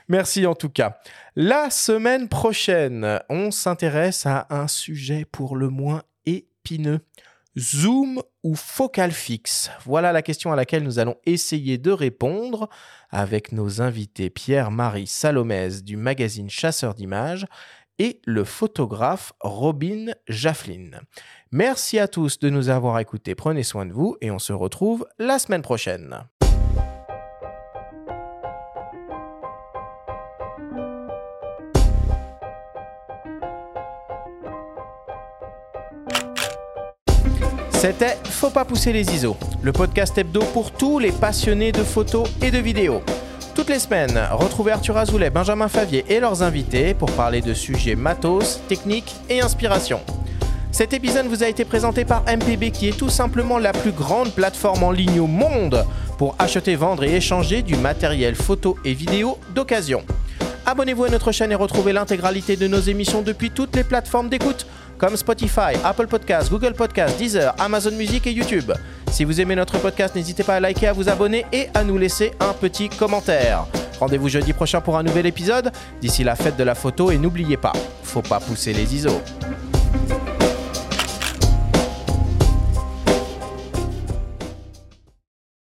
[0.08, 0.98] Merci en tout cas.
[1.36, 7.00] La semaine prochaine, on s'intéresse à un sujet pour le moins épineux.
[7.58, 12.68] Zoom ou focal fixe Voilà la question à laquelle nous allons essayer de répondre
[13.10, 17.46] avec nos invités Pierre-Marie Salomès du magazine Chasseur d'images
[17.98, 20.90] et le photographe Robin Jafflin.
[21.50, 23.34] Merci à tous de nous avoir écoutés.
[23.34, 26.24] Prenez soin de vous et on se retrouve la semaine prochaine.
[37.82, 42.30] C'était Faut pas pousser les ISO, le podcast hebdo pour tous les passionnés de photos
[42.40, 43.02] et de vidéos.
[43.56, 47.96] Toutes les semaines, retrouvez Arthur Azoulay, Benjamin Favier et leurs invités pour parler de sujets
[47.96, 49.98] matos, techniques et inspiration.
[50.70, 54.30] Cet épisode vous a été présenté par MPB qui est tout simplement la plus grande
[54.32, 55.84] plateforme en ligne au monde
[56.18, 60.04] pour acheter, vendre et échanger du matériel photo et vidéo d'occasion.
[60.66, 64.66] Abonnez-vous à notre chaîne et retrouvez l'intégralité de nos émissions depuis toutes les plateformes d'écoute
[65.02, 68.70] comme Spotify, Apple Podcasts, Google Podcasts, Deezer, Amazon Music et YouTube.
[69.10, 71.98] Si vous aimez notre podcast, n'hésitez pas à liker, à vous abonner et à nous
[71.98, 73.66] laisser un petit commentaire.
[73.98, 75.72] Rendez-vous jeudi prochain pour un nouvel épisode.
[76.00, 77.72] D'ici la fête de la photo et n'oubliez pas,
[78.04, 79.20] faut pas pousser les ISO.